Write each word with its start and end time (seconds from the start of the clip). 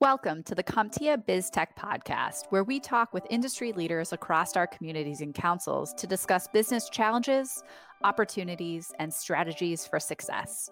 Welcome 0.00 0.42
to 0.44 0.54
the 0.56 0.64
CompTIA 0.64 1.24
BizTech 1.26 1.76
podcast, 1.78 2.46
where 2.50 2.64
we 2.64 2.80
talk 2.80 3.12
with 3.12 3.24
industry 3.30 3.72
leaders 3.72 4.12
across 4.12 4.56
our 4.56 4.66
communities 4.66 5.20
and 5.20 5.32
councils 5.32 5.94
to 5.94 6.08
discuss 6.08 6.48
business 6.48 6.88
challenges, 6.88 7.62
opportunities, 8.02 8.92
and 8.98 9.14
strategies 9.14 9.86
for 9.86 10.00
success. 10.00 10.70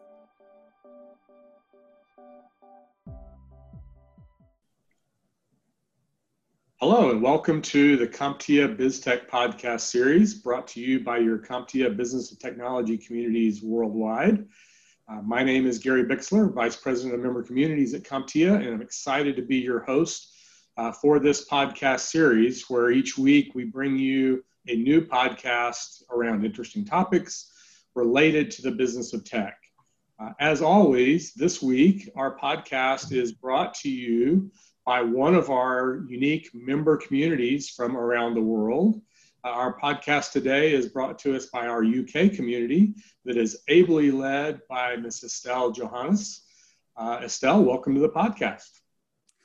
Hello, 6.81 7.11
and 7.11 7.23
welcome 7.23 7.63
to 7.63 7.97
the 7.97 8.09
CompTIA 8.09 8.77
BizTech 8.77 9.29
podcast 9.29 9.83
series 9.83 10.35
brought 10.35 10.67
to 10.69 10.81
you 10.81 10.99
by 10.99 11.19
your 11.19 11.39
CompTIA 11.39 11.97
business 11.97 12.31
and 12.31 12.41
technology 12.41 12.99
communities 12.99 13.63
worldwide. 13.63 14.47
Uh, 15.11 15.21
my 15.23 15.43
name 15.43 15.67
is 15.67 15.81
Gary 15.81 16.05
Bixler, 16.05 16.53
Vice 16.53 16.77
President 16.77 17.15
of 17.15 17.21
Member 17.21 17.43
Communities 17.43 17.95
at 17.95 18.05
CompTIA, 18.05 18.55
and 18.55 18.69
I'm 18.69 18.83
excited 18.83 19.35
to 19.35 19.43
be 19.43 19.57
your 19.57 19.81
host 19.81 20.33
uh, 20.77 20.93
for 20.93 21.19
this 21.19 21.49
podcast 21.49 22.01
series 22.01 22.71
where 22.71 22.93
each 22.93 23.19
week 23.19 23.53
we 23.53 23.65
bring 23.65 23.99
you 23.99 24.45
a 24.69 24.77
new 24.77 25.01
podcast 25.05 26.05
around 26.11 26.45
interesting 26.45 26.85
topics 26.85 27.51
related 27.97 28.53
to 28.53 28.63
the 28.63 28.71
business 28.71 29.13
of 29.13 29.25
tech. 29.25 29.59
Uh, 30.21 30.31
as 30.39 30.63
always, 30.63 31.35
this 31.35 31.61
week 31.61 32.09
our 32.15 32.39
podcast 32.39 33.11
is 33.11 33.33
brought 33.33 33.75
to 33.75 33.91
you 33.91 34.49
by 34.87 35.03
one 35.03 35.35
of 35.35 35.51
our 35.51 36.05
unique 36.09 36.51
member 36.55 36.97
communities 36.97 37.69
from 37.69 37.97
around 37.97 38.35
the 38.35 38.41
world. 38.41 39.03
Our 39.43 39.81
podcast 39.81 40.33
today 40.33 40.75
is 40.75 40.89
brought 40.89 41.19
to 41.21 41.35
us 41.35 41.47
by 41.47 41.67
our 41.67 41.83
UK 41.83 42.33
community 42.35 42.95
that 43.25 43.39
is 43.39 43.63
ably 43.69 44.11
led 44.11 44.61
by 44.69 44.97
Ms. 44.97 45.25
Estelle 45.25 45.71
Johannes. 45.71 46.43
Uh, 46.95 47.21
Estelle, 47.25 47.65
welcome 47.65 47.95
to 47.95 48.01
the 48.03 48.11
podcast. 48.11 48.69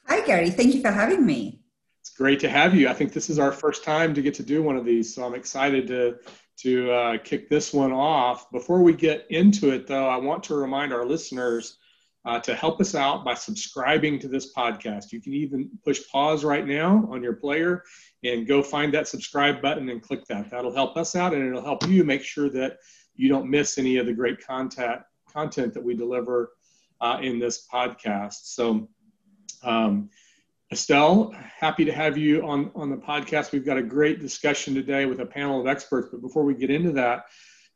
Hi, 0.07 0.19
Gary. 0.25 0.49
Thank 0.49 0.75
you 0.75 0.81
for 0.81 0.91
having 0.91 1.25
me. 1.25 1.61
It's 2.01 2.09
great 2.09 2.41
to 2.41 2.49
have 2.49 2.75
you. 2.75 2.89
I 2.89 2.93
think 2.93 3.13
this 3.13 3.29
is 3.29 3.39
our 3.39 3.53
first 3.53 3.85
time 3.85 4.13
to 4.15 4.21
get 4.21 4.33
to 4.33 4.43
do 4.43 4.61
one 4.61 4.75
of 4.75 4.83
these, 4.83 5.15
so 5.15 5.23
I'm 5.23 5.33
excited 5.33 5.87
to 5.87 6.17
to 6.57 6.91
uh, 6.91 7.17
kick 7.19 7.49
this 7.49 7.73
one 7.73 7.93
off. 7.93 8.51
Before 8.51 8.81
we 8.81 8.93
get 8.93 9.25
into 9.29 9.71
it, 9.71 9.87
though, 9.87 10.09
I 10.09 10.17
want 10.17 10.43
to 10.45 10.55
remind 10.55 10.91
our 10.91 11.05
listeners 11.05 11.77
uh, 12.25 12.39
to 12.39 12.55
help 12.55 12.81
us 12.81 12.95
out 12.95 13.23
by 13.23 13.33
subscribing 13.33 14.19
to 14.19 14.27
this 14.27 14.53
podcast. 14.53 15.11
You 15.11 15.21
can 15.21 15.33
even 15.33 15.69
push 15.83 16.01
pause 16.11 16.43
right 16.43 16.65
now 16.65 17.07
on 17.11 17.21
your 17.21 17.33
player 17.33 17.83
and 18.23 18.47
go 18.47 18.63
find 18.63 18.93
that 18.93 19.07
subscribe 19.07 19.61
button 19.61 19.89
and 19.89 20.01
click 20.01 20.25
that. 20.25 20.49
That'll 20.49 20.73
help 20.73 20.97
us 20.97 21.15
out 21.15 21.33
and 21.33 21.47
it'll 21.47 21.63
help 21.63 21.87
you 21.87 22.03
make 22.03 22.23
sure 22.23 22.49
that 22.49 22.77
you 23.15 23.29
don't 23.29 23.49
miss 23.49 23.77
any 23.77 23.97
of 23.97 24.05
the 24.05 24.13
great 24.13 24.45
content 24.45 25.01
content 25.31 25.73
that 25.73 25.83
we 25.83 25.93
deliver 25.93 26.53
uh, 27.01 27.19
in 27.21 27.39
this 27.39 27.67
podcast. 27.71 28.35
So, 28.43 28.87
um, 29.63 30.09
Estelle, 30.71 31.35
happy 31.59 31.85
to 31.85 31.91
have 31.91 32.17
you 32.17 32.45
on, 32.47 32.71
on 32.73 32.89
the 32.89 32.95
podcast. 32.95 33.51
We've 33.51 33.65
got 33.65 33.77
a 33.77 33.83
great 33.83 34.19
discussion 34.19 34.73
today 34.73 35.05
with 35.05 35.19
a 35.19 35.25
panel 35.25 35.59
of 35.59 35.67
experts. 35.67 36.09
But 36.11 36.21
before 36.21 36.43
we 36.43 36.55
get 36.55 36.71
into 36.71 36.91
that, 36.93 37.25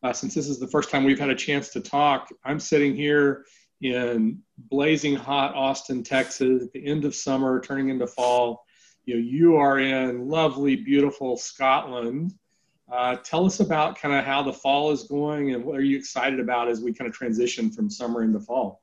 uh, 0.01 0.13
since 0.13 0.33
this 0.33 0.47
is 0.47 0.59
the 0.59 0.67
first 0.67 0.89
time 0.89 1.03
we've 1.03 1.19
had 1.19 1.29
a 1.29 1.35
chance 1.35 1.69
to 1.69 1.81
talk, 1.81 2.29
I'm 2.45 2.59
sitting 2.59 2.95
here 2.95 3.45
in 3.81 4.39
blazing 4.57 5.15
hot 5.15 5.55
Austin, 5.55 6.03
Texas, 6.03 6.63
at 6.63 6.71
the 6.71 6.85
end 6.85 7.05
of 7.05 7.15
summer, 7.15 7.61
turning 7.61 7.89
into 7.89 8.07
fall. 8.07 8.65
You 9.05 9.15
know, 9.15 9.21
you 9.21 9.55
are 9.55 9.79
in 9.79 10.27
lovely, 10.27 10.75
beautiful 10.75 11.37
Scotland. 11.37 12.33
Uh, 12.91 13.15
tell 13.17 13.45
us 13.45 13.59
about 13.59 13.97
kind 13.97 14.15
of 14.15 14.25
how 14.25 14.41
the 14.41 14.53
fall 14.53 14.91
is 14.91 15.03
going 15.03 15.53
and 15.53 15.63
what 15.63 15.75
are 15.75 15.83
you 15.83 15.97
excited 15.97 16.39
about 16.39 16.67
as 16.67 16.81
we 16.81 16.91
kind 16.91 17.07
of 17.07 17.15
transition 17.15 17.71
from 17.71 17.89
summer 17.89 18.23
into 18.23 18.39
fall? 18.39 18.81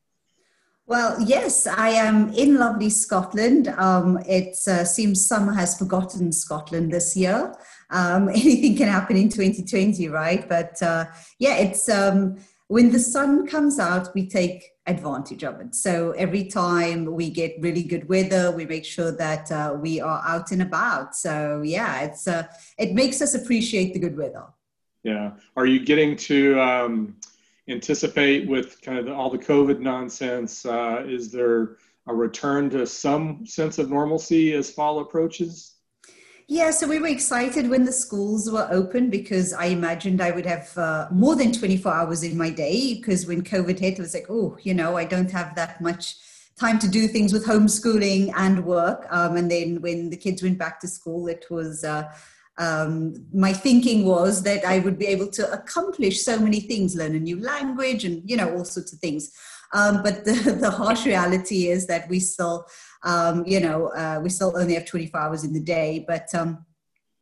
Well, 0.89 1.21
yes, 1.21 1.67
I 1.67 1.89
am 1.89 2.33
in 2.33 2.59
lovely 2.59 2.91
Scotland. 2.91 3.67
Um, 3.77 4.19
it 4.19 4.57
uh, 4.69 4.85
seems 4.85 5.27
summer 5.27 5.53
has 5.53 5.77
forgotten 5.77 6.31
Scotland 6.31 6.93
this 6.93 7.17
year. 7.17 7.53
Um, 7.91 8.29
anything 8.29 8.77
can 8.77 8.89
happen 8.89 9.17
in 9.17 9.29
2020, 9.29 10.09
right? 10.09 10.49
But 10.49 10.81
uh, 10.81 11.07
yeah, 11.41 11.57
it's 11.57 11.89
um, 11.89 12.37
when 12.69 12.91
the 12.91 12.99
sun 12.99 13.47
comes 13.47 13.79
out, 13.79 14.15
we 14.15 14.27
take 14.27 14.73
advantage 14.87 15.45
of 15.45 15.61
it. 15.61 15.75
So 15.75 16.13
every 16.13 16.45
time 16.45 17.05
we 17.05 17.31
get 17.31 17.57
really 17.61 17.83
good 17.83 18.09
weather, 18.09 18.51
we 18.51 18.67
make 18.67 18.85
sure 18.85 19.13
that 19.13 19.51
uh, 19.53 19.77
we 19.79 20.01
are 20.01 20.23
out 20.27 20.51
and 20.53 20.63
about. 20.63 21.15
So 21.15 21.63
yeah, 21.65 22.03
it's 22.03 22.27
uh, 22.27 22.47
it 22.79 22.93
makes 22.95 23.23
us 23.23 23.35
appreciate 23.35 23.93
the 23.93 24.01
good 24.01 24.17
weather. 24.17 24.45
Yeah. 25.03 25.33
Are 25.57 25.67
you 25.67 25.85
getting 25.85 26.17
to 26.17 26.61
um, 26.61 27.17
anticipate 27.69 28.49
with 28.49 28.83
kind 28.83 28.99
of 28.99 29.09
all 29.09 29.31
the 29.31 29.39
COVID 29.39 29.79
nonsense? 29.79 30.67
Uh, 30.67 31.05
is 31.07 31.31
there 31.31 31.77
a 32.09 32.15
return 32.15 32.71
to 32.71 32.87
some 32.87 33.47
sense 33.47 33.79
of 33.79 33.91
normalcy 33.91 34.53
as 34.53 34.71
fall 34.71 34.99
approaches? 35.01 35.76
Yeah, 36.49 36.71
so 36.71 36.87
we 36.87 37.01
were 37.01 37.09
excited 37.09 37.69
when 37.69 37.85
the 37.85 37.93
schools 37.93 38.49
were 38.49 38.69
open 38.71 39.11
because 39.11 39.53
I 39.53 39.67
imagined 39.67 40.21
I 40.21 40.31
would 40.31 40.47
have 40.47 40.79
uh, 40.79 41.09
more 41.11 41.35
than 41.35 41.51
24 41.51 41.93
hours 41.93 42.23
in 42.23 42.39
my 42.39 42.51
day. 42.51 42.95
Because 42.95 43.27
when 43.27 43.43
COVID 43.43 43.81
hit, 43.81 43.99
it 43.99 43.99
was 43.99 44.15
like, 44.15 44.27
oh, 44.31 44.57
you 44.63 44.73
know, 44.73 44.97
I 44.97 45.05
don't 45.05 45.31
have 45.33 45.57
that 45.57 45.81
much 45.81 46.15
time 46.57 46.79
to 46.79 46.89
do 46.89 47.09
things 47.09 47.33
with 47.33 47.45
homeschooling 47.45 48.33
and 48.37 48.65
work. 48.65 49.07
Um, 49.11 49.37
and 49.37 49.51
then 49.51 49.83
when 49.83 50.09
the 50.11 50.17
kids 50.17 50.41
went 50.41 50.57
back 50.57 50.79
to 50.81 50.89
school, 50.89 51.27
it 51.27 51.47
was. 51.51 51.85
Uh, 51.85 52.13
um, 52.59 53.27
my 53.35 53.53
thinking 53.53 54.07
was 54.07 54.43
that 54.45 54.65
I 54.65 54.79
would 54.79 54.99
be 54.99 55.07
able 55.09 55.29
to 55.33 55.53
accomplish 55.53 56.23
so 56.23 56.39
many 56.39 56.61
things, 56.61 56.97
learn 56.97 57.15
a 57.15 57.21
new 57.21 57.39
language, 57.39 58.05
and 58.07 58.23
you 58.25 58.35
know 58.35 58.51
all 58.57 58.65
sorts 58.65 58.95
of 58.95 58.99
things. 58.99 59.31
Um, 59.73 60.03
but 60.03 60.25
the, 60.25 60.33
the 60.61 60.71
harsh 60.71 61.07
reality 61.07 61.69
is 61.69 61.87
that 61.87 62.09
we 62.09 62.21
still 62.21 62.67
um, 63.07 63.47
you 63.47 63.61
know, 63.61 63.87
uh, 63.89 64.21
we 64.23 64.29
still 64.29 64.53
only 64.57 64.75
have 64.75 64.85
24 64.85 65.21
hours 65.21 65.45
in 65.45 65.53
the 65.53 65.61
day. 65.61 66.05
But 66.07 66.35
um, 66.35 66.67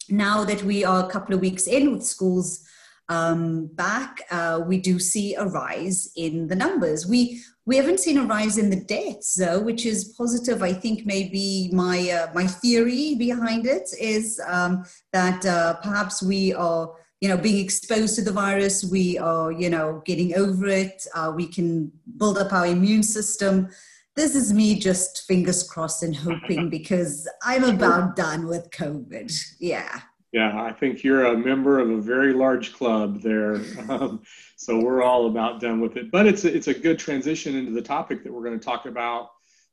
now 0.09 0.43
that 0.45 0.63
we 0.63 0.85
are 0.85 1.05
a 1.05 1.11
couple 1.11 1.35
of 1.35 1.41
weeks 1.41 1.67
in 1.67 1.93
with 1.93 2.05
schools 2.05 2.65
um, 3.11 3.67
back, 3.75 4.23
uh, 4.31 4.63
we 4.67 4.79
do 4.79 4.99
see 4.99 5.35
a 5.35 5.45
rise 5.45 6.11
in 6.17 6.49
the 6.49 6.57
numbers. 6.57 7.07
We 7.07 7.43
we 7.67 7.77
haven't 7.77 8.01
seen 8.01 8.19
a 8.19 8.25
rise 8.25 8.59
in 8.59 8.69
the 8.69 8.81
deaths 8.81 9.35
though, 9.35 9.61
which 9.61 9.87
is 9.87 10.15
positive. 10.19 10.63
I 10.63 10.73
think 10.73 11.07
maybe 11.07 11.71
my 11.73 12.11
uh, 12.11 12.33
my 12.35 12.47
theory 12.47 13.15
behind 13.15 13.67
it 13.67 13.89
is 13.99 14.41
um, 14.47 14.85
that 15.13 15.45
uh, 15.45 15.75
perhaps 15.83 16.23
we 16.23 16.55
are 16.55 16.95
you 17.25 17.31
know 17.31 17.39
being 17.39 17.65
exposed 17.65 18.17
to 18.17 18.23
the 18.23 18.31
virus 18.31 18.85
we 18.85 19.17
are 19.17 19.51
you 19.51 19.71
know 19.71 20.03
getting 20.05 20.37
over 20.37 20.67
it 20.67 21.07
uh, 21.15 21.33
we 21.35 21.47
can 21.47 21.91
build 22.19 22.37
up 22.37 22.53
our 22.53 22.67
immune 22.67 23.03
system 23.03 23.67
this 24.15 24.35
is 24.35 24.53
me 24.53 24.79
just 24.79 25.27
fingers 25.27 25.63
crossed 25.63 26.03
and 26.03 26.15
hoping 26.15 26.69
because 26.79 27.29
I'm 27.43 27.65
about 27.65 28.15
done 28.15 28.47
with 28.47 28.71
COVID. 28.71 29.35
Yeah. 29.59 30.01
Yeah, 30.33 30.63
I 30.63 30.73
think 30.73 31.05
you're 31.05 31.27
a 31.27 31.37
member 31.37 31.79
of 31.79 31.91
a 31.91 32.01
very 32.01 32.33
large 32.33 32.73
club 32.73 33.23
there. 33.23 33.61
Um, 33.89 34.23
so 34.57 34.81
we're 34.81 35.03
all 35.03 35.27
about 35.27 35.61
done 35.61 35.81
with 35.81 35.97
it. 35.97 36.11
But 36.11 36.27
it's 36.27 36.45
a, 36.45 36.55
it's 36.55 36.67
a 36.67 36.75
good 36.75 36.99
transition 36.99 37.55
into 37.55 37.73
the 37.73 37.83
topic 37.83 38.25
that 38.25 38.33
we're 38.33 38.43
going 38.43 38.59
to 38.59 38.65
talk 38.65 38.87
about 38.87 39.31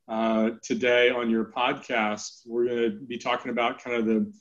uh, 0.08 0.52
today 0.62 1.10
on 1.10 1.30
your 1.32 1.46
podcast. 1.46 2.42
We're 2.46 2.66
going 2.66 2.92
to 2.92 3.06
be 3.08 3.18
talking 3.18 3.50
about 3.50 3.84
kind 3.84 3.96
of 3.96 4.06
the 4.06 4.32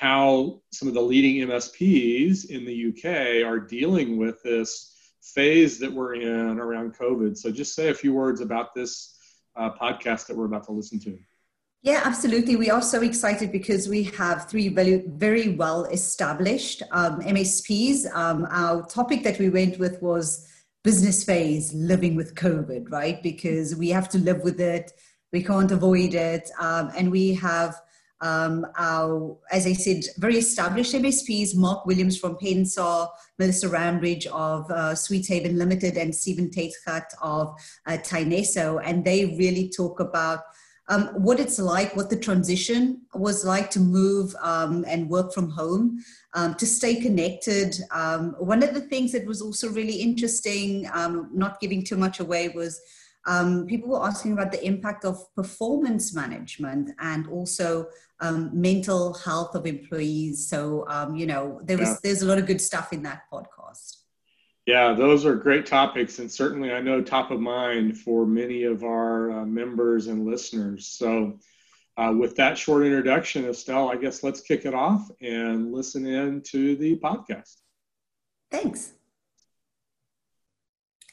how 0.00 0.58
some 0.72 0.88
of 0.88 0.94
the 0.94 1.00
leading 1.02 1.46
MSPs 1.46 2.46
in 2.46 2.64
the 2.64 2.88
UK 2.88 3.46
are 3.46 3.60
dealing 3.60 4.16
with 4.16 4.42
this 4.42 4.96
phase 5.20 5.78
that 5.78 5.92
we're 5.92 6.14
in 6.14 6.58
around 6.58 6.96
COVID. 6.96 7.36
So 7.36 7.52
just 7.52 7.74
say 7.74 7.90
a 7.90 7.94
few 7.94 8.14
words 8.14 8.40
about 8.40 8.74
this 8.74 9.14
uh, 9.56 9.70
podcast 9.72 10.26
that 10.26 10.36
we're 10.38 10.46
about 10.46 10.64
to 10.64 10.72
listen 10.72 11.00
to. 11.00 11.18
Yeah, 11.82 12.00
absolutely. 12.02 12.56
We 12.56 12.70
are 12.70 12.80
so 12.80 13.02
excited 13.02 13.52
because 13.52 13.90
we 13.90 14.04
have 14.04 14.48
three 14.48 14.68
very, 14.68 15.04
very 15.06 15.50
well 15.50 15.84
established 15.84 16.82
um, 16.92 17.20
MSPs. 17.20 18.10
Um, 18.14 18.46
our 18.50 18.86
topic 18.86 19.22
that 19.24 19.38
we 19.38 19.50
went 19.50 19.78
with 19.78 20.00
was 20.00 20.48
business 20.82 21.24
phase, 21.24 21.74
living 21.74 22.16
with 22.16 22.34
COVID, 22.36 22.90
right? 22.90 23.22
Because 23.22 23.76
we 23.76 23.90
have 23.90 24.08
to 24.10 24.18
live 24.18 24.40
with 24.44 24.62
it, 24.62 24.92
we 25.30 25.42
can't 25.42 25.70
avoid 25.70 26.14
it. 26.14 26.50
Um, 26.58 26.90
and 26.96 27.10
we 27.10 27.34
have 27.34 27.78
um, 28.20 28.66
our, 28.76 29.36
as 29.50 29.66
I 29.66 29.72
said, 29.72 30.04
very 30.18 30.36
established 30.36 30.94
MSPs, 30.94 31.56
Mark 31.56 31.86
Williams 31.86 32.18
from 32.18 32.36
Pensar, 32.36 33.08
Melissa 33.38 33.68
Rambridge 33.68 34.26
of 34.26 34.70
uh, 34.70 34.94
Sweet 34.94 35.26
Haven 35.26 35.58
Limited, 35.58 35.96
and 35.96 36.14
Stephen 36.14 36.50
Tatecut 36.50 37.06
of 37.22 37.54
uh, 37.86 37.96
Tyneso. 37.98 38.80
And 38.84 39.04
they 39.04 39.36
really 39.38 39.70
talk 39.74 40.00
about 40.00 40.40
um, 40.88 41.06
what 41.14 41.38
it's 41.38 41.58
like, 41.58 41.94
what 41.96 42.10
the 42.10 42.18
transition 42.18 43.02
was 43.14 43.44
like 43.44 43.70
to 43.70 43.80
move 43.80 44.34
um, 44.42 44.84
and 44.88 45.08
work 45.08 45.32
from 45.32 45.48
home, 45.48 46.02
um, 46.34 46.54
to 46.56 46.66
stay 46.66 46.96
connected. 46.96 47.76
Um, 47.92 48.34
one 48.38 48.62
of 48.62 48.74
the 48.74 48.80
things 48.80 49.12
that 49.12 49.24
was 49.24 49.40
also 49.40 49.70
really 49.70 49.94
interesting, 49.94 50.90
um, 50.92 51.30
not 51.32 51.60
giving 51.60 51.84
too 51.84 51.96
much 51.96 52.18
away, 52.18 52.48
was 52.48 52.80
um, 53.26 53.66
people 53.66 53.90
were 53.90 54.04
asking 54.04 54.32
about 54.32 54.50
the 54.50 54.64
impact 54.64 55.04
of 55.04 55.32
performance 55.34 56.14
management 56.14 56.90
and 56.98 57.28
also 57.28 57.86
um, 58.20 58.50
mental 58.52 59.14
health 59.14 59.54
of 59.54 59.66
employees. 59.66 60.46
So, 60.46 60.84
um, 60.88 61.16
you 61.16 61.26
know, 61.26 61.60
there 61.64 61.78
was 61.78 61.88
yeah. 61.88 61.96
there's 62.02 62.22
a 62.22 62.26
lot 62.26 62.38
of 62.38 62.46
good 62.46 62.60
stuff 62.60 62.92
in 62.92 63.02
that 63.02 63.22
podcast. 63.32 63.96
Yeah, 64.66 64.92
those 64.92 65.24
are 65.24 65.34
great 65.34 65.66
topics, 65.66 66.18
and 66.18 66.30
certainly 66.30 66.70
I 66.70 66.80
know 66.80 67.02
top 67.02 67.30
of 67.30 67.40
mind 67.40 67.98
for 67.98 68.26
many 68.26 68.64
of 68.64 68.84
our 68.84 69.30
uh, 69.30 69.44
members 69.44 70.06
and 70.06 70.26
listeners. 70.26 70.86
So, 70.86 71.38
uh, 71.96 72.14
with 72.16 72.36
that 72.36 72.56
short 72.56 72.84
introduction, 72.84 73.46
Estelle, 73.46 73.90
I 73.90 73.96
guess 73.96 74.22
let's 74.22 74.40
kick 74.40 74.66
it 74.66 74.74
off 74.74 75.10
and 75.20 75.72
listen 75.72 76.06
in 76.06 76.42
to 76.42 76.76
the 76.76 76.96
podcast. 76.96 77.56
Thanks. 78.50 78.92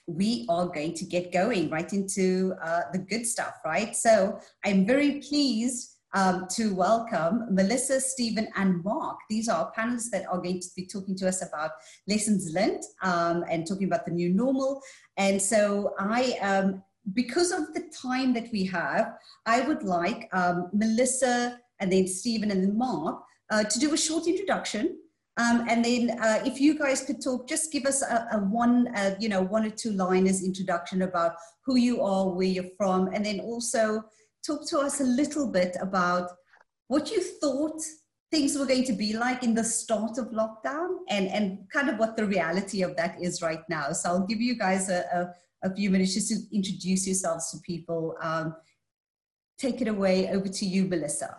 We 0.06 0.45
are 0.50 0.68
going 0.68 0.94
to 0.94 1.06
get 1.06 1.33
going 1.33 1.69
right 1.69 1.92
into 1.92 2.53
uh, 2.62 2.83
the 2.94 3.00
good 3.00 3.25
stuff, 3.25 3.56
right? 3.65 3.95
So, 3.95 4.39
I'm 4.63 4.86
very 4.86 5.21
pleased 5.21 5.96
um, 6.13 6.48
to 6.51 6.74
welcome 6.74 7.45
Melissa, 7.51 8.00
Stephen, 8.00 8.48
and 8.56 8.83
Mark. 8.83 9.18
These 9.30 9.50
are 9.50 9.71
panelists 9.77 10.09
that 10.12 10.25
are 10.27 10.38
going 10.38 10.59
to 10.59 10.68
be 10.75 10.86
talking 10.86 11.15
to 11.18 11.27
us 11.27 11.42
about 11.48 11.71
lessons 12.07 12.51
learned 12.54 12.83
um, 13.01 13.44
and 13.50 13.68
talking 13.68 13.88
about 13.88 14.06
the 14.06 14.12
new 14.12 14.33
normal. 14.33 14.81
And 15.18 15.42
so 15.42 15.94
I, 16.00 16.38
um, 16.42 16.83
because 17.13 17.51
of 17.51 17.74
the 17.74 17.92
time 18.01 18.33
that 18.33 18.51
we 18.51 18.65
have, 18.65 19.13
I 19.45 19.62
would 19.62 19.83
like 19.83 20.30
um, 20.33 20.69
Melissa 20.74 21.59
and 21.80 21.92
then 21.92 22.07
Stephen 22.07 22.51
and 22.51 22.63
then 22.63 22.77
Mark 22.77 23.24
uh, 23.50 23.63
to 23.63 23.80
do 23.80 23.94
a 23.94 23.98
short 23.98 24.27
introduction. 24.27 24.98
Um, 25.38 25.65
and 25.69 25.86
then 25.86 26.18
uh, 26.19 26.42
if 26.45 26.60
you 26.60 26.80
guys 26.80 27.03
could 27.03 27.21
talk, 27.21 27.48
just 27.48 27.71
give 27.71 27.86
us 27.86 28.01
a, 28.01 28.27
a 28.31 28.39
one, 28.39 28.88
uh, 28.95 29.15
you 29.19 29.30
know, 29.30 29.42
one 29.42 29.65
or 29.65 29.69
two 29.69 29.92
liners 29.92 30.44
introduction 30.44 31.03
about 31.03 31.33
who 31.63 31.75
you 31.75 32.01
are, 32.01 32.30
where 32.30 32.48
you're 32.48 32.71
from, 32.75 33.13
and 33.13 33.24
then 33.24 33.39
also 33.42 34.03
talk 34.47 34.67
to 34.69 34.79
us 34.79 35.01
a 35.01 35.03
little 35.03 35.51
bit 35.51 35.75
about 35.81 36.31
what 36.88 37.11
you 37.11 37.21
thought 37.21 37.81
things 38.31 38.57
were 38.57 38.65
going 38.65 38.83
to 38.85 38.94
be 38.94 39.13
like 39.13 39.44
in 39.44 39.53
the 39.53 39.63
start 39.63 40.17
of 40.17 40.27
lockdown 40.27 40.97
and, 41.09 41.27
and 41.27 41.59
kind 41.71 41.89
of 41.89 41.97
what 41.97 42.17
the 42.17 42.25
reality 42.25 42.81
of 42.81 42.95
that 42.95 43.21
is 43.21 43.41
right 43.41 43.61
now. 43.69 43.91
So 43.91 44.09
I'll 44.09 44.27
give 44.27 44.41
you 44.41 44.57
guys 44.57 44.89
a, 44.89 45.33
a, 45.63 45.69
a 45.69 45.75
few 45.75 45.89
minutes 45.89 46.13
just 46.13 46.29
to 46.29 46.55
introduce 46.55 47.07
yourselves 47.07 47.51
to 47.51 47.57
people. 47.59 48.15
Um, 48.21 48.55
take 49.57 49.81
it 49.81 49.88
away. 49.88 50.29
Over 50.29 50.47
to 50.47 50.65
you, 50.65 50.85
Melissa. 50.85 51.38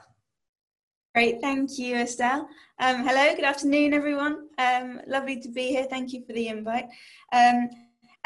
Great, 1.15 1.41
thank 1.41 1.79
you, 1.79 1.97
Estelle. 1.97 2.49
Um, 2.79 3.07
hello, 3.07 3.35
good 3.35 3.45
afternoon, 3.45 3.93
everyone. 3.93 4.49
Um, 4.59 5.01
lovely 5.07 5.41
to 5.41 5.49
be 5.49 5.69
here. 5.69 5.85
Thank 5.85 6.13
you 6.13 6.25
for 6.25 6.33
the 6.33 6.49
invite. 6.49 6.85
Um, 7.33 7.69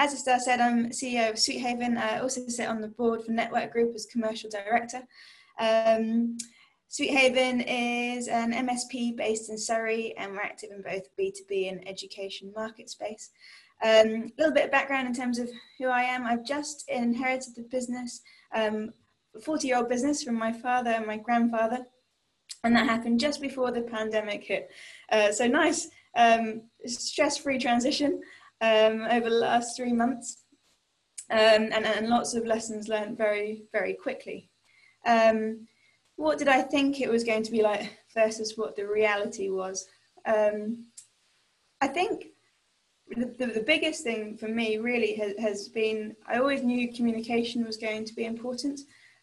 as 0.02 0.12
Estelle 0.12 0.40
said, 0.40 0.60
I'm 0.60 0.90
CEO 0.90 1.30
of 1.30 1.38
Sweet 1.38 1.60
Haven. 1.60 1.96
I 1.96 2.18
also 2.18 2.40
sit 2.48 2.68
on 2.68 2.80
the 2.80 2.88
board 2.88 3.22
for 3.22 3.30
Network 3.30 3.72
Group 3.72 3.94
as 3.94 4.04
commercial 4.04 4.50
director. 4.50 5.02
Um, 5.60 6.36
Sweethaven 6.88 7.60
is 7.60 8.26
an 8.26 8.52
MSP 8.52 9.16
based 9.16 9.48
in 9.48 9.56
Surrey 9.56 10.12
and 10.18 10.32
we're 10.32 10.40
active 10.40 10.70
in 10.72 10.82
both 10.82 11.04
B2B 11.16 11.70
and 11.70 11.86
education 11.86 12.52
market 12.56 12.90
space. 12.90 13.30
A 13.84 14.00
um, 14.00 14.32
little 14.38 14.52
bit 14.52 14.64
of 14.64 14.70
background 14.72 15.06
in 15.06 15.14
terms 15.14 15.38
of 15.38 15.48
who 15.78 15.86
I 15.86 16.02
am. 16.02 16.26
I've 16.26 16.44
just 16.44 16.88
inherited 16.88 17.54
the 17.54 17.62
business, 17.62 18.22
um, 18.52 18.90
a 19.36 19.40
40 19.40 19.68
year 19.68 19.76
old 19.76 19.88
business 19.88 20.24
from 20.24 20.34
my 20.34 20.52
father 20.52 20.90
and 20.90 21.06
my 21.06 21.16
grandfather. 21.16 21.86
And 22.64 22.74
that 22.74 22.88
happened 22.88 23.20
just 23.20 23.40
before 23.40 23.70
the 23.70 23.82
pandemic 23.82 24.42
hit. 24.42 24.68
Uh, 25.12 25.30
so 25.30 25.46
nice, 25.46 25.88
um, 26.16 26.62
stress 26.86 27.36
free 27.36 27.58
transition 27.58 28.20
um, 28.62 29.02
over 29.10 29.28
the 29.28 29.36
last 29.36 29.76
three 29.76 29.92
months, 29.92 30.44
um, 31.30 31.38
and, 31.72 31.84
and 31.84 32.08
lots 32.08 32.34
of 32.34 32.46
lessons 32.46 32.88
learned 32.88 33.18
very, 33.18 33.64
very 33.72 33.92
quickly. 33.92 34.48
Um, 35.04 35.66
what 36.16 36.38
did 36.38 36.48
I 36.48 36.62
think 36.62 37.00
it 37.00 37.10
was 37.10 37.24
going 37.24 37.42
to 37.42 37.50
be 37.50 37.62
like 37.62 37.98
versus 38.14 38.56
what 38.56 38.76
the 38.76 38.86
reality 38.86 39.50
was? 39.50 39.86
Um, 40.24 40.86
I 41.80 41.88
think 41.88 42.26
the, 43.08 43.34
the, 43.38 43.46
the, 43.46 43.64
biggest 43.66 44.04
thing 44.04 44.36
for 44.36 44.46
me 44.46 44.78
really 44.78 45.16
has, 45.16 45.32
has, 45.38 45.68
been 45.68 46.14
I 46.28 46.38
always 46.38 46.62
knew 46.62 46.92
communication 46.92 47.64
was 47.64 47.76
going 47.76 48.04
to 48.04 48.14
be 48.14 48.24
important 48.24 48.80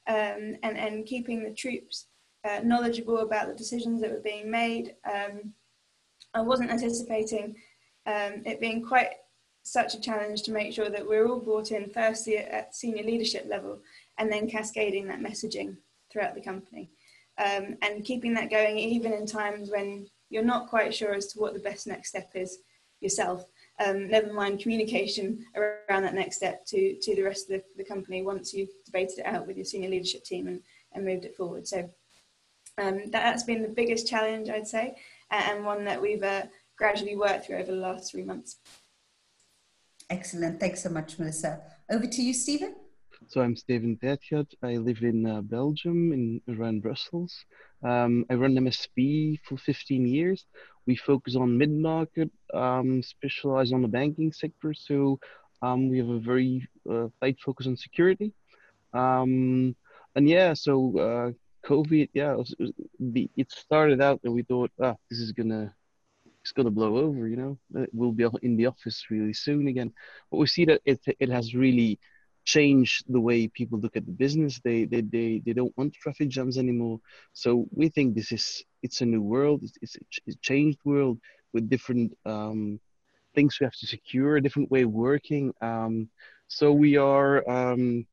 um, 0.07 0.57
and, 0.63 0.77
and 0.77 1.05
keeping 1.05 1.41
the 1.41 1.53
troops 1.53 2.07
uh, 2.43 2.59
knowledgeable 2.63 3.19
about 3.19 3.47
the 3.47 3.53
decisions 3.53 4.01
that 4.01 4.11
were 4.11 4.19
being 4.19 4.51
made. 4.51 4.95
Um, 5.09 5.53
I 6.33 6.41
wasn't 6.41 6.71
anticipating 6.71 7.55
um, 8.05 8.43
it 8.45 8.59
being 8.59 8.83
quite 8.85 9.11
such 9.71 9.93
a 9.93 10.01
challenge 10.01 10.41
to 10.43 10.51
make 10.51 10.73
sure 10.73 10.89
that 10.89 11.07
we're 11.07 11.27
all 11.27 11.39
brought 11.39 11.71
in 11.71 11.89
firstly 11.89 12.37
at 12.37 12.75
senior 12.75 13.03
leadership 13.03 13.45
level 13.47 13.79
and 14.17 14.31
then 14.31 14.49
cascading 14.49 15.07
that 15.07 15.19
messaging 15.19 15.77
throughout 16.11 16.35
the 16.35 16.41
company. 16.41 16.89
Um, 17.37 17.77
and 17.81 18.03
keeping 18.03 18.33
that 18.33 18.49
going 18.49 18.77
even 18.77 19.13
in 19.13 19.25
times 19.25 19.69
when 19.69 20.07
you're 20.29 20.43
not 20.43 20.69
quite 20.69 20.93
sure 20.93 21.13
as 21.13 21.27
to 21.27 21.39
what 21.39 21.53
the 21.53 21.59
best 21.59 21.87
next 21.87 22.09
step 22.09 22.31
is 22.35 22.59
yourself. 22.99 23.45
Um, 23.83 24.09
never 24.09 24.33
mind 24.33 24.59
communication 24.59 25.45
around 25.55 26.03
that 26.03 26.13
next 26.13 26.35
step 26.35 26.65
to, 26.65 26.95
to 27.01 27.15
the 27.15 27.23
rest 27.23 27.49
of 27.49 27.57
the, 27.57 27.63
the, 27.77 27.83
company 27.83 28.21
once 28.23 28.53
you've 28.53 28.69
debated 28.85 29.19
it 29.19 29.25
out 29.25 29.47
with 29.47 29.55
your 29.55 29.65
senior 29.65 29.89
leadership 29.89 30.25
team 30.25 30.47
and, 30.47 30.61
and 30.93 31.05
moved 31.05 31.23
it 31.23 31.37
forward. 31.37 31.65
So 31.65 31.89
um, 32.77 33.09
that, 33.11 33.23
has 33.23 33.43
been 33.43 33.61
the 33.61 33.69
biggest 33.69 34.05
challenge 34.05 34.49
I'd 34.49 34.67
say 34.67 34.97
and 35.31 35.63
one 35.63 35.85
that 35.85 36.01
we've 36.01 36.23
uh, 36.23 36.43
gradually 36.77 37.15
worked 37.15 37.45
through 37.45 37.57
over 37.57 37.71
the 37.71 37.77
last 37.77 38.11
three 38.11 38.23
months. 38.23 38.57
Excellent. 40.09 40.59
Thanks 40.59 40.81
so 40.81 40.89
much, 40.89 41.19
Melissa. 41.19 41.61
Over 41.91 42.07
to 42.07 42.21
you, 42.21 42.33
Stephen. 42.33 42.75
So 43.27 43.41
I'm 43.41 43.55
Steven 43.55 43.95
Bertjard. 44.01 44.47
I 44.63 44.77
live 44.77 45.03
in 45.03 45.25
uh, 45.25 45.41
Belgium, 45.41 46.11
in 46.13 46.41
around 46.49 46.81
Brussels. 46.81 47.45
Um, 47.83 48.25
I 48.29 48.33
run 48.33 48.55
MSP 48.55 49.39
for 49.43 49.57
15 49.57 50.07
years. 50.07 50.45
We 50.87 50.95
focus 50.95 51.35
on 51.35 51.57
mid-market, 51.57 52.31
um, 52.53 53.03
specialize 53.03 53.71
on 53.71 53.83
the 53.83 53.87
banking 53.87 54.33
sector. 54.33 54.73
So 54.73 55.19
um, 55.61 55.89
we 55.89 55.99
have 55.99 56.09
a 56.09 56.19
very 56.19 56.67
uh, 56.89 57.09
tight 57.21 57.37
focus 57.45 57.67
on 57.67 57.77
security. 57.77 58.33
Um, 58.93 59.75
and 60.15 60.27
yeah, 60.27 60.53
so 60.53 60.97
uh, 60.97 61.67
COVID, 61.67 62.09
yeah, 62.13 62.33
it, 62.33 62.49
it, 62.57 62.59
was, 62.59 62.73
it 63.37 63.51
started 63.51 64.01
out 64.01 64.21
that 64.23 64.31
we 64.31 64.41
thought, 64.41 64.71
ah, 64.81 64.95
this 65.09 65.19
is 65.19 65.33
gonna 65.33 65.73
it's 66.49 66.55
going 66.55 66.65
to 66.65 66.71
blow 66.71 66.97
over. 66.97 67.27
You 67.27 67.35
know, 67.35 67.57
uh, 67.77 67.85
we'll 67.93 68.11
be 68.11 68.27
in 68.41 68.57
the 68.57 68.65
office 68.65 69.05
really 69.11 69.33
soon 69.33 69.67
again. 69.67 69.93
But 70.31 70.37
we 70.37 70.47
see 70.47 70.65
that 70.65 70.81
it 70.83 70.99
it 71.19 71.29
has 71.29 71.53
really 71.53 71.99
changed 72.43 73.05
the 73.07 73.21
way 73.21 73.47
people 73.47 73.79
look 73.79 73.95
at 73.95 74.05
the 74.05 74.11
business. 74.11 74.59
They 74.63 74.85
they 74.85 75.01
they, 75.01 75.41
they 75.45 75.53
don't 75.53 75.77
want 75.77 75.93
traffic 75.93 76.29
jams 76.29 76.57
anymore. 76.57 76.99
So 77.33 77.67
we 77.71 77.89
think 77.89 78.15
this 78.15 78.31
is 78.31 78.63
it's 78.81 79.01
a 79.01 79.05
new 79.05 79.21
world. 79.21 79.61
It's, 79.63 79.95
it's 79.95 80.19
a 80.27 80.33
changed 80.41 80.79
world 80.85 81.19
with 81.53 81.69
different 81.69 82.17
um, 82.25 82.79
things 83.35 83.59
we 83.59 83.65
have 83.65 83.79
to 83.81 83.87
secure, 83.87 84.37
a 84.37 84.41
different 84.41 84.71
way 84.71 84.81
of 84.83 84.91
working. 84.91 85.53
Um, 85.61 86.09
so 86.47 86.71
we 86.71 86.97
are 86.97 87.47
um, 87.47 88.07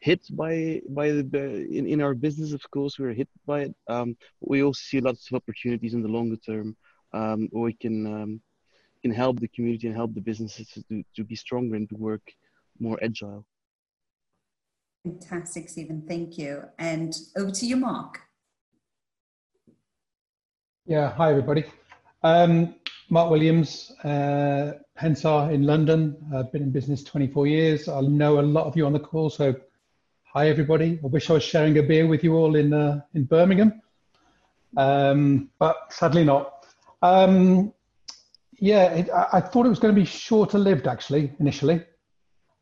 hit 0.00 0.22
by 0.30 0.80
by 0.88 1.12
the 1.12 1.68
in, 1.70 1.86
in 1.86 2.00
our 2.00 2.14
business. 2.14 2.52
Of 2.52 2.68
course, 2.72 2.98
we're 2.98 3.14
hit 3.22 3.28
by 3.46 3.60
it. 3.66 3.74
Um, 3.86 4.16
but 4.40 4.50
we 4.50 4.64
also 4.64 4.82
see 4.82 5.00
lots 5.00 5.30
of 5.30 5.36
opportunities 5.36 5.94
in 5.94 6.02
the 6.02 6.16
longer 6.18 6.36
term 6.36 6.76
um, 7.12 7.48
we 7.52 7.72
can 7.72 8.06
um, 8.06 8.40
can 9.02 9.10
help 9.10 9.40
the 9.40 9.48
community 9.48 9.86
and 9.86 9.96
help 9.96 10.14
the 10.14 10.20
businesses 10.20 10.68
to, 10.68 11.04
to 11.14 11.24
be 11.24 11.36
stronger 11.36 11.76
and 11.76 11.88
to 11.88 11.96
work 11.96 12.22
more 12.78 12.98
agile. 13.02 13.44
Fantastic, 15.04 15.68
Stephen. 15.68 16.02
Thank 16.08 16.36
you. 16.36 16.64
And 16.78 17.16
over 17.36 17.52
to 17.52 17.66
you, 17.66 17.76
Mark. 17.76 18.20
Yeah, 20.86 21.12
hi, 21.12 21.30
everybody. 21.30 21.64
Um, 22.22 22.74
Mark 23.08 23.30
Williams, 23.30 23.92
uh, 24.02 24.72
Pensar 24.98 25.52
in 25.52 25.62
London. 25.62 26.16
I've 26.34 26.50
been 26.50 26.62
in 26.62 26.70
business 26.72 27.04
24 27.04 27.46
years. 27.46 27.88
I 27.88 28.00
know 28.00 28.40
a 28.40 28.42
lot 28.42 28.66
of 28.66 28.76
you 28.76 28.84
on 28.86 28.92
the 28.92 29.00
call, 29.00 29.30
so 29.30 29.54
hi, 30.24 30.48
everybody. 30.48 30.98
I 31.02 31.06
wish 31.06 31.30
I 31.30 31.34
was 31.34 31.44
sharing 31.44 31.78
a 31.78 31.82
beer 31.82 32.06
with 32.08 32.24
you 32.24 32.34
all 32.34 32.56
in, 32.56 32.72
uh, 32.72 33.00
in 33.14 33.24
Birmingham, 33.24 33.80
um, 34.76 35.50
but 35.60 35.92
sadly 35.92 36.24
not. 36.24 36.55
Um, 37.02 37.72
yeah, 38.58 38.86
it, 38.86 39.10
I, 39.10 39.28
I, 39.34 39.40
thought 39.40 39.66
it 39.66 39.70
was 39.70 39.78
going 39.78 39.94
to 39.94 40.00
be 40.00 40.06
shorter 40.06 40.58
lived 40.58 40.86
actually 40.86 41.32
initially. 41.38 41.82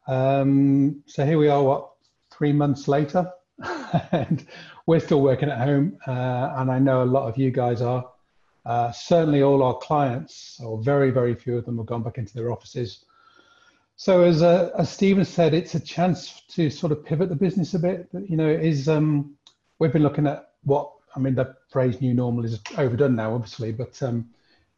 Um, 0.07 1.03
so 1.07 1.25
here 1.25 1.39
we 1.39 1.49
are, 1.49 1.63
what, 1.63 1.91
three 2.31 2.53
months 2.53 2.89
later, 2.89 3.31
and 4.13 4.47
we're 4.87 5.01
still 5.01 5.23
working 5.23 5.51
at 5.51 5.59
home. 5.59 5.99
Uh, 6.07 6.55
and 6.57 6.71
I 6.71 6.79
know 6.79 7.03
a 7.03 7.05
lot 7.05 7.29
of 7.29 7.39
you 7.39 7.51
guys 7.51 7.81
are. 7.81 8.11
Uh, 8.67 8.91
certainly, 8.93 9.43
all 9.43 9.63
our 9.63 9.77
clients, 9.77 10.59
or 10.65 10.83
very, 10.83 11.11
very 11.11 11.35
few 11.35 11.59
of 11.59 11.67
them, 11.67 11.77
have 11.77 11.87
gone 11.87 12.03
back 12.03 12.19
into 12.19 12.33
their 12.35 12.51
offices. 12.51 13.05
So, 13.97 14.23
as 14.23 14.43
uh, 14.43 14.71
as 14.79 14.91
Stephen 14.91 15.25
said, 15.25 15.53
it's 15.53 15.75
a 15.75 15.81
chance 15.81 16.43
to 16.49 16.71
sort 16.71 16.91
of 16.91 17.05
pivot 17.05 17.29
the 17.29 17.37
business 17.37 17.75
a 17.75 17.79
bit. 17.79 18.09
You 18.13 18.37
know, 18.37 18.49
is 18.49 18.89
um, 18.89 19.37
we've 19.79 19.93
been 19.93 20.03
looking 20.03 20.27
at 20.27 20.49
what 20.63 20.91
I 21.15 21.21
mean, 21.21 21.35
the 21.35 21.55
phrase 21.69 22.01
new 22.01 22.15
normal 22.15 22.45
is 22.45 22.61
overdone 22.77 23.15
now, 23.15 23.35
obviously, 23.35 23.73
but 23.73 24.03
um, 24.03 24.29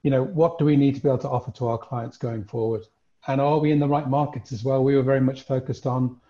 you 0.03 0.11
know, 0.11 0.23
what 0.23 0.59
do 0.59 0.65
we 0.65 0.77
need 0.77 0.95
to 0.95 1.01
be 1.01 1.09
able 1.09 1.19
to 1.19 1.29
offer 1.29 1.51
to 1.53 1.69
our 1.69 1.79
clients 1.79 2.17
going 2.17 2.45
forward? 2.45 2.85
And 3.27 3.41
are 3.41 3.59
we 3.59 3.73
in 3.73 3.81
the 3.81 3.89
right 3.89 4.09
markets 4.09 4.53
as 4.53 4.63
well? 4.63 4.85
We 4.85 4.95
were 4.95 5.03
very 5.03 5.21
much 5.21 5.43
focused 5.43 5.87
on 5.87 6.21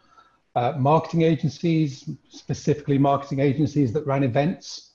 uh, 0.55 0.73
marketing 0.79 1.23
agencies, 1.23 2.09
specifically 2.29 2.97
marketing 2.97 3.41
agencies 3.41 3.93
that 3.93 4.07
ran 4.07 4.23
events. 4.23 4.93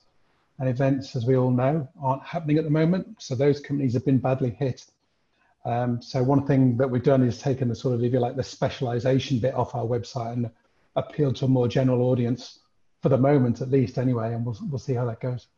And 0.58 0.68
events, 0.68 1.16
as 1.16 1.26
we 1.26 1.36
all 1.36 1.50
know, 1.50 1.88
aren't 2.00 2.22
happening 2.22 2.58
at 2.58 2.64
the 2.64 2.70
moment. 2.70 3.16
So 3.18 3.34
those 3.34 3.60
companies 3.60 3.94
have 3.94 4.04
been 4.04 4.18
badly 4.18 4.50
hit. 4.50 4.84
Um, 5.64 6.02
so 6.02 6.22
one 6.22 6.46
thing 6.46 6.76
that 6.76 6.90
we've 6.90 7.02
done 7.02 7.22
is 7.22 7.38
taken 7.38 7.68
the 7.68 7.74
sort 7.74 7.94
of, 7.94 8.02
if 8.02 8.12
you 8.12 8.18
like, 8.18 8.36
the 8.36 8.42
specialization 8.42 9.38
bit 9.38 9.54
off 9.54 9.74
our 9.74 9.84
website 9.84 10.32
and 10.32 10.50
appealed 10.96 11.36
to 11.36 11.44
a 11.44 11.48
more 11.48 11.68
general 11.68 12.02
audience 12.02 12.60
for 13.02 13.08
the 13.08 13.18
moment, 13.18 13.60
at 13.60 13.70
least, 13.70 13.98
anyway. 13.98 14.32
And 14.34 14.46
we'll 14.46 14.58
we'll 14.70 14.78
see 14.78 14.94
how 14.94 15.04
that 15.06 15.20
goes. 15.20 15.48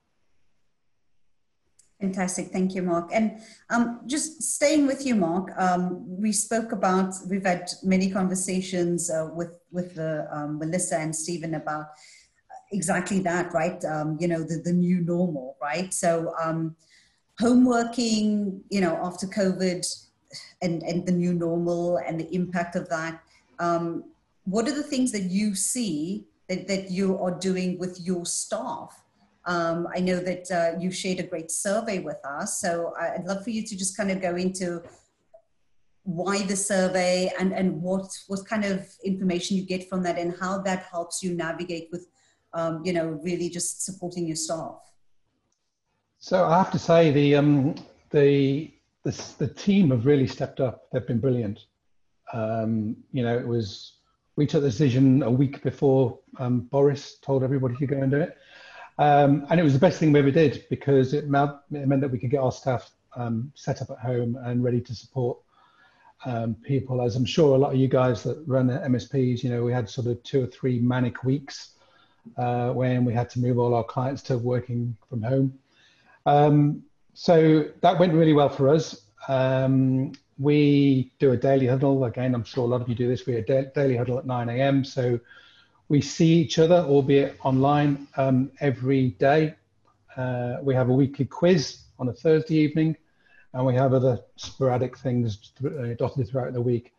Fantastic, 2.00 2.48
thank 2.48 2.74
you, 2.74 2.82
Mark. 2.82 3.10
And 3.12 3.40
um, 3.70 4.00
just 4.06 4.42
staying 4.42 4.86
with 4.86 5.06
you, 5.06 5.14
Mark, 5.14 5.50
um, 5.56 6.04
we 6.20 6.32
spoke 6.32 6.72
about 6.72 7.14
we've 7.28 7.46
had 7.46 7.70
many 7.82 8.10
conversations 8.10 9.10
uh, 9.10 9.28
with 9.32 9.52
with 9.70 9.94
the, 9.94 10.26
um, 10.30 10.58
Melissa 10.58 10.98
and 10.98 11.14
Stephen 11.14 11.54
about 11.54 11.86
exactly 12.72 13.20
that, 13.20 13.52
right? 13.52 13.82
Um, 13.84 14.16
you 14.20 14.28
know, 14.28 14.42
the 14.42 14.60
the 14.64 14.72
new 14.72 15.00
normal, 15.00 15.56
right? 15.62 15.94
So 15.94 16.34
um, 16.42 16.76
home 17.38 17.64
working, 17.64 18.62
you 18.70 18.80
know, 18.80 18.98
after 19.02 19.26
COVID 19.26 19.86
and, 20.62 20.82
and 20.82 21.06
the 21.06 21.12
new 21.12 21.32
normal 21.32 21.98
and 21.98 22.18
the 22.18 22.32
impact 22.34 22.76
of 22.76 22.88
that, 22.88 23.20
um, 23.58 24.04
what 24.44 24.68
are 24.68 24.74
the 24.74 24.82
things 24.82 25.12
that 25.12 25.22
you 25.22 25.54
see 25.54 26.26
that, 26.48 26.68
that 26.68 26.90
you 26.90 27.18
are 27.18 27.38
doing 27.38 27.78
with 27.78 28.00
your 28.00 28.24
staff? 28.26 29.02
Um, 29.46 29.88
I 29.94 30.00
know 30.00 30.20
that 30.20 30.50
uh, 30.50 30.78
you 30.80 30.90
shared 30.90 31.20
a 31.20 31.22
great 31.22 31.50
survey 31.50 31.98
with 31.98 32.16
us, 32.24 32.60
so 32.60 32.94
I'd 32.98 33.26
love 33.26 33.44
for 33.44 33.50
you 33.50 33.62
to 33.62 33.76
just 33.76 33.96
kind 33.96 34.10
of 34.10 34.22
go 34.22 34.36
into 34.36 34.82
why 36.04 36.42
the 36.42 36.56
survey 36.56 37.30
and, 37.38 37.52
and 37.52 37.80
what, 37.82 38.06
what 38.28 38.46
kind 38.46 38.64
of 38.64 38.86
information 39.04 39.56
you 39.56 39.64
get 39.64 39.88
from 39.88 40.02
that 40.02 40.18
and 40.18 40.34
how 40.38 40.58
that 40.62 40.84
helps 40.90 41.22
you 41.22 41.34
navigate 41.34 41.88
with, 41.90 42.06
um, 42.52 42.82
you 42.84 42.92
know, 42.92 43.18
really 43.22 43.48
just 43.48 43.84
supporting 43.84 44.26
your 44.26 44.36
staff. 44.36 44.76
So 46.18 46.46
I 46.46 46.56
have 46.56 46.70
to 46.72 46.78
say 46.78 47.10
the 47.10 47.36
um, 47.36 47.74
the, 48.08 48.72
the 49.02 49.34
the 49.36 49.48
team 49.48 49.90
have 49.90 50.06
really 50.06 50.26
stepped 50.26 50.58
up. 50.58 50.90
They've 50.90 51.06
been 51.06 51.20
brilliant. 51.20 51.60
Um, 52.32 52.96
you 53.12 53.22
know, 53.22 53.36
it 53.38 53.46
was 53.46 53.98
we 54.36 54.46
took 54.46 54.62
the 54.62 54.68
decision 54.68 55.22
a 55.22 55.30
week 55.30 55.62
before 55.62 56.18
um, 56.38 56.60
Boris 56.60 57.16
told 57.22 57.42
everybody 57.42 57.76
to 57.76 57.86
go 57.86 57.96
and 57.96 58.10
do 58.10 58.20
it, 58.20 58.36
um, 58.98 59.46
and 59.50 59.58
it 59.58 59.62
was 59.62 59.72
the 59.72 59.78
best 59.78 59.98
thing 59.98 60.12
we 60.12 60.20
ever 60.20 60.30
did 60.30 60.64
because 60.70 61.14
it 61.14 61.28
meant, 61.28 61.52
it 61.72 61.86
meant 61.86 62.00
that 62.00 62.10
we 62.10 62.18
could 62.18 62.30
get 62.30 62.40
our 62.40 62.52
staff 62.52 62.90
um, 63.16 63.52
set 63.54 63.82
up 63.82 63.90
at 63.90 63.98
home 63.98 64.38
and 64.44 64.62
ready 64.62 64.80
to 64.80 64.94
support 64.94 65.38
um, 66.24 66.54
people. 66.54 67.02
As 67.02 67.16
I'm 67.16 67.24
sure 67.24 67.54
a 67.54 67.58
lot 67.58 67.72
of 67.72 67.78
you 67.78 67.88
guys 67.88 68.22
that 68.22 68.42
run 68.46 68.68
MSPs, 68.68 69.42
you 69.42 69.50
know, 69.50 69.64
we 69.64 69.72
had 69.72 69.88
sort 69.88 70.06
of 70.06 70.22
two 70.22 70.44
or 70.44 70.46
three 70.46 70.78
manic 70.78 71.24
weeks 71.24 71.70
uh, 72.36 72.70
when 72.70 73.04
we 73.04 73.12
had 73.12 73.28
to 73.30 73.40
move 73.40 73.58
all 73.58 73.74
our 73.74 73.84
clients 73.84 74.22
to 74.22 74.38
working 74.38 74.96
from 75.08 75.22
home. 75.22 75.58
Um, 76.26 76.82
so 77.14 77.68
that 77.80 77.98
went 77.98 78.14
really 78.14 78.32
well 78.32 78.48
for 78.48 78.68
us. 78.68 79.02
Um, 79.28 80.12
we 80.38 81.12
do 81.18 81.32
a 81.32 81.36
daily 81.36 81.66
huddle. 81.66 82.04
Again, 82.04 82.34
I'm 82.34 82.44
sure 82.44 82.64
a 82.64 82.66
lot 82.66 82.80
of 82.80 82.88
you 82.88 82.94
do 82.94 83.08
this. 83.08 83.26
We 83.26 83.36
a 83.36 83.42
daily 83.42 83.96
huddle 83.96 84.18
at 84.18 84.26
9 84.26 84.48
a.m. 84.48 84.84
So 84.84 85.20
we 85.88 86.00
see 86.00 86.34
each 86.34 86.58
other, 86.58 86.76
albeit 86.76 87.36
online, 87.42 88.08
um, 88.16 88.50
every 88.60 89.10
day. 89.10 89.54
Uh, 90.16 90.56
we 90.62 90.74
have 90.74 90.88
a 90.88 90.92
weekly 90.92 91.24
quiz 91.24 91.82
on 91.98 92.08
a 92.08 92.12
Thursday 92.12 92.56
evening, 92.56 92.96
and 93.52 93.66
we 93.66 93.74
have 93.74 93.92
other 93.92 94.20
sporadic 94.36 94.96
things 94.98 95.52
uh, 95.64 95.94
dotted 95.98 96.28
throughout 96.28 96.52
the 96.52 96.60
week. 96.60 96.92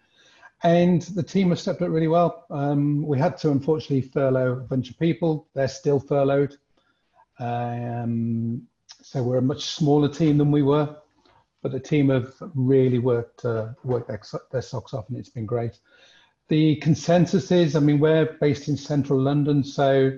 And 0.63 1.01
the 1.01 1.23
team 1.23 1.49
has 1.49 1.61
stepped 1.61 1.81
up 1.81 1.89
really 1.89 2.07
well. 2.07 2.45
Um, 2.49 3.05
we 3.05 3.19
had 3.19 3.37
to 3.39 3.51
unfortunately 3.51 4.01
furlough 4.01 4.53
a 4.53 4.55
bunch 4.55 4.89
of 4.89 4.97
people. 4.97 5.47
They're 5.53 5.67
still 5.67 5.99
furloughed. 5.99 6.57
Um, 7.39 8.67
so 9.01 9.21
we're 9.21 9.37
a 9.37 9.41
much 9.41 9.65
smaller 9.65 10.09
team 10.09 10.37
than 10.37 10.51
we 10.51 10.63
were, 10.63 10.95
but 11.65 11.71
the 11.71 11.79
team 11.79 12.09
have 12.09 12.31
really 12.53 12.99
worked 12.99 13.43
uh, 13.43 13.69
worked 13.83 14.07
their, 14.07 14.21
their 14.51 14.61
socks 14.61 14.93
off, 14.93 15.09
and 15.09 15.17
it's 15.17 15.29
been 15.29 15.47
great. 15.47 15.79
The 16.47 16.75
consensus 16.75 17.51
is, 17.51 17.75
I 17.75 17.79
mean, 17.79 17.99
we're 17.99 18.37
based 18.39 18.67
in 18.67 18.77
central 18.77 19.19
London, 19.19 19.63
so 19.63 20.11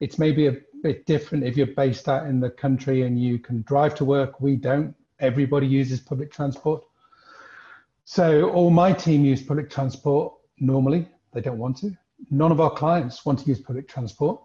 it's 0.00 0.18
maybe 0.18 0.48
a 0.48 0.56
bit 0.82 1.06
different 1.06 1.44
if 1.44 1.56
you're 1.56 1.68
based 1.68 2.08
out 2.08 2.26
in 2.26 2.40
the 2.40 2.50
country 2.50 3.02
and 3.02 3.22
you 3.22 3.38
can 3.38 3.62
drive 3.62 3.94
to 3.94 4.04
work. 4.04 4.40
We 4.40 4.56
don't. 4.56 4.92
Everybody 5.20 5.68
uses 5.68 6.00
public 6.00 6.32
transport. 6.32 6.82
So 8.04 8.50
all 8.50 8.70
my 8.70 8.92
team 8.92 9.24
use 9.24 9.40
public 9.40 9.70
transport 9.70 10.34
normally. 10.58 11.06
They 11.32 11.40
don't 11.40 11.58
want 11.58 11.76
to. 11.76 11.96
None 12.32 12.50
of 12.50 12.60
our 12.60 12.70
clients 12.70 13.24
want 13.24 13.38
to 13.38 13.46
use 13.46 13.60
public 13.60 13.86
transport. 13.86 14.40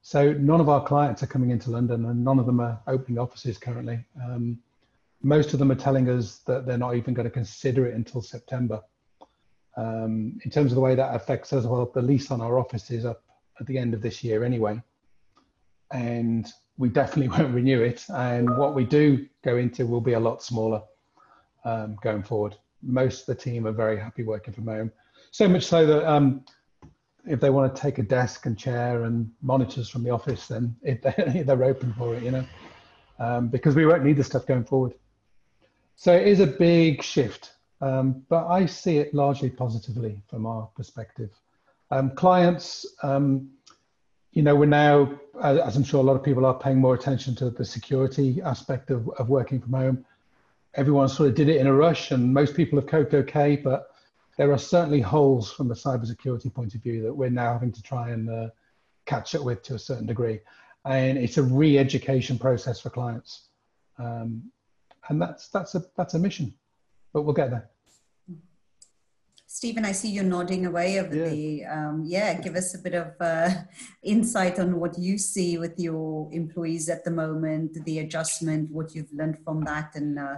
So 0.00 0.32
none 0.32 0.62
of 0.62 0.70
our 0.70 0.82
clients 0.82 1.22
are 1.22 1.26
coming 1.26 1.50
into 1.50 1.70
London 1.70 2.06
and 2.06 2.24
none 2.24 2.38
of 2.38 2.46
them 2.46 2.60
are 2.60 2.80
opening 2.86 3.18
offices 3.18 3.58
currently. 3.58 4.02
Um, 4.24 4.60
most 5.22 5.52
of 5.52 5.58
them 5.58 5.70
are 5.70 5.76
telling 5.76 6.08
us 6.08 6.38
that 6.46 6.66
they're 6.66 6.78
not 6.78 6.96
even 6.96 7.14
going 7.14 7.24
to 7.24 7.30
consider 7.30 7.86
it 7.86 7.94
until 7.94 8.22
September. 8.22 8.80
Um, 9.76 10.38
in 10.44 10.50
terms 10.50 10.72
of 10.72 10.76
the 10.76 10.80
way 10.80 10.94
that 10.94 11.14
affects 11.14 11.52
us, 11.52 11.64
well, 11.64 11.90
the 11.92 12.02
lease 12.02 12.30
on 12.30 12.40
our 12.40 12.58
office 12.58 12.90
is 12.90 13.04
up 13.04 13.22
at 13.60 13.66
the 13.66 13.78
end 13.78 13.94
of 13.94 14.02
this 14.02 14.22
year 14.22 14.44
anyway. 14.44 14.80
And 15.92 16.46
we 16.76 16.88
definitely 16.88 17.28
won't 17.38 17.54
renew 17.54 17.82
it. 17.82 18.04
And 18.08 18.56
what 18.56 18.74
we 18.74 18.84
do 18.84 19.26
go 19.42 19.56
into 19.56 19.86
will 19.86 20.00
be 20.00 20.12
a 20.12 20.20
lot 20.20 20.42
smaller 20.42 20.82
um, 21.64 21.96
going 22.02 22.22
forward. 22.22 22.56
Most 22.82 23.20
of 23.20 23.26
the 23.26 23.42
team 23.42 23.66
are 23.66 23.72
very 23.72 23.98
happy 23.98 24.22
working 24.22 24.54
from 24.54 24.66
home. 24.66 24.92
So 25.30 25.48
much 25.48 25.64
so 25.64 25.84
that 25.84 26.10
um, 26.10 26.44
if 27.26 27.40
they 27.40 27.50
want 27.50 27.74
to 27.74 27.80
take 27.80 27.98
a 27.98 28.02
desk 28.02 28.46
and 28.46 28.56
chair 28.56 29.04
and 29.04 29.30
monitors 29.42 29.88
from 29.88 30.04
the 30.04 30.10
office, 30.10 30.46
then 30.46 30.76
if 30.82 31.02
they, 31.02 31.42
they're 31.46 31.64
open 31.64 31.92
for 31.98 32.14
it, 32.14 32.22
you 32.22 32.30
know, 32.30 32.44
um, 33.18 33.48
because 33.48 33.74
we 33.74 33.84
won't 33.84 34.04
need 34.04 34.16
the 34.16 34.24
stuff 34.24 34.46
going 34.46 34.64
forward. 34.64 34.94
So 36.00 36.14
it 36.14 36.28
is 36.28 36.38
a 36.38 36.46
big 36.46 37.02
shift, 37.02 37.54
um, 37.80 38.24
but 38.28 38.46
I 38.46 38.66
see 38.66 38.98
it 38.98 39.12
largely 39.12 39.50
positively 39.50 40.22
from 40.28 40.46
our 40.46 40.68
perspective. 40.76 41.30
Um, 41.90 42.12
clients, 42.12 42.86
um, 43.02 43.50
you 44.30 44.42
know, 44.42 44.54
we're 44.54 44.66
now, 44.66 45.18
as 45.42 45.74
I'm 45.74 45.82
sure 45.82 45.98
a 45.98 46.04
lot 46.04 46.14
of 46.14 46.22
people 46.22 46.46
are 46.46 46.54
paying 46.54 46.78
more 46.78 46.94
attention 46.94 47.34
to 47.36 47.50
the 47.50 47.64
security 47.64 48.40
aspect 48.42 48.92
of, 48.92 49.08
of 49.18 49.28
working 49.28 49.60
from 49.60 49.72
home. 49.72 50.04
Everyone 50.74 51.08
sort 51.08 51.30
of 51.30 51.34
did 51.34 51.48
it 51.48 51.60
in 51.60 51.66
a 51.66 51.74
rush 51.74 52.12
and 52.12 52.32
most 52.32 52.54
people 52.54 52.78
have 52.78 52.88
coped 52.88 53.12
okay, 53.14 53.56
but 53.56 53.90
there 54.36 54.52
are 54.52 54.58
certainly 54.58 55.00
holes 55.00 55.50
from 55.50 55.72
a 55.72 55.74
cybersecurity 55.74 56.54
point 56.54 56.76
of 56.76 56.80
view 56.80 57.02
that 57.02 57.12
we're 57.12 57.28
now 57.28 57.54
having 57.54 57.72
to 57.72 57.82
try 57.82 58.10
and 58.10 58.30
uh, 58.30 58.50
catch 59.06 59.34
up 59.34 59.42
with 59.42 59.64
to 59.64 59.74
a 59.74 59.78
certain 59.80 60.06
degree. 60.06 60.38
And 60.84 61.18
it's 61.18 61.38
a 61.38 61.42
re-education 61.42 62.38
process 62.38 62.78
for 62.78 62.90
clients. 62.90 63.48
Um, 63.98 64.52
and 65.08 65.20
that's, 65.20 65.48
that's, 65.48 65.74
a, 65.74 65.84
that's 65.96 66.14
a 66.14 66.18
mission, 66.18 66.54
but 67.12 67.22
we'll 67.22 67.34
get 67.34 67.50
there. 67.50 67.70
Stephen, 69.46 69.84
I 69.84 69.92
see 69.92 70.10
you 70.10 70.22
nodding 70.22 70.66
away 70.66 71.00
over 71.00 71.16
yeah. 71.16 71.28
the, 71.30 71.64
um, 71.64 72.04
yeah, 72.06 72.34
give 72.40 72.54
us 72.54 72.74
a 72.74 72.78
bit 72.78 72.94
of 72.94 73.14
uh, 73.20 73.50
insight 74.02 74.58
on 74.58 74.78
what 74.78 74.98
you 74.98 75.16
see 75.16 75.58
with 75.58 75.78
your 75.78 76.28
employees 76.32 76.88
at 76.88 77.02
the 77.02 77.10
moment, 77.10 77.82
the 77.84 78.00
adjustment, 78.00 78.70
what 78.70 78.94
you've 78.94 79.12
learned 79.12 79.38
from 79.44 79.64
that 79.64 79.94
and 79.94 80.18
uh, 80.18 80.36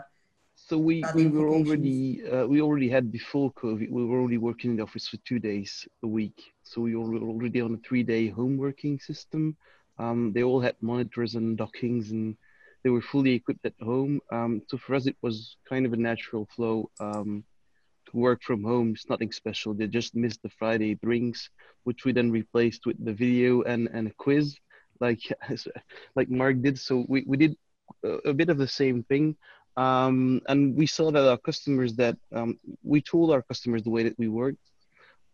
so 0.70 0.78
we, 0.78 1.02
we 1.14 1.26
were 1.26 1.48
already 1.48 2.22
uh, 2.30 2.46
we 2.46 2.60
already 2.60 2.88
had 2.88 3.10
before 3.10 3.52
COVID. 3.54 3.90
We 3.90 4.04
were 4.04 4.20
already 4.20 4.38
working 4.38 4.70
in 4.70 4.76
the 4.76 4.84
office 4.84 5.08
for 5.08 5.16
two 5.18 5.40
days 5.40 5.88
a 6.04 6.06
week. 6.06 6.52
So 6.62 6.82
we 6.82 6.94
were 6.94 7.18
already 7.18 7.60
on 7.60 7.74
a 7.74 7.78
three 7.78 8.04
day 8.04 8.28
home 8.28 8.56
working 8.56 9.00
system. 9.00 9.56
Um, 9.98 10.32
they 10.32 10.44
all 10.44 10.60
had 10.60 10.76
monitors 10.80 11.34
and 11.34 11.58
dockings, 11.58 12.12
and 12.12 12.36
they 12.82 12.90
were 12.90 13.02
fully 13.02 13.32
equipped 13.32 13.64
at 13.64 13.74
home. 13.80 14.20
Um, 14.32 14.62
so 14.68 14.78
for 14.78 14.94
us, 14.94 15.06
it 15.06 15.16
was 15.22 15.56
kind 15.68 15.86
of 15.86 15.92
a 15.92 15.96
natural 15.96 16.48
flow 16.54 16.90
um, 16.98 17.44
to 18.10 18.16
work 18.16 18.42
from 18.42 18.62
home. 18.64 18.92
It's 18.92 19.08
nothing 19.08 19.32
special. 19.32 19.74
They 19.74 19.86
just 19.86 20.14
missed 20.14 20.42
the 20.42 20.50
Friday 20.50 20.94
drinks, 20.96 21.50
which 21.84 22.04
we 22.04 22.12
then 22.12 22.30
replaced 22.30 22.86
with 22.86 23.04
the 23.04 23.12
video 23.12 23.62
and, 23.62 23.88
and 23.92 24.08
a 24.08 24.14
quiz, 24.18 24.56
like 25.00 25.20
like 26.16 26.30
Mark 26.30 26.62
did. 26.62 26.78
So 26.78 27.04
we, 27.08 27.24
we 27.26 27.36
did 27.36 27.56
a 28.24 28.32
bit 28.32 28.48
of 28.50 28.58
the 28.58 28.68
same 28.68 29.02
thing 29.04 29.36
um, 29.76 30.40
and 30.48 30.76
we 30.76 30.86
saw 30.86 31.10
that 31.10 31.28
our 31.28 31.38
customers 31.38 31.94
that 31.94 32.16
um, 32.34 32.58
we 32.82 33.00
told 33.00 33.30
our 33.30 33.42
customers 33.42 33.82
the 33.82 33.90
way 33.90 34.02
that 34.02 34.18
we 34.18 34.28
worked 34.28 34.58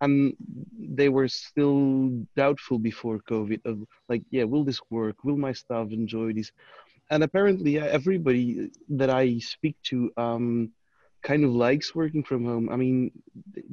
and 0.03 0.35
they 0.79 1.09
were 1.09 1.29
still 1.29 2.11
doubtful 2.37 2.79
before 2.79 3.19
covid 3.31 3.61
of 3.65 3.83
like 4.11 4.23
yeah 4.31 4.45
will 4.45 4.63
this 4.63 4.81
work 4.91 5.17
will 5.25 5.39
my 5.39 5.53
staff 5.53 5.91
enjoy 5.91 6.33
this 6.35 6.53
and 7.11 7.23
apparently 7.23 7.79
everybody 7.79 8.71
that 8.89 9.11
i 9.11 9.39
speak 9.39 9.77
to 9.83 10.11
um, 10.17 10.73
kind 11.27 11.45
of 11.45 11.51
likes 11.51 11.93
working 11.93 12.23
from 12.23 12.45
home. 12.45 12.69
I 12.71 12.77
mean 12.77 13.11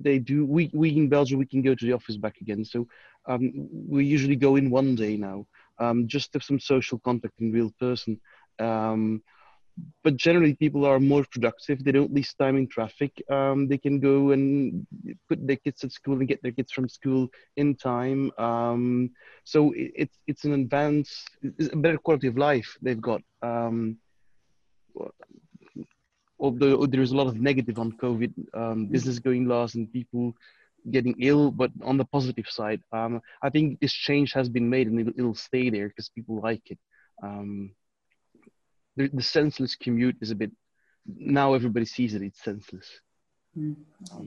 they 0.06 0.18
do 0.18 0.44
we, 0.44 0.72
we 0.74 0.90
in 0.90 1.08
belgium 1.08 1.38
we 1.38 1.46
can 1.46 1.62
go 1.62 1.76
to 1.76 1.86
the 1.86 1.94
office 1.94 2.18
back 2.18 2.42
again. 2.42 2.66
So 2.66 2.88
um, 3.28 3.42
we 3.88 4.06
usually 4.06 4.36
go 4.36 4.56
in 4.56 4.72
one 4.72 4.96
day 4.96 5.18
now 5.18 5.46
um, 5.78 6.08
just 6.08 6.32
to 6.32 6.38
have 6.38 6.44
some 6.44 6.60
social 6.60 6.98
contact 7.00 7.36
in 7.40 7.52
real 7.52 7.72
person. 7.80 8.20
Um, 8.60 9.22
but 10.04 10.18
generally 10.18 10.54
people 10.54 10.86
are 10.86 11.00
more 11.00 11.26
productive. 11.32 11.84
They 11.84 11.92
don't 11.92 12.12
waste 12.12 12.38
time 12.38 12.58
in 12.58 12.68
traffic. 12.68 13.12
Um, 13.30 13.68
they 13.68 13.78
can 13.78 14.00
go 14.00 14.32
and 14.32 14.86
put 15.30 15.46
their 15.46 15.56
kids 15.56 15.84
at 15.84 15.92
school 15.92 16.20
and 16.20 16.28
get 16.28 16.42
their 16.44 16.52
kids 16.52 16.72
from 16.72 16.88
school 16.88 17.30
in 17.58 17.76
time. 17.76 18.32
Um, 18.38 19.12
so 19.44 19.72
it, 19.72 19.92
it's 19.96 20.18
it's 20.28 20.44
an 20.46 20.54
advance 20.54 21.26
it's 21.42 21.74
a 21.74 21.78
better 21.78 21.98
quality 21.98 22.28
of 22.28 22.38
life 22.38 22.78
they've 22.82 23.02
got. 23.02 23.22
Um, 23.42 23.98
although 26.40 26.86
there's 26.86 27.12
a 27.12 27.16
lot 27.16 27.28
of 27.28 27.40
negative 27.40 27.80
on 27.80 27.94
COVID, 27.94 28.34
um, 28.54 28.86
business 28.88 29.20
going 29.20 29.48
lost 29.48 29.76
and 29.76 29.92
people 29.92 30.34
getting 30.92 31.16
ill, 31.20 31.50
but 31.50 31.72
on 31.82 31.98
the 31.98 32.06
positive 32.06 32.48
side, 32.50 32.82
um, 32.92 33.22
I 33.42 33.50
think 33.50 33.80
this 33.80 33.94
change 33.94 34.34
has 34.34 34.50
been 34.50 34.70
made 34.70 34.88
and 34.88 35.00
it'll, 35.00 35.14
it'll 35.18 35.36
stay 35.36 35.70
there 35.70 35.88
because 35.88 36.10
people 36.10 36.42
like 36.42 36.70
it. 36.70 36.78
Um, 38.98 39.10
the, 39.12 39.18
the, 39.18 39.24
senseless 39.24 39.76
commute 39.76 40.18
is 40.22 40.32
a 40.32 40.36
bit, 40.36 40.52
now 41.06 41.54
everybody 41.54 41.86
sees 41.86 42.14
it, 42.14 42.22
it's 42.22 42.44
senseless. 42.44 42.88
Mm. 43.58 43.76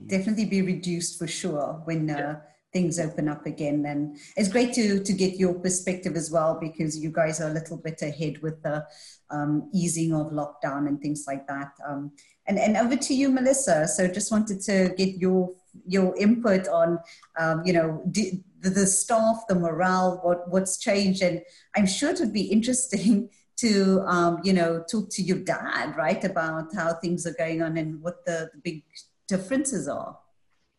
Definitely 0.07 0.45
be 0.45 0.61
reduced 0.61 1.19
for 1.19 1.27
sure 1.27 1.81
when 1.85 2.09
uh, 2.09 2.17
yeah. 2.17 2.35
things 2.71 2.99
open 2.99 3.27
up 3.27 3.45
again. 3.45 3.85
And 3.85 4.17
it's 4.37 4.49
great 4.49 4.73
to, 4.73 5.03
to 5.03 5.13
get 5.13 5.37
your 5.37 5.53
perspective 5.53 6.15
as 6.15 6.31
well 6.31 6.57
because 6.61 6.97
you 6.97 7.11
guys 7.11 7.41
are 7.41 7.49
a 7.49 7.53
little 7.53 7.77
bit 7.77 8.01
ahead 8.01 8.41
with 8.41 8.61
the 8.63 8.85
um, 9.29 9.69
easing 9.73 10.13
of 10.13 10.31
lockdown 10.31 10.87
and 10.87 11.01
things 11.01 11.25
like 11.27 11.45
that. 11.47 11.71
Um, 11.85 12.11
and, 12.47 12.57
and 12.57 12.77
over 12.77 12.95
to 12.95 13.13
you, 13.13 13.29
Melissa. 13.29 13.87
So 13.87 14.07
just 14.07 14.31
wanted 14.31 14.61
to 14.61 14.93
get 14.97 15.15
your 15.17 15.53
your 15.85 16.17
input 16.17 16.67
on, 16.67 16.97
um, 17.37 17.61
you 17.63 17.73
know, 17.73 18.01
the, 18.05 18.41
the 18.61 18.87
staff, 18.87 19.43
the 19.47 19.55
morale, 19.55 20.19
what 20.23 20.49
what's 20.49 20.77
changed, 20.77 21.21
and 21.21 21.41
I'm 21.75 21.85
sure 21.85 22.09
it 22.11 22.19
would 22.19 22.33
be 22.33 22.43
interesting 22.43 23.29
to, 23.57 24.01
um, 24.07 24.39
you 24.43 24.53
know, 24.53 24.83
talk 24.89 25.09
to 25.09 25.21
your 25.21 25.39
dad, 25.39 25.95
right, 25.97 26.23
about 26.23 26.73
how 26.75 26.93
things 26.93 27.25
are 27.25 27.33
going 27.33 27.61
on 27.61 27.77
and 27.77 28.01
what 28.01 28.25
the, 28.25 28.49
the 28.53 28.59
big 28.63 28.83
differences 29.27 29.87
are. 29.87 30.17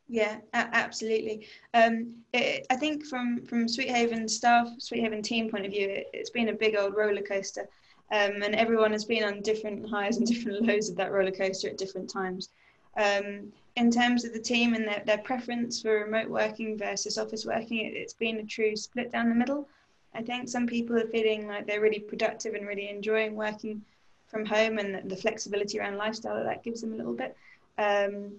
Yeah, 0.09 0.39
absolutely. 0.55 1.47
Um, 1.75 2.15
it, 2.33 2.67
I 2.71 2.77
think 2.77 3.05
from 3.05 3.45
from 3.45 3.69
Sweet 3.69 3.91
Haven 3.91 4.27
staff, 4.27 4.69
Sweet 4.79 5.01
Haven 5.01 5.21
team 5.21 5.51
point 5.51 5.67
of 5.67 5.73
view, 5.73 5.87
it, 5.87 6.07
has 6.15 6.31
been 6.31 6.49
a 6.49 6.55
big 6.55 6.77
old 6.77 6.97
roller 6.97 7.21
coaster, 7.21 7.69
um, 8.11 8.43
and 8.43 8.55
everyone 8.55 8.93
has 8.93 9.05
been 9.05 9.23
on 9.23 9.43
different 9.43 9.89
highs 9.89 10.17
and 10.17 10.27
different 10.35 10.63
lows 10.63 10.89
of 10.89 10.97
that 10.97 11.13
roller 11.13 11.31
coaster 11.31 11.69
at 11.69 11.77
different 11.77 12.09
times. 12.09 12.49
Um, 12.97 13.53
in 13.77 13.91
terms 13.91 14.25
of 14.25 14.33
the 14.33 14.41
team 14.41 14.75
and 14.75 14.89
their, 14.89 15.03
their 15.05 15.19
preference 15.19 15.83
for 15.83 16.05
remote 16.05 16.29
working 16.29 16.77
versus 16.77 17.19
office 17.19 17.45
working, 17.45 17.85
it, 17.85 17.93
it's 17.95 18.15
been 18.15 18.39
a 18.39 18.45
true 18.45 18.77
split 18.77 19.13
down 19.13 19.29
the 19.29 19.35
middle. 19.35 19.69
I 20.15 20.23
think 20.23 20.49
some 20.49 20.67
people 20.67 20.97
are 20.97 21.07
feeling 21.07 21.47
like 21.47 21.67
they're 21.67 21.81
really 21.81 22.01
productive 22.01 22.55
and 22.55 22.67
really 22.67 22.89
enjoying 22.89 23.35
working 23.35 23.85
from 24.27 24.45
home 24.45 24.79
and 24.79 24.95
the, 24.95 25.03
the 25.09 25.17
flexibility 25.17 25.79
around 25.79 25.97
lifestyle 25.97 26.37
that 26.37 26.45
that 26.45 26.63
gives 26.63 26.81
them 26.81 26.93
a 26.93 26.97
little 26.97 27.15
bit. 27.15 27.37
Um, 27.79 28.33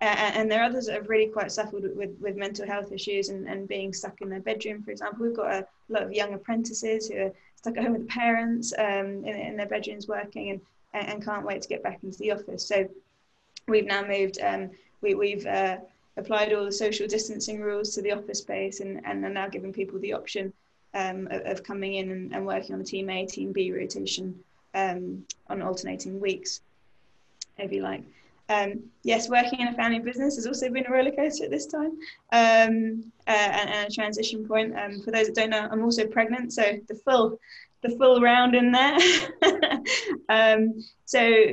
and, 0.00 0.36
and, 0.36 0.50
there 0.50 0.60
are 0.60 0.64
others 0.64 0.86
that 0.86 0.94
have 0.94 1.08
really 1.08 1.28
quite 1.28 1.50
suffered 1.50 1.82
with, 1.82 1.96
with, 1.96 2.16
with 2.20 2.36
mental 2.36 2.66
health 2.66 2.92
issues 2.92 3.28
and, 3.28 3.48
and 3.48 3.66
being 3.66 3.92
stuck 3.92 4.20
in 4.20 4.28
their 4.28 4.40
bedroom, 4.40 4.82
for 4.82 4.90
example. 4.90 5.24
We've 5.24 5.36
got 5.36 5.52
a 5.52 5.66
lot 5.88 6.02
of 6.02 6.12
young 6.12 6.34
apprentices 6.34 7.08
who 7.08 7.18
are 7.18 7.32
stuck 7.56 7.76
at 7.76 7.84
home 7.84 7.94
with 7.94 8.08
parents 8.08 8.72
um, 8.78 9.24
in, 9.24 9.34
in, 9.34 9.56
their 9.56 9.66
bedrooms 9.66 10.06
working 10.06 10.50
and, 10.50 10.60
and 10.92 11.24
can't 11.24 11.46
wait 11.46 11.62
to 11.62 11.68
get 11.68 11.82
back 11.82 12.00
into 12.02 12.18
the 12.18 12.32
office. 12.32 12.66
So 12.66 12.88
we've 13.66 13.86
now 13.86 14.04
moved, 14.06 14.38
um, 14.42 14.70
we, 15.00 15.14
we've 15.14 15.46
uh, 15.46 15.78
applied 16.16 16.52
all 16.52 16.64
the 16.64 16.72
social 16.72 17.06
distancing 17.06 17.60
rules 17.60 17.94
to 17.94 18.02
the 18.02 18.12
office 18.12 18.38
space 18.38 18.80
and, 18.80 19.00
and 19.06 19.24
are 19.24 19.30
now 19.30 19.48
giving 19.48 19.72
people 19.72 19.98
the 20.00 20.12
option 20.12 20.52
um, 20.94 21.28
of, 21.30 21.62
coming 21.62 21.94
in 21.94 22.10
and, 22.10 22.34
and, 22.34 22.46
working 22.46 22.72
on 22.72 22.78
the 22.78 22.84
team 22.84 23.10
A, 23.10 23.26
team 23.26 23.52
B 23.52 23.72
rotation 23.72 24.38
um, 24.74 25.24
on 25.48 25.60
alternating 25.60 26.20
weeks, 26.20 26.60
if 27.58 27.72
you 27.72 27.82
like. 27.82 28.04
Um, 28.48 28.84
yes, 29.02 29.28
working 29.28 29.60
in 29.60 29.68
a 29.68 29.72
family 29.72 30.00
business 30.00 30.36
has 30.36 30.46
also 30.46 30.70
been 30.70 30.86
a 30.86 30.90
roller 30.90 31.10
coaster 31.10 31.44
at 31.44 31.50
this 31.50 31.66
time 31.66 31.98
um, 32.32 33.10
uh, 33.26 33.30
and, 33.30 33.70
and, 33.70 33.88
a 33.88 33.94
transition 33.94 34.46
point. 34.46 34.78
Um, 34.78 35.00
for 35.00 35.10
those 35.10 35.26
that 35.26 35.34
don't 35.34 35.50
know, 35.50 35.66
I'm 35.70 35.82
also 35.82 36.06
pregnant, 36.06 36.52
so 36.52 36.78
the 36.86 36.94
full 36.94 37.38
the 37.80 37.96
full 37.96 38.20
round 38.20 38.54
in 38.54 38.72
there. 38.72 38.96
um, 40.28 40.82
so, 41.04 41.46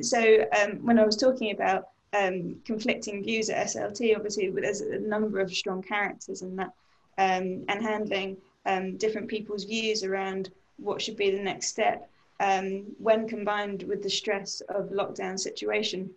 so 0.00 0.44
um, 0.60 0.84
when 0.84 0.98
I 0.98 1.04
was 1.04 1.16
talking 1.16 1.52
about 1.52 1.88
um, 2.12 2.56
conflicting 2.64 3.22
views 3.22 3.50
at 3.50 3.68
SLT, 3.68 4.16
obviously 4.16 4.50
there's 4.50 4.80
a 4.80 4.98
number 4.98 5.38
of 5.38 5.54
strong 5.54 5.82
characters 5.82 6.42
in 6.42 6.56
that, 6.56 6.72
and 7.18 7.68
handling 7.68 8.36
um, 8.66 8.96
different 8.96 9.28
people's 9.28 9.64
views 9.64 10.04
around 10.04 10.50
what 10.78 11.00
should 11.00 11.16
be 11.16 11.30
the 11.30 11.42
next 11.42 11.68
step 11.68 12.10
um, 12.40 12.84
when 12.98 13.28
combined 13.28 13.82
with 13.84 14.02
the 14.02 14.10
stress 14.10 14.60
of 14.68 14.90
lockdown 14.90 15.38
situation 15.38 16.10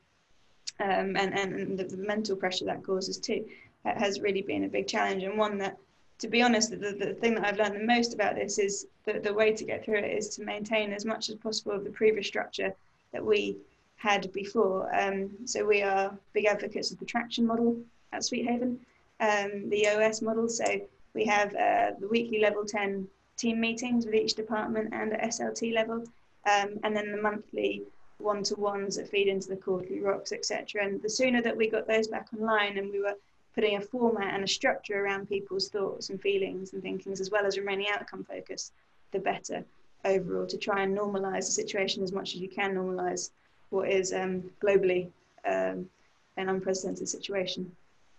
and, 0.79 1.17
and 1.17 1.77
the, 1.77 1.83
the 1.83 1.97
mental 1.97 2.35
pressure 2.35 2.65
that 2.65 2.83
causes 2.83 3.17
too, 3.17 3.45
has 3.85 4.19
really 4.19 4.41
been 4.41 4.65
a 4.65 4.67
big 4.67 4.87
challenge 4.87 5.23
and 5.23 5.37
one 5.37 5.57
that 5.57 5.77
to 6.19 6.27
be 6.27 6.41
honest, 6.41 6.71
the, 6.71 6.77
the 6.77 7.13
thing 7.13 7.33
that 7.35 7.45
I've 7.45 7.57
learned 7.57 7.75
the 7.75 7.85
most 7.85 8.13
about 8.13 8.35
this 8.35 8.59
is 8.59 8.87
that 9.05 9.23
the 9.23 9.33
way 9.33 9.53
to 9.53 9.63
get 9.63 9.85
through 9.85 9.99
it 9.99 10.17
is 10.17 10.27
to 10.35 10.43
maintain 10.43 10.91
as 10.91 11.05
much 11.05 11.29
as 11.29 11.35
possible 11.35 11.71
of 11.71 11.85
the 11.85 11.89
previous 11.89 12.27
structure 12.27 12.75
that 13.13 13.25
we 13.25 13.55
had 13.95 14.31
before. 14.33 14.93
Um, 14.93 15.29
so 15.45 15.65
we 15.65 15.81
are 15.81 16.17
big 16.33 16.45
advocates 16.45 16.91
of 16.91 16.99
the 16.99 17.05
traction 17.05 17.47
model 17.47 17.77
at 18.11 18.25
Sweet 18.25 18.45
Haven, 18.45 18.79
um, 19.21 19.69
the 19.69 19.83
EOS 19.83 20.21
model. 20.21 20.49
So 20.49 20.65
we 21.13 21.25
have 21.25 21.55
uh, 21.55 21.91
the 21.99 22.07
weekly 22.07 22.39
level 22.39 22.65
10 22.65 23.07
team 23.37 23.59
meetings 23.59 24.05
with 24.05 24.15
each 24.15 24.33
department 24.33 24.93
and 24.93 25.13
at 25.13 25.31
SLT 25.31 25.73
level, 25.73 26.03
um, 26.45 26.79
and 26.83 26.95
then 26.95 27.11
the 27.11 27.21
monthly 27.21 27.83
one-to-ones 28.19 28.97
that 28.97 29.09
feed 29.09 29.27
into 29.27 29.47
the 29.47 29.55
quarterly 29.55 30.01
rocks, 30.01 30.31
etc. 30.31 30.83
And 30.83 31.01
the 31.01 31.09
sooner 31.09 31.41
that 31.41 31.55
we 31.55 31.69
got 31.69 31.87
those 31.87 32.07
back 32.07 32.27
online 32.37 32.77
and 32.77 32.91
we 32.91 32.99
were 33.01 33.15
putting 33.55 33.77
a 33.77 33.81
format 33.81 34.33
and 34.33 34.43
a 34.43 34.47
structure 34.47 35.03
around 35.03 35.29
people's 35.29 35.69
thoughts 35.69 36.09
and 36.09 36.21
feelings 36.21 36.73
and 36.73 36.81
thinkings, 36.81 37.21
as 37.21 37.31
well 37.31 37.45
as 37.45 37.57
remaining 37.57 37.87
outcome 37.91 38.23
focused, 38.23 38.73
the 39.11 39.19
better 39.19 39.63
overall 40.05 40.45
to 40.47 40.57
try 40.57 40.83
and 40.83 40.97
normalize 40.97 41.45
the 41.45 41.51
situation 41.51 42.03
as 42.03 42.11
much 42.11 42.35
as 42.35 42.41
you 42.41 42.49
can 42.49 42.75
normalize 42.75 43.31
what 43.69 43.89
is 43.89 44.13
um, 44.13 44.43
globally 44.61 45.09
um, 45.45 45.89
an 46.37 46.49
unprecedented 46.49 47.07
situation, 47.07 47.71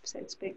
so 0.05 0.21
to 0.21 0.29
speak. 0.29 0.57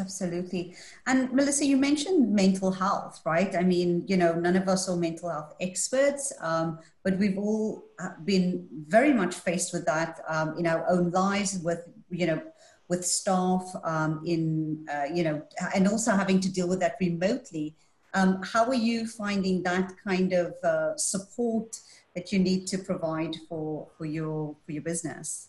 Absolutely. 0.00 0.74
And 1.06 1.32
Melissa, 1.32 1.64
you 1.64 1.76
mentioned 1.76 2.32
mental 2.32 2.72
health, 2.72 3.20
right? 3.24 3.54
I 3.54 3.62
mean, 3.62 4.04
you 4.06 4.16
know, 4.16 4.34
none 4.34 4.56
of 4.56 4.68
us 4.68 4.88
are 4.88 4.96
mental 4.96 5.30
health 5.30 5.54
experts, 5.60 6.32
um, 6.40 6.80
but 7.04 7.16
we've 7.18 7.38
all 7.38 7.84
uh, 8.00 8.10
been 8.24 8.66
very 8.88 9.12
much 9.12 9.34
faced 9.36 9.72
with 9.72 9.86
that 9.86 10.20
um, 10.28 10.58
in 10.58 10.66
our 10.66 10.88
own 10.90 11.10
lives 11.10 11.60
with, 11.62 11.86
you 12.10 12.26
know, 12.26 12.42
with 12.88 13.06
staff 13.06 13.72
um, 13.84 14.20
in, 14.26 14.86
uh, 14.92 15.04
you 15.04 15.22
know, 15.22 15.42
and 15.74 15.86
also 15.86 16.10
having 16.10 16.40
to 16.40 16.52
deal 16.52 16.68
with 16.68 16.80
that 16.80 16.96
remotely. 17.00 17.74
Um, 18.14 18.42
how 18.42 18.66
are 18.66 18.74
you 18.74 19.06
finding 19.06 19.62
that 19.62 19.92
kind 20.06 20.32
of 20.32 20.54
uh, 20.62 20.96
support 20.96 21.80
that 22.14 22.32
you 22.32 22.38
need 22.38 22.66
to 22.68 22.78
provide 22.78 23.36
for, 23.48 23.88
for, 23.96 24.06
your, 24.06 24.54
for 24.66 24.72
your 24.72 24.82
business? 24.82 25.48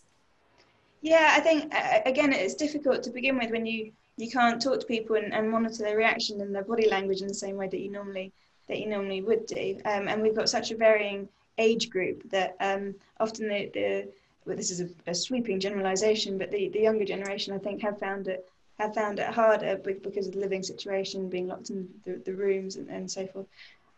Yeah, 1.02 1.34
I 1.36 1.40
think, 1.40 1.72
again, 2.06 2.34
it's 2.34 2.56
difficult 2.56 3.04
to 3.04 3.12
begin 3.12 3.38
with 3.38 3.52
when 3.52 3.66
you, 3.66 3.92
you 4.18 4.30
can't 4.30 4.62
talk 4.62 4.80
to 4.80 4.86
people 4.86 5.16
and, 5.16 5.34
and 5.34 5.50
monitor 5.50 5.84
their 5.84 5.98
reaction 5.98 6.42
and 6.42 6.56
their 6.56 6.64
body 6.64 6.90
language 6.90 7.22
in 7.22 7.28
the 7.28 7.34
same 7.34 7.58
way 7.58 7.68
that 7.68 7.80
you 7.80 7.92
normally 7.92 8.32
that 8.68 8.80
you 8.80 8.88
normally 8.88 9.22
would 9.22 9.46
do. 9.46 9.80
Um, 9.86 10.08
and 10.08 10.22
we've 10.22 10.36
got 10.36 10.50
such 10.50 10.72
a 10.72 10.78
varying 10.78 11.30
age 11.60 11.90
group 11.90 12.28
that 12.32 12.56
um, 12.60 12.96
often 13.20 13.48
the, 13.48 13.70
the 13.74 14.08
well, 14.46 14.56
this 14.56 14.72
is 14.72 14.82
a, 14.82 14.90
a, 15.08 15.14
sweeping 15.14 15.60
generalization, 15.60 16.38
but 16.38 16.52
the, 16.52 16.70
the 16.70 16.80
younger 16.80 17.06
generation, 17.06 17.54
I 17.54 17.58
think, 17.60 17.82
have 17.82 18.00
found 18.00 18.28
it 18.28 18.50
have 18.80 18.94
found 18.94 19.20
it 19.20 19.28
harder 19.28 19.78
because 19.78 20.28
of 20.28 20.34
the 20.34 20.40
living 20.40 20.62
situation, 20.62 21.30
being 21.30 21.48
locked 21.48 21.70
in 21.70 21.88
the, 22.04 22.22
the 22.26 22.34
rooms 22.34 22.76
and, 22.76 22.90
and 22.90 23.10
so 23.10 23.26
forth. 23.28 23.48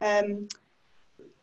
Um, 0.01 0.47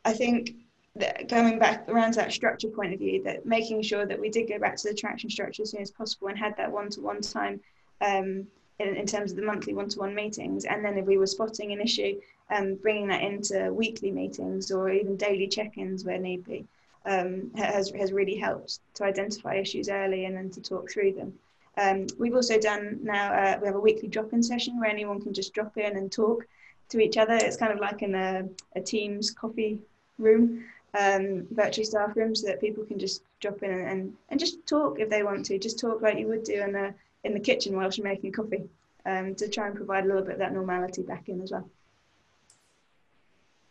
I 0.04 0.12
think 0.12 0.54
that 0.94 1.28
going 1.28 1.58
back 1.58 1.88
around 1.88 2.12
to 2.12 2.18
that 2.18 2.32
structure 2.32 2.68
point 2.68 2.92
of 2.92 3.00
view, 3.00 3.24
that 3.24 3.44
making 3.44 3.82
sure 3.82 4.06
that 4.06 4.20
we 4.20 4.30
did 4.30 4.48
go 4.48 4.60
back 4.60 4.76
to 4.76 4.88
the 4.88 4.94
traction 4.94 5.30
structure 5.30 5.62
as 5.62 5.72
soon 5.72 5.82
as 5.82 5.90
possible 5.90 6.28
and 6.28 6.38
had 6.38 6.56
that 6.58 6.70
one-to-one 6.70 7.22
time 7.22 7.60
um, 8.00 8.46
in, 8.78 8.96
in, 8.96 9.06
terms 9.06 9.30
of 9.30 9.37
the 9.37 9.44
monthly 9.44 9.74
one-to-one 9.74 10.14
meetings, 10.14 10.64
and 10.64 10.84
then 10.84 10.98
if 10.98 11.06
we 11.06 11.18
were 11.18 11.26
spotting 11.26 11.72
an 11.72 11.80
issue, 11.80 12.20
um, 12.50 12.74
bringing 12.76 13.08
that 13.08 13.22
into 13.22 13.72
weekly 13.72 14.10
meetings 14.10 14.70
or 14.70 14.90
even 14.90 15.16
daily 15.16 15.46
check-ins 15.46 16.04
where 16.04 16.18
need 16.18 16.44
be 16.44 16.66
um, 17.06 17.50
has, 17.56 17.90
has 17.90 18.12
really 18.12 18.37
helped 18.37 18.80
to 18.94 19.04
identify 19.04 19.54
issues 19.54 19.88
early 19.88 20.24
and 20.24 20.37
then 20.37 20.50
to 20.50 20.60
talk 20.60 20.90
through 20.90 21.12
them. 21.12 21.32
Um, 21.76 22.06
we've 22.18 22.34
also 22.34 22.58
done 22.58 23.00
now, 23.02 23.32
uh, 23.32 23.58
we 23.60 23.66
have 23.66 23.76
a 23.76 23.80
weekly 23.80 24.08
drop-in 24.08 24.42
session 24.42 24.78
where 24.78 24.90
anyone 24.90 25.20
can 25.20 25.34
just 25.34 25.54
drop 25.54 25.76
in 25.76 25.96
and 25.96 26.10
talk 26.10 26.46
to 26.90 27.00
each 27.00 27.16
other. 27.16 27.34
It's 27.34 27.56
kind 27.56 27.72
of 27.72 27.80
like 27.80 28.02
in 28.02 28.14
a, 28.14 28.48
a 28.76 28.80
Teams 28.80 29.30
coffee 29.30 29.78
room, 30.18 30.64
um, 30.98 31.46
virtual 31.50 31.84
staff 31.84 32.16
room, 32.16 32.34
so 32.34 32.46
that 32.46 32.60
people 32.60 32.84
can 32.84 32.98
just 32.98 33.22
drop 33.40 33.62
in 33.62 33.72
and, 33.72 33.88
and, 33.88 34.14
and, 34.28 34.40
just 34.40 34.64
talk 34.66 35.00
if 35.00 35.10
they 35.10 35.22
want 35.22 35.44
to, 35.46 35.58
just 35.58 35.78
talk 35.78 36.00
like 36.00 36.18
you 36.18 36.28
would 36.28 36.44
do 36.44 36.62
in 36.62 36.72
the, 36.72 36.94
in 37.24 37.34
the 37.34 37.40
kitchen 37.40 37.76
while 37.76 37.90
you're 37.90 38.06
making 38.06 38.32
coffee, 38.32 38.64
um, 39.06 39.34
to 39.34 39.48
try 39.48 39.66
and 39.66 39.76
provide 39.76 40.04
a 40.04 40.06
little 40.06 40.22
bit 40.22 40.34
of 40.34 40.38
that 40.38 40.52
normality 40.52 41.02
back 41.02 41.28
in 41.28 41.40
as 41.40 41.50
well. 41.52 41.68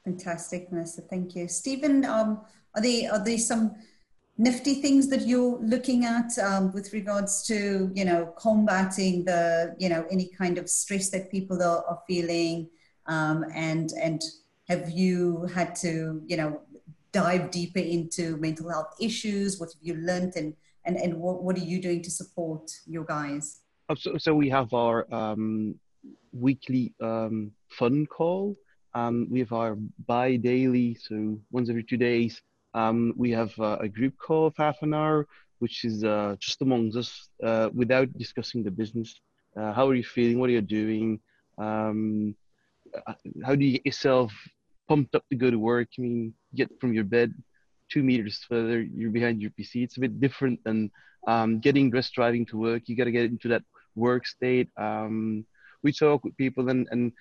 Fantastic, 0.03 0.69
Vanessa. 0.69 1.01
Thank 1.01 1.35
you. 1.35 1.47
Stephen, 1.47 2.03
um, 2.03 2.41
are 2.75 2.81
there 2.81 3.11
are 3.13 3.23
there 3.23 3.37
some 3.37 3.75
nifty 4.37 4.75
things 4.75 5.07
that 5.09 5.27
you're 5.27 5.59
looking 5.61 6.05
at 6.05 6.37
um, 6.39 6.73
with 6.73 6.91
regards 6.91 7.45
to 7.47 7.89
you 7.93 8.03
know 8.03 8.33
combating 8.37 9.23
the 9.23 9.75
you 9.79 9.87
know 9.87 10.05
any 10.11 10.27
kind 10.27 10.57
of 10.57 10.69
stress 10.69 11.09
that 11.11 11.31
people 11.31 11.61
are, 11.61 11.85
are 11.85 12.01
feeling 12.07 12.67
um, 13.05 13.45
and 13.53 13.93
and 14.01 14.21
have 14.67 14.89
you 14.89 15.47
had 15.53 15.75
to 15.75 16.21
you 16.27 16.35
know 16.35 16.61
dive 17.13 17.51
deeper 17.51 17.79
into 17.79 18.35
mental 18.37 18.69
health 18.69 18.93
issues? 18.99 19.59
What 19.59 19.71
have 19.71 19.81
you 19.81 19.93
learned 19.95 20.35
and, 20.35 20.53
and, 20.85 20.97
and 20.97 21.15
what, 21.15 21.43
what 21.43 21.57
are 21.57 21.63
you 21.63 21.81
doing 21.81 22.01
to 22.01 22.11
support 22.11 22.71
your 22.85 23.03
guys? 23.03 23.61
So, 23.97 24.17
so 24.17 24.33
we 24.33 24.49
have 24.49 24.73
our 24.73 25.13
um, 25.13 25.75
weekly 26.31 26.93
um, 27.01 27.51
fun 27.69 28.05
call. 28.05 28.55
Um, 28.95 29.27
we 29.29 29.39
have 29.39 29.53
our 29.53 29.75
bi-daily, 30.05 30.97
so 30.99 31.39
once 31.51 31.69
every 31.69 31.83
two 31.83 31.97
days, 31.97 32.41
um, 32.73 33.13
we 33.17 33.31
have 33.31 33.57
uh, 33.59 33.77
a 33.81 33.87
group 33.87 34.17
call 34.17 34.47
of 34.47 34.55
half 34.57 34.81
an 34.81 34.93
hour, 34.93 35.27
which 35.59 35.83
is 35.85 36.03
uh, 36.03 36.35
just 36.39 36.61
amongst 36.61 36.97
us 36.97 37.29
uh, 37.43 37.69
without 37.73 38.11
discussing 38.17 38.63
the 38.63 38.71
business. 38.71 39.19
Uh, 39.55 39.73
how 39.73 39.87
are 39.87 39.95
you 39.95 40.03
feeling? 40.03 40.39
What 40.39 40.49
are 40.49 40.53
you 40.53 40.61
doing? 40.61 41.19
Um, 41.57 42.35
uh, 43.07 43.13
how 43.43 43.55
do 43.55 43.65
you 43.65 43.73
get 43.73 43.85
yourself 43.85 44.31
pumped 44.87 45.15
up 45.15 45.23
to 45.29 45.35
go 45.35 45.49
to 45.49 45.57
work? 45.57 45.89
I 45.97 46.01
mean, 46.01 46.33
get 46.55 46.69
from 46.79 46.93
your 46.93 47.03
bed 47.03 47.33
two 47.93 48.03
meters 48.03 48.43
further, 48.49 48.81
you're 48.81 49.11
behind 49.11 49.41
your 49.41 49.51
PC. 49.51 49.83
It's 49.83 49.97
a 49.97 50.01
bit 50.01 50.19
different 50.19 50.63
than 50.63 50.89
um, 51.27 51.59
getting 51.59 51.91
dressed, 51.91 52.13
driving 52.13 52.45
to 52.47 52.57
work. 52.57 52.83
You 52.85 52.95
got 52.95 53.05
to 53.05 53.11
get 53.11 53.25
into 53.25 53.47
that 53.49 53.63
work 53.95 54.25
state. 54.25 54.69
Um, 54.77 55.45
we 55.83 55.91
talk 55.91 56.23
with 56.23 56.35
people 56.37 56.69
and, 56.69 56.87
and 56.91 57.11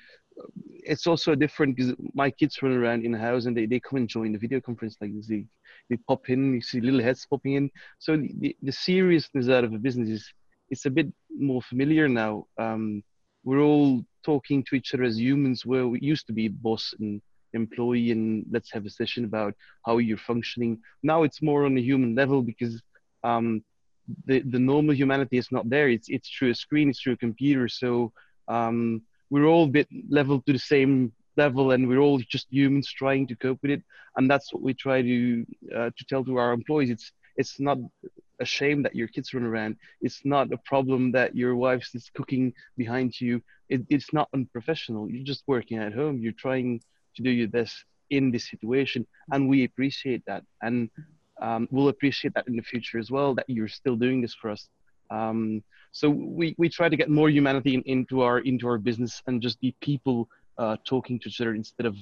it's 0.69 1.07
also 1.07 1.35
different 1.35 1.77
because 1.77 1.95
my 2.15 2.31
kids 2.31 2.63
run 2.63 2.73
around 2.73 3.05
in 3.05 3.13
the 3.13 3.19
house 3.19 3.45
and 3.47 3.57
they, 3.57 3.67
they 3.67 3.81
come 3.81 3.99
and 3.99 4.09
join 4.09 4.33
the 4.33 4.39
video 4.39 4.61
conference 4.61 4.97
like 5.01 5.15
this. 5.15 5.27
They, 5.27 5.45
they 5.91 5.97
pop 6.09 6.31
in, 6.31 6.55
you 6.55 6.63
see 6.63 6.81
little 6.81 7.03
heads 7.03 7.27
popping 7.29 7.55
in. 7.55 7.71
So 7.99 8.17
the, 8.17 8.57
the 8.63 8.73
seriousness 8.73 9.49
out 9.49 9.65
of 9.65 9.75
a 9.75 9.79
business 9.79 10.09
is 10.09 10.33
it's 10.71 10.87
a 10.87 10.91
bit 10.91 11.09
more 11.37 11.61
familiar 11.61 12.09
now. 12.09 12.47
Um, 12.59 13.03
we're 13.45 13.61
all 13.61 14.03
talking 14.25 14.65
to 14.65 14.77
each 14.77 14.95
other 14.95 15.03
as 15.03 15.21
humans 15.21 15.67
where 15.67 15.87
we 15.87 15.99
used 16.01 16.27
to 16.29 16.33
be 16.33 16.49
boss 16.49 16.95
and 16.99 17.21
employee 17.55 18.11
and 18.11 18.45
let's 18.51 18.73
have 18.73 18.87
a 18.87 18.91
session 18.91 19.25
about 19.25 19.55
how 19.85 19.99
you're 19.99 20.17
functioning. 20.17 20.79
Now 21.03 21.23
it's 21.23 21.43
more 21.43 21.65
on 21.65 21.77
a 21.77 21.81
human 21.81 22.15
level 22.15 22.43
because 22.43 22.81
um, 23.25 23.65
the, 24.27 24.41
the 24.41 24.59
normal 24.59 24.95
humanity 24.95 25.39
is 25.39 25.53
not 25.53 25.69
there. 25.69 25.89
It's, 25.89 26.09
it's 26.09 26.29
through 26.29 26.51
a 26.51 26.55
screen, 26.55 26.91
it's 26.91 27.01
through 27.01 27.15
a 27.15 27.17
computer. 27.17 27.69
So 27.69 28.13
um, 28.49 29.03
we're 29.31 29.47
all 29.47 29.65
a 29.65 29.69
bit 29.69 29.89
level 30.09 30.43
to 30.43 30.53
the 30.53 30.59
same 30.59 31.13
level 31.37 31.71
and 31.71 31.89
we're 31.89 32.01
all 32.01 32.19
just 32.19 32.47
humans 32.51 32.91
trying 32.91 33.27
to 33.29 33.37
cope 33.37 33.61
with 33.63 33.71
it. 33.71 33.83
And 34.17 34.31
that's 34.31 34.53
what 34.53 34.63
we 34.63 34.75
try 34.75 35.03
to, 35.03 35.47
uh, 35.75 35.91
to 35.97 36.05
tell 36.09 36.25
to 36.25 36.37
our 36.37 36.53
employees. 36.53 36.91
It's, 36.91 37.13
it's 37.37 37.59
not 37.59 37.79
a 38.41 38.45
shame 38.45 38.83
that 38.83 38.95
your 38.95 39.09
kids 39.09 39.33
run 39.33 39.45
around. 39.45 39.77
It's 40.01 40.21
not 40.25 40.53
a 40.53 40.59
problem 40.59 41.13
that 41.13 41.35
your 41.35 41.57
wife 41.57 41.89
is 41.95 42.11
cooking 42.15 42.53
behind 42.77 43.19
you. 43.21 43.41
It, 43.69 43.83
it's 43.89 44.13
not 44.13 44.29
unprofessional. 44.35 45.09
You're 45.09 45.25
just 45.25 45.45
working 45.47 45.79
at 45.79 45.95
home. 45.95 46.19
You're 46.19 46.33
trying 46.33 46.83
to 47.17 47.23
do 47.23 47.31
your 47.31 47.49
best 47.49 47.85
in 48.11 48.31
this 48.31 48.49
situation, 48.49 49.07
and 49.33 49.49
we 49.49 49.65
appreciate 49.65 50.23
that, 50.27 50.45
and 50.63 50.91
um, 51.41 51.69
we'll 51.71 51.89
appreciate 51.89 52.35
that 52.35 52.47
in 52.47 52.57
the 52.57 52.63
future 52.63 52.99
as 52.99 53.11
well. 53.11 53.35
That 53.35 53.49
you're 53.49 53.69
still 53.69 53.97
doing 53.97 54.21
this 54.21 54.35
for 54.35 54.51
us. 54.51 54.69
Um, 55.11 55.63
so 55.93 56.09
we, 56.09 56.55
we 56.57 56.69
try 56.69 56.89
to 56.89 56.97
get 56.97 57.11
more 57.11 57.29
humanity 57.29 57.75
in, 57.75 57.83
into 57.83 58.23
our 58.23 58.39
into 58.41 58.67
our 58.67 58.79
business 58.79 59.23
and 59.27 59.43
just 59.43 59.61
be 59.61 59.75
people 59.81 60.29
uh, 60.59 60.77
talking 60.85 61.19
to 61.21 61.29
each 61.29 61.41
other 61.41 61.55
instead 61.55 61.87
of 61.87 61.97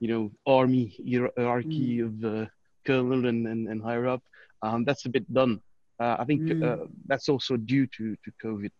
you 0.00 0.08
know 0.08 0.30
army 0.46 0.94
hierarchy 1.36 1.98
mm. 1.98 2.06
of 2.06 2.12
uh, 2.24 2.46
colonel 2.84 3.26
and, 3.26 3.46
and, 3.46 3.68
and 3.68 3.82
higher 3.82 4.06
up. 4.06 4.22
Um, 4.62 4.84
that's 4.84 5.06
a 5.06 5.08
bit 5.08 5.32
done. 5.32 5.60
Uh, 5.98 6.16
I 6.18 6.24
think 6.24 6.42
mm. 6.42 6.62
uh, 6.62 6.86
that's 7.06 7.28
also 7.28 7.56
due 7.56 7.86
to, 7.86 8.16
to 8.24 8.32
COVID. 8.44 8.70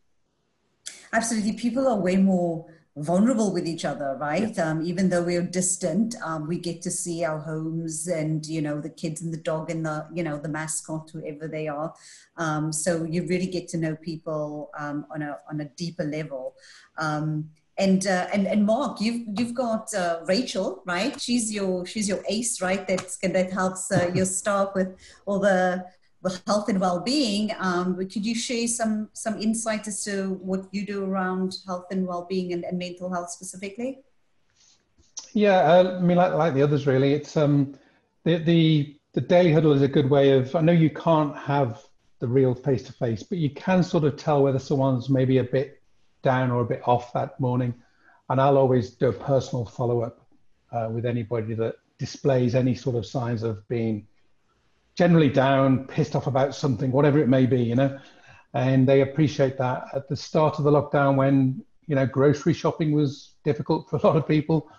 Absolutely. 1.13 1.53
People 1.53 1.87
are 1.89 1.99
way 1.99 2.17
more 2.17 2.67
vulnerable 2.97 3.53
with 3.53 3.67
each 3.67 3.85
other, 3.85 4.17
right? 4.21 4.55
Yeah. 4.57 4.71
Um, 4.71 4.83
even 4.83 5.09
though 5.09 5.23
we're 5.23 5.43
distant, 5.43 6.15
um, 6.23 6.47
we 6.47 6.59
get 6.59 6.83
to 6.83 6.91
see 6.91 7.25
our 7.25 7.39
homes 7.39 8.07
and, 8.07 8.45
you 8.45 8.61
know, 8.61 8.81
the 8.81 8.91
kids 8.91 9.23
and 9.23 9.33
the 9.33 9.39
dog 9.39 9.71
and 9.71 9.85
the, 9.85 10.07
you 10.13 10.23
know, 10.23 10.37
the 10.37 10.49
mascot, 10.49 11.11
whoever 11.11 11.49
they 11.49 11.69
are. 11.69 11.95
Um, 12.37 12.73
so 12.73 13.05
you 13.05 13.27
really 13.27 13.47
get 13.47 13.69
to 13.69 13.79
know 13.79 13.97
people 13.97 14.71
um, 14.79 15.07
on, 15.11 15.23
a, 15.23 15.39
on 15.51 15.61
a 15.61 15.65
deeper 15.65 16.05
level. 16.05 16.55
Um, 16.99 17.51
and, 17.79 18.07
uh, 18.07 18.29
and 18.33 18.47
and 18.47 18.67
Mark, 18.67 19.01
you've 19.01 19.27
you've 19.39 19.55
got 19.55 19.93
uh, 19.95 20.21
Rachel, 20.27 20.83
right? 20.87 21.19
She's 21.19 21.53
your 21.53 21.87
she's 21.87 22.07
your 22.07 22.23
ace, 22.29 22.61
right? 22.61 22.87
That's 22.87 23.17
that 23.17 23.51
helps 23.51 23.91
uh, 23.91 24.11
your 24.15 24.27
staff 24.41 24.73
with 24.75 24.95
all 25.25 25.39
the 25.39 25.83
the 26.23 26.41
health 26.47 26.69
and 26.69 26.81
well-being. 26.81 27.53
Um, 27.59 27.97
could 27.97 28.25
you 28.25 28.35
share 28.35 28.69
some 28.69 29.09
some 29.13 29.41
insight 29.41 29.87
as 29.89 30.05
to 30.05 30.35
what 30.43 30.67
you 30.73 30.87
do 30.87 31.05
around 31.05 31.57
health 31.67 31.87
and 31.91 32.07
well-being 32.07 32.53
and, 32.53 32.65
and 32.65 32.79
mental 32.79 33.13
health 33.13 33.31
specifically? 33.31 34.01
Yeah, 35.33 35.61
uh, 35.61 35.99
I 35.99 36.01
mean, 36.01 36.17
like, 36.17 36.35
like 36.35 36.55
the 36.55 36.63
others, 36.63 36.87
really. 36.87 37.15
It's 37.15 37.37
um, 37.37 37.75
the 38.25 38.39
the 38.39 38.97
the 39.15 39.21
daily 39.21 39.53
huddle 39.53 39.73
is 39.73 39.83
a 39.83 39.89
good 39.89 40.09
way 40.09 40.31
of. 40.33 40.55
I 40.55 40.61
know 40.61 40.73
you 40.73 40.91
can't 40.91 41.37
have 41.37 41.83
the 42.21 42.29
real 42.29 42.55
face 42.55 42.85
to 42.85 42.93
face, 42.93 43.23
but 43.23 43.39
you 43.39 43.51
can 43.51 43.83
sort 43.83 44.05
of 44.05 44.17
tell 44.17 44.43
whether 44.45 44.59
someone's 44.59 45.11
maybe 45.11 45.39
a 45.39 45.45
bit 45.45 45.83
down 46.23 46.53
or 46.53 46.61
a 46.61 46.65
bit 46.65 46.83
off 46.87 47.13
that 47.15 47.39
morning. 47.41 47.75
And 48.31 48.41
I'll 48.41 48.57
always 48.57 48.91
do 48.91 49.09
a 49.09 49.13
personal 49.13 49.65
follow 49.65 50.03
up 50.03 50.25
uh, 50.71 50.89
with 50.91 51.05
anybody 51.05 51.55
that 51.55 51.77
displays 51.99 52.55
any 52.55 52.75
sort 52.75 52.97
of 52.97 53.05
signs 53.05 53.43
of 53.43 53.67
being 53.69 54.07
generally 54.95 55.29
down, 55.29 55.87
pissed 55.87 56.15
off 56.15 56.27
about 56.27 56.55
something, 56.55 56.93
whatever 56.93 57.19
it 57.19 57.29
may 57.29 57.47
be, 57.47 57.63
you 57.63 57.75
know. 57.75 57.99
And 58.55 58.87
they 58.87 59.01
appreciate 59.01 59.57
that. 59.59 59.85
At 59.95 60.09
the 60.09 60.17
start 60.17 60.59
of 60.59 60.65
the 60.65 60.71
lockdown, 60.71 61.17
when 61.17 61.65
you 61.87 61.95
know 61.95 62.07
grocery 62.07 62.53
shopping 62.53 62.93
was 62.93 63.35
difficult 63.45 63.89
for 63.91 63.97
a 63.97 64.07
lot 64.07 64.17
of 64.17 64.29
people, 64.29 64.71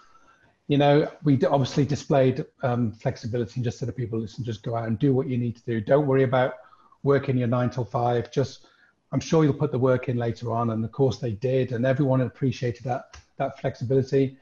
you 0.67 0.77
know, 0.77 1.11
we 1.23 1.43
obviously 1.45 1.85
displayed 1.85 2.45
um, 2.61 2.91
flexibility 2.93 3.53
and 3.55 3.63
just 3.63 3.79
said 3.79 3.87
to 3.87 3.91
people, 3.91 4.19
listen, 4.19 4.43
just 4.43 4.63
go 4.63 4.75
out 4.75 4.87
and 4.87 4.97
do 4.99 5.13
what 5.13 5.27
you 5.27 5.37
need 5.37 5.55
to 5.57 5.63
do. 5.65 5.81
Don't 5.81 6.07
worry 6.07 6.23
about 6.23 6.55
working 7.03 7.37
your 7.37 7.49
nine 7.49 7.69
till 7.69 7.83
five. 7.83 8.31
Just, 8.31 8.67
I'm 9.11 9.19
sure 9.19 9.43
you'll 9.43 9.53
put 9.53 9.71
the 9.71 9.79
work 9.79 10.07
in 10.07 10.17
later 10.17 10.53
on. 10.53 10.69
And 10.69 10.85
of 10.85 10.91
course 10.91 11.17
they 11.17 11.31
did, 11.31 11.71
and 11.73 11.85
everyone 11.85 12.21
appreciated 12.21 12.83
that 12.85 13.17
that 13.37 13.59
flexibility. 13.59 14.37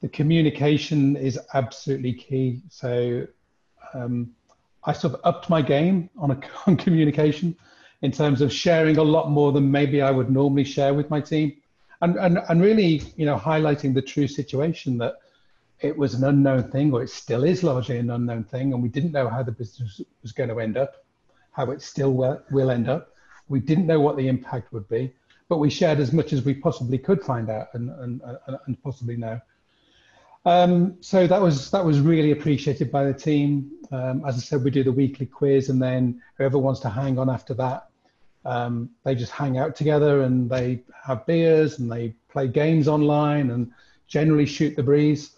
The 0.00 0.08
communication 0.08 1.16
is 1.16 1.38
absolutely 1.54 2.14
key. 2.14 2.62
So. 2.68 3.26
Um, 3.94 4.34
I 4.84 4.92
sort 4.92 5.14
of 5.14 5.20
upped 5.24 5.48
my 5.48 5.62
game 5.62 6.10
on, 6.18 6.32
a, 6.32 6.40
on 6.66 6.76
communication 6.76 7.56
in 8.02 8.10
terms 8.10 8.40
of 8.40 8.52
sharing 8.52 8.98
a 8.98 9.02
lot 9.02 9.30
more 9.30 9.52
than 9.52 9.70
maybe 9.70 10.02
I 10.02 10.10
would 10.10 10.30
normally 10.30 10.64
share 10.64 10.92
with 10.92 11.08
my 11.08 11.20
team. 11.20 11.56
And, 12.00 12.16
and, 12.16 12.38
and 12.48 12.60
really, 12.60 13.02
you 13.16 13.24
know, 13.24 13.38
highlighting 13.38 13.94
the 13.94 14.02
true 14.02 14.26
situation 14.26 14.98
that 14.98 15.18
it 15.80 15.96
was 15.96 16.14
an 16.14 16.24
unknown 16.24 16.70
thing, 16.70 16.92
or 16.92 17.02
it 17.02 17.10
still 17.10 17.44
is 17.44 17.62
largely 17.62 17.98
an 17.98 18.10
unknown 18.10 18.44
thing, 18.44 18.72
and 18.72 18.82
we 18.82 18.88
didn't 18.88 19.12
know 19.12 19.28
how 19.28 19.42
the 19.42 19.52
business 19.52 20.00
was 20.22 20.32
going 20.32 20.48
to 20.48 20.60
end 20.60 20.76
up, 20.76 21.04
how 21.52 21.70
it 21.70 21.80
still 21.80 22.12
will, 22.12 22.42
will 22.50 22.70
end 22.70 22.88
up. 22.88 23.14
We 23.48 23.60
didn't 23.60 23.86
know 23.86 24.00
what 24.00 24.16
the 24.16 24.28
impact 24.28 24.72
would 24.72 24.88
be, 24.88 25.12
but 25.48 25.58
we 25.58 25.70
shared 25.70 26.00
as 26.00 26.12
much 26.12 26.32
as 26.32 26.44
we 26.44 26.54
possibly 26.54 26.98
could 26.98 27.22
find 27.22 27.50
out 27.50 27.68
and, 27.74 27.90
and, 27.90 28.20
and 28.66 28.82
possibly 28.82 29.16
know. 29.16 29.40
Um, 30.44 30.96
so 31.00 31.26
that 31.26 31.40
was 31.40 31.70
that 31.70 31.84
was 31.84 32.00
really 32.00 32.32
appreciated 32.32 32.90
by 32.90 33.04
the 33.04 33.14
team. 33.14 33.70
Um, 33.92 34.24
as 34.26 34.36
I 34.36 34.40
said, 34.40 34.64
we 34.64 34.70
do 34.70 34.82
the 34.82 34.92
weekly 34.92 35.26
quiz, 35.26 35.68
and 35.68 35.80
then 35.80 36.20
whoever 36.36 36.58
wants 36.58 36.80
to 36.80 36.90
hang 36.90 37.18
on 37.18 37.30
after 37.30 37.54
that, 37.54 37.88
um, 38.44 38.90
they 39.04 39.14
just 39.14 39.32
hang 39.32 39.58
out 39.58 39.76
together 39.76 40.22
and 40.22 40.50
they 40.50 40.82
have 41.04 41.24
beers 41.26 41.78
and 41.78 41.90
they 41.90 42.14
play 42.28 42.48
games 42.48 42.88
online 42.88 43.50
and 43.50 43.70
generally 44.08 44.46
shoot 44.46 44.74
the 44.74 44.82
breeze. 44.82 45.36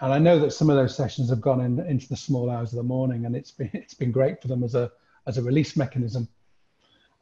And 0.00 0.12
I 0.12 0.18
know 0.18 0.38
that 0.38 0.52
some 0.52 0.70
of 0.70 0.76
those 0.76 0.96
sessions 0.96 1.28
have 1.30 1.40
gone 1.40 1.60
in, 1.60 1.80
into 1.80 2.08
the 2.08 2.16
small 2.16 2.50
hours 2.50 2.72
of 2.72 2.76
the 2.76 2.84
morning, 2.84 3.26
and 3.26 3.36
it's 3.36 3.50
been 3.50 3.70
it's 3.74 3.94
been 3.94 4.12
great 4.12 4.40
for 4.40 4.48
them 4.48 4.64
as 4.64 4.74
a 4.74 4.90
as 5.26 5.36
a 5.36 5.42
release 5.42 5.76
mechanism. 5.76 6.26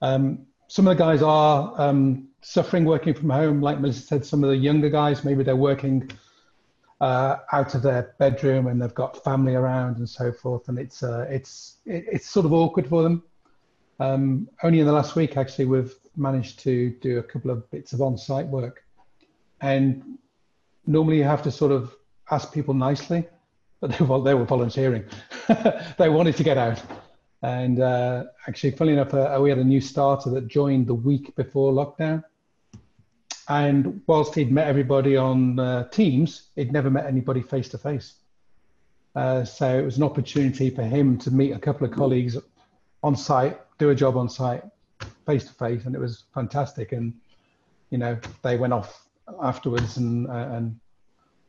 Um, 0.01 0.47
some 0.69 0.87
of 0.87 0.97
the 0.97 1.03
guys 1.03 1.23
are 1.23 1.73
um, 1.81 2.29
suffering 2.43 2.85
working 2.85 3.15
from 3.15 3.31
home, 3.31 3.61
like 3.61 3.81
Melissa 3.81 4.01
said. 4.01 4.27
Some 4.27 4.45
of 4.45 4.51
the 4.51 4.57
younger 4.57 4.91
guys, 4.91 5.25
maybe 5.25 5.43
they're 5.43 5.57
working 5.57 6.11
uh, 7.01 7.37
out 7.53 7.75
of 7.75 7.83
their 7.83 8.15
bedroom 8.19 8.67
and 8.67 8.81
they've 8.81 8.95
got 8.95 9.23
family 9.23 9.55
around 9.55 9.99
and 9.99 10.09
so 10.09 10.33
forth, 10.33 10.69
and 10.69 10.79
it's 10.79 11.03
uh, 11.03 11.27
it's 11.29 11.77
it, 11.85 12.05
it's 12.13 12.29
sort 12.29 12.47
of 12.47 12.53
awkward 12.53 12.89
for 12.89 13.03
them. 13.03 13.23
Um, 13.99 14.49
only 14.63 14.81
in 14.81 14.87
the 14.87 14.93
last 14.93 15.17
week, 15.17 15.37
actually, 15.37 15.67
we've 15.67 15.95
managed 16.17 16.59
to 16.61 16.91
do 17.01 17.19
a 17.19 17.23
couple 17.23 17.51
of 17.51 17.71
bits 17.71 17.93
of 17.93 18.03
on-site 18.03 18.47
work, 18.47 18.85
and 19.61 20.19
normally 20.87 21.19
you 21.19 21.25
have 21.25 21.43
to 21.43 21.51
sort 21.51 21.73
of 21.73 21.95
ask 22.31 22.53
people 22.53 22.75
nicely, 22.75 23.27
but 23.81 23.93
they, 23.93 24.05
well, 24.05 24.23
they 24.23 24.35
were 24.35 24.45
volunteering. 24.45 25.05
they 25.99 26.09
wanted 26.09 26.37
to 26.37 26.45
get 26.45 26.59
out. 26.59 26.83
And 27.43 27.81
uh, 27.81 28.25
actually, 28.49 28.73
funny 28.73 28.93
enough, 28.93 29.13
uh, 29.13 29.39
we 29.41 29.51
had 29.51 29.59
a 29.59 29.65
new 29.65 29.81
starter 29.81 30.31
that 30.31 30.49
joined 30.49 30.87
the 30.87 30.95
week 30.95 31.35
before 31.37 31.73
lockdown. 31.73 32.25
And 33.49 34.03
whilst 34.07 34.35
he'd 34.35 34.51
met 34.51 34.67
everybody 34.67 35.17
on 35.17 35.59
uh, 35.59 35.89
Teams, 35.89 36.49
he'd 36.57 36.73
never 36.73 36.91
met 36.91 37.07
anybody 37.07 37.43
face 37.43 37.69
to 37.71 37.79
face. 37.79 38.15
So 39.15 39.79
it 39.79 39.85
was 39.85 39.97
an 39.97 40.03
opportunity 40.03 40.69
for 40.69 40.83
him 40.83 41.17
to 41.19 41.31
meet 41.31 41.53
a 41.53 41.59
couple 41.59 41.87
of 41.87 41.93
colleagues 41.93 42.37
on 43.03 43.17
site, 43.17 43.59
do 43.79 43.91
a 43.91 43.95
job 43.95 44.17
on 44.17 44.29
site, 44.29 44.63
face 45.25 45.45
to 45.47 45.55
face, 45.55 45.87
and 45.87 45.95
it 45.95 45.99
was 45.99 46.25
fantastic. 46.35 46.93
And 46.93 47.15
you 47.91 47.99
know, 47.99 48.19
they 48.43 48.57
went 48.59 48.73
off 48.73 49.07
afterwards 49.41 49.97
and 49.97 50.29
uh, 50.29 50.49
and 50.53 50.79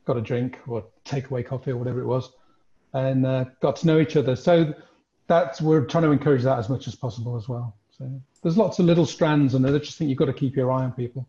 got 0.05 0.17
a 0.17 0.21
drink 0.21 0.60
or 0.67 0.86
takeaway 1.03 1.45
coffee 1.45 1.71
or 1.71 1.77
whatever 1.77 1.99
it 1.99 2.05
was. 2.05 2.31
and 2.93 3.25
uh, 3.25 3.45
got 3.62 3.75
to 3.77 3.88
know 3.88 3.99
each 3.99 4.15
other. 4.15 4.36
So 4.36 4.73
that's 5.27 5.62
we're 5.62 5.86
trying 5.86 6.03
to 6.03 6.12
encourage 6.12 6.43
that 6.43 6.57
as 6.57 6.69
much 6.69 6.88
as 6.88 6.95
possible 6.95 7.36
as 7.36 7.47
well. 7.49 7.75
So 7.97 8.10
there's 8.41 8.57
lots 8.57 8.79
of 8.79 8.86
little 8.86 9.05
strands, 9.05 9.55
and 9.55 9.65
I 9.65 9.77
just 9.77 9.97
think 9.97 10.10
you've 10.10 10.19
got 10.19 10.25
to 10.25 10.33
keep 10.33 10.55
your 10.55 10.71
eye 10.71 10.83
on 10.83 10.91
people. 10.93 11.27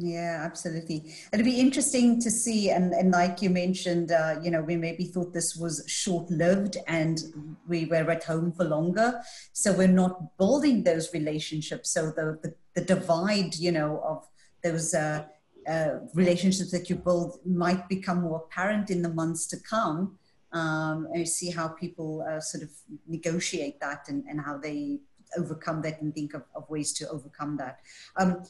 Yeah, 0.00 0.42
absolutely. 0.44 1.12
It'll 1.32 1.44
be 1.44 1.58
interesting 1.58 2.20
to 2.20 2.30
see, 2.30 2.70
and, 2.70 2.92
and 2.92 3.10
like 3.10 3.42
you 3.42 3.50
mentioned, 3.50 4.12
uh, 4.12 4.36
you 4.40 4.50
know, 4.50 4.62
we 4.62 4.76
maybe 4.76 5.06
thought 5.06 5.32
this 5.32 5.56
was 5.56 5.82
short 5.88 6.30
lived 6.30 6.76
and 6.86 7.18
we 7.66 7.86
were 7.86 8.08
at 8.08 8.22
home 8.22 8.52
for 8.52 8.62
longer. 8.62 9.20
So 9.52 9.72
we're 9.72 9.88
not 9.88 10.38
building 10.38 10.84
those 10.84 11.12
relationships. 11.12 11.90
So 11.90 12.12
the, 12.12 12.38
the, 12.42 12.54
the 12.76 12.84
divide, 12.84 13.56
you 13.56 13.72
know, 13.72 14.00
of 14.04 14.24
those 14.62 14.94
uh, 14.94 15.24
uh, 15.68 15.88
relationships 16.14 16.70
that 16.70 16.88
you 16.88 16.94
build 16.94 17.40
might 17.44 17.88
become 17.88 18.20
more 18.20 18.44
apparent 18.46 18.90
in 18.90 19.02
the 19.02 19.12
months 19.12 19.46
to 19.48 19.56
come. 19.58 20.16
Um, 20.50 21.08
and 21.12 21.28
see 21.28 21.50
how 21.50 21.68
people 21.68 22.26
uh, 22.26 22.40
sort 22.40 22.62
of 22.62 22.70
negotiate 23.06 23.80
that 23.80 24.08
and, 24.08 24.24
and 24.30 24.40
how 24.40 24.56
they 24.56 25.00
overcome 25.36 25.82
that 25.82 26.00
and 26.00 26.14
think 26.14 26.32
of, 26.32 26.42
of 26.54 26.70
ways 26.70 26.94
to 26.94 27.08
overcome 27.10 27.58
that. 27.58 27.80
Um, 28.16 28.44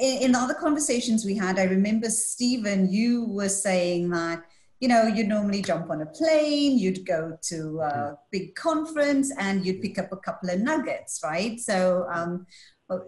in, 0.00 0.22
in 0.22 0.34
other 0.34 0.54
conversations 0.54 1.24
we 1.24 1.36
had, 1.36 1.58
I 1.58 1.64
remember 1.64 2.08
Stephen, 2.10 2.90
you 2.90 3.26
were 3.26 3.48
saying 3.48 4.10
that 4.10 4.44
you 4.82 4.88
know, 4.88 5.06
you'd 5.06 5.28
normally 5.28 5.62
jump 5.62 5.90
on 5.90 6.02
a 6.02 6.06
plane, 6.06 6.76
you'd 6.76 7.06
go 7.06 7.38
to 7.40 7.80
a 7.82 8.18
big 8.32 8.56
conference, 8.56 9.32
and 9.38 9.64
you'd 9.64 9.80
pick 9.80 9.96
up 9.96 10.10
a 10.10 10.16
couple 10.16 10.50
of 10.50 10.58
nuggets, 10.58 11.20
right? 11.22 11.60
So, 11.60 12.04
um, 12.12 12.48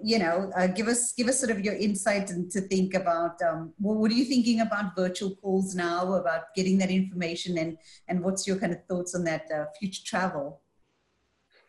you 0.00 0.20
know, 0.20 0.52
uh, 0.56 0.68
give 0.68 0.86
us 0.86 1.12
give 1.14 1.26
us 1.26 1.40
sort 1.40 1.50
of 1.50 1.64
your 1.64 1.74
insight 1.74 2.30
and 2.30 2.48
to 2.52 2.60
think 2.60 2.94
about 2.94 3.42
um, 3.42 3.74
well, 3.80 3.96
what 3.96 4.12
are 4.12 4.14
you 4.14 4.24
thinking 4.24 4.60
about 4.60 4.94
virtual 4.94 5.34
calls 5.34 5.74
now, 5.74 6.14
about 6.14 6.54
getting 6.54 6.78
that 6.78 6.90
information, 6.90 7.58
and 7.58 7.76
and 8.06 8.22
what's 8.22 8.46
your 8.46 8.56
kind 8.56 8.72
of 8.72 8.78
thoughts 8.88 9.16
on 9.16 9.24
that 9.24 9.46
uh, 9.52 9.64
future 9.76 10.02
travel? 10.04 10.60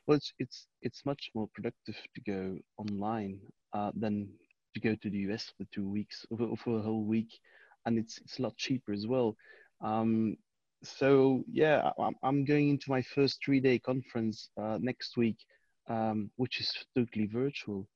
Well, 0.05 0.17
it's 0.17 0.31
it's 0.37 0.67
it's 0.83 1.03
much 1.03 1.31
more 1.33 1.49
productive 1.51 1.95
to 2.13 2.21
go 2.21 2.59
online 2.77 3.39
uh, 3.73 3.91
than 3.95 4.29
to 4.75 4.79
go 4.79 4.95
to 4.95 5.09
the 5.09 5.17
US 5.29 5.51
for 5.57 5.65
two 5.73 5.89
weeks 5.89 6.25
or 6.29 6.55
for 6.57 6.77
a 6.77 6.81
whole 6.81 7.03
week, 7.03 7.39
and 7.85 7.97
it's 7.97 8.19
it's 8.19 8.37
a 8.39 8.43
lot 8.43 8.55
cheaper 8.57 8.93
as 8.93 9.07
well. 9.07 9.35
Um, 9.81 10.37
so 10.83 11.43
yeah, 11.51 11.89
I'm 11.97 12.15
I'm 12.21 12.45
going 12.45 12.69
into 12.69 12.91
my 12.91 13.01
first 13.01 13.39
three 13.43 13.59
day 13.59 13.79
conference 13.79 14.49
uh, 14.61 14.77
next 14.79 15.17
week, 15.17 15.37
um, 15.87 16.29
which 16.35 16.59
is 16.59 16.71
totally 16.95 17.25
virtual. 17.25 17.87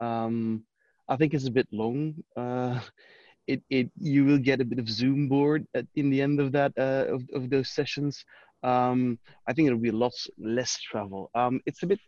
Um, 0.00 0.64
I 1.08 1.16
think 1.16 1.34
it's 1.34 1.48
a 1.48 1.58
bit 1.58 1.68
long. 1.72 2.14
Uh, 2.36 2.80
it, 3.46 3.62
it 3.70 3.90
you 3.98 4.24
will 4.24 4.38
get 4.38 4.60
a 4.60 4.64
bit 4.64 4.78
of 4.78 4.88
Zoom 4.88 5.28
bored 5.28 5.66
at, 5.74 5.86
in 5.94 6.10
the 6.10 6.20
end 6.20 6.40
of 6.40 6.52
that 6.52 6.72
uh, 6.78 7.06
of, 7.14 7.22
of 7.32 7.50
those 7.50 7.70
sessions. 7.70 8.24
Um, 8.62 9.18
I 9.46 9.52
think 9.52 9.66
it'll 9.66 9.78
be 9.78 9.90
lots 9.90 10.28
less 10.38 10.78
travel. 10.80 11.30
Um, 11.34 11.60
it's 11.66 11.82
a 11.82 11.86
bit 11.86 12.00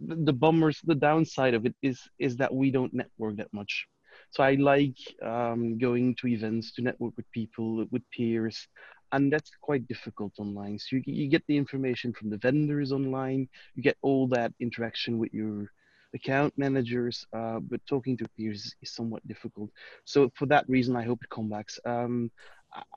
the 0.00 0.32
bummers 0.32 0.80
the 0.84 0.94
downside 0.94 1.54
of 1.54 1.66
it 1.66 1.74
is 1.82 2.00
is 2.18 2.36
that 2.36 2.52
we 2.52 2.70
don't 2.70 2.94
network 2.94 3.36
that 3.36 3.52
much 3.52 3.86
so 4.30 4.42
i 4.42 4.54
like 4.54 4.96
um, 5.22 5.78
going 5.78 6.14
to 6.16 6.28
events 6.28 6.72
to 6.72 6.82
network 6.82 7.16
with 7.16 7.30
people 7.32 7.86
with 7.90 8.02
peers 8.10 8.68
and 9.12 9.32
that's 9.32 9.50
quite 9.60 9.86
difficult 9.86 10.32
online 10.38 10.78
so 10.78 10.96
you, 10.96 11.02
you 11.06 11.28
get 11.28 11.44
the 11.46 11.56
information 11.56 12.12
from 12.12 12.30
the 12.30 12.38
vendors 12.38 12.92
online 12.92 13.48
you 13.74 13.82
get 13.82 13.96
all 14.02 14.26
that 14.26 14.52
interaction 14.60 15.18
with 15.18 15.32
your 15.32 15.70
account 16.14 16.52
managers 16.56 17.26
uh, 17.32 17.58
but 17.60 17.80
talking 17.86 18.16
to 18.16 18.26
peers 18.36 18.74
is 18.82 18.94
somewhat 18.94 19.26
difficult 19.26 19.70
so 20.04 20.30
for 20.34 20.46
that 20.46 20.68
reason 20.68 20.96
i 20.96 21.04
hope 21.04 21.22
it 21.22 21.30
comes 21.30 21.50
back 21.50 21.68
um, 21.86 22.30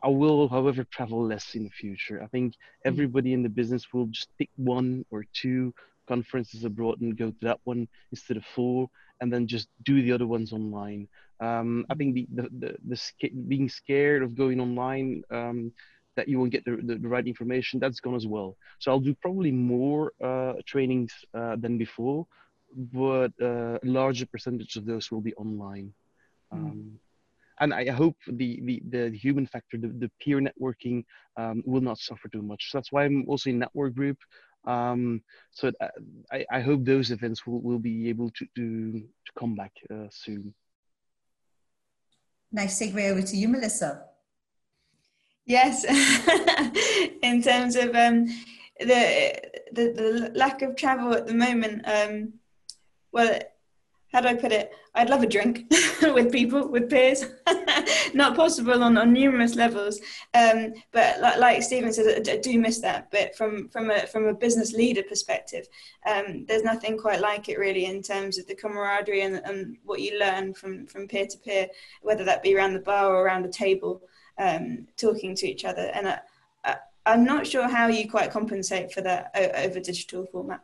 I 0.01 0.07
will, 0.07 0.47
however, 0.49 0.83
travel 0.85 1.23
less 1.23 1.53
in 1.53 1.63
the 1.63 1.69
future. 1.69 2.23
I 2.23 2.27
think 2.27 2.55
hmm. 2.55 2.87
everybody 2.87 3.33
in 3.33 3.43
the 3.43 3.49
business 3.49 3.93
will 3.93 4.07
just 4.07 4.29
pick 4.37 4.49
one 4.55 5.05
or 5.11 5.23
two 5.33 5.73
conferences 6.07 6.63
abroad 6.63 7.01
and 7.01 7.17
go 7.17 7.29
to 7.29 7.37
that 7.41 7.59
one 7.63 7.87
instead 8.11 8.37
of 8.37 8.45
four 8.55 8.89
and 9.21 9.31
then 9.31 9.47
just 9.47 9.67
do 9.83 10.01
the 10.01 10.11
other 10.11 10.27
ones 10.27 10.53
online 10.53 11.07
um, 11.39 11.85
i 11.89 11.95
think 11.95 12.15
the, 12.15 12.27
the, 12.33 12.49
the, 12.59 12.75
the, 12.87 13.29
being 13.47 13.69
scared 13.69 14.23
of 14.23 14.35
going 14.35 14.59
online 14.59 15.23
um, 15.31 15.71
that 16.15 16.27
you 16.27 16.39
won't 16.39 16.51
get 16.51 16.65
the, 16.65 16.77
the, 16.83 16.95
the, 16.95 17.07
right 17.07 17.27
information 17.27 17.79
that's 17.79 17.99
gone 17.99 18.15
as 18.15 18.27
well 18.27 18.55
so 18.79 18.91
i'll 18.91 18.99
do 18.99 19.15
probably 19.21 19.51
more 19.51 20.11
uh, 20.23 20.53
trainings 20.65 21.13
uh, 21.33 21.55
than 21.57 21.77
before 21.77 22.25
but 22.93 23.31
uh, 23.41 23.77
a 23.83 23.87
larger 23.87 24.25
percentage 24.25 24.75
of 24.75 24.85
those 24.85 25.11
will 25.11 25.21
be 25.21 25.33
online 25.35 25.93
um, 26.51 26.99
and 27.59 27.73
I 27.73 27.89
hope 27.89 28.15
the, 28.27 28.59
the, 28.63 28.81
the 28.89 29.17
human 29.17 29.47
factor, 29.47 29.77
the, 29.77 29.87
the 29.87 30.11
peer 30.21 30.39
networking 30.39 31.03
um, 31.37 31.63
will 31.65 31.81
not 31.81 31.97
suffer 31.97 32.27
too 32.27 32.41
much. 32.41 32.69
So 32.69 32.77
that's 32.77 32.91
why 32.91 33.05
I'm 33.05 33.25
also 33.27 33.49
in 33.49 33.59
network 33.59 33.95
group. 33.95 34.17
Um, 34.65 35.21
so 35.51 35.71
uh, 35.79 35.87
I, 36.31 36.45
I, 36.51 36.59
hope 36.59 36.83
those 36.83 37.11
events 37.11 37.47
will, 37.47 37.61
will 37.61 37.79
be 37.79 38.09
able 38.09 38.29
to, 38.31 38.45
to, 38.55 38.91
to 38.99 39.31
come 39.39 39.55
back 39.55 39.71
uh, 39.89 40.07
soon. 40.09 40.53
Nice 42.51 42.79
segue 42.79 43.09
over 43.09 43.21
to 43.21 43.37
you, 43.37 43.47
Melissa. 43.47 44.03
Yes, 45.45 45.85
in 47.23 47.41
terms 47.41 47.77
of 47.77 47.95
um, 47.95 48.25
the, 48.79 49.39
the, 49.71 49.93
the 49.93 50.31
lack 50.35 50.61
of 50.61 50.75
travel 50.75 51.13
at 51.13 51.27
the 51.27 51.33
moment, 51.33 51.87
um, 51.87 52.33
well, 53.13 53.39
how 54.11 54.21
do 54.21 54.29
I 54.29 54.35
put 54.35 54.51
it? 54.51 54.71
I'd 54.95 55.09
love 55.09 55.21
a 55.21 55.27
drink 55.27 55.65
with 56.01 56.31
people, 56.31 56.67
with 56.69 56.89
peers. 56.89 57.25
Not 58.13 58.35
possible 58.35 58.81
on, 58.83 58.97
on 58.97 59.11
numerous 59.11 59.55
levels. 59.55 59.99
Um, 60.33 60.73
but 60.91 61.19
like, 61.19 61.37
like 61.37 61.63
Stephen 61.63 61.91
said, 61.91 62.27
I 62.29 62.37
do 62.37 62.57
miss 62.59 62.79
that. 62.79 63.11
But 63.11 63.35
from, 63.35 63.67
from, 63.69 63.91
a, 63.91 64.07
from 64.07 64.25
a 64.25 64.33
business 64.33 64.73
leader 64.73 65.03
perspective, 65.03 65.67
um, 66.05 66.45
there's 66.45 66.63
nothing 66.63 66.97
quite 66.97 67.19
like 67.19 67.49
it 67.49 67.59
really 67.59 67.85
in 67.85 68.01
terms 68.01 68.37
of 68.37 68.47
the 68.47 68.55
camaraderie 68.55 69.21
and, 69.21 69.35
and 69.43 69.77
what 69.83 70.01
you 70.01 70.17
learn 70.17 70.53
from, 70.53 70.87
from 70.87 71.07
peer 71.07 71.27
to 71.27 71.37
peer, 71.37 71.67
whether 72.01 72.23
that 72.23 72.43
be 72.43 72.55
around 72.55 72.73
the 72.73 72.79
bar 72.79 73.13
or 73.13 73.23
around 73.23 73.45
a 73.45 73.49
table, 73.49 74.01
um, 74.37 74.87
talking 74.95 75.35
to 75.35 75.47
each 75.47 75.65
other. 75.65 75.91
And 75.93 76.07
I, 76.07 76.19
I, 76.63 76.75
I'm 77.05 77.25
not 77.25 77.45
sure 77.45 77.67
how 77.67 77.87
you 77.87 78.09
quite 78.09 78.31
compensate 78.31 78.93
for 78.93 79.01
that 79.01 79.31
over 79.35 79.81
digital 79.81 80.25
format. 80.25 80.61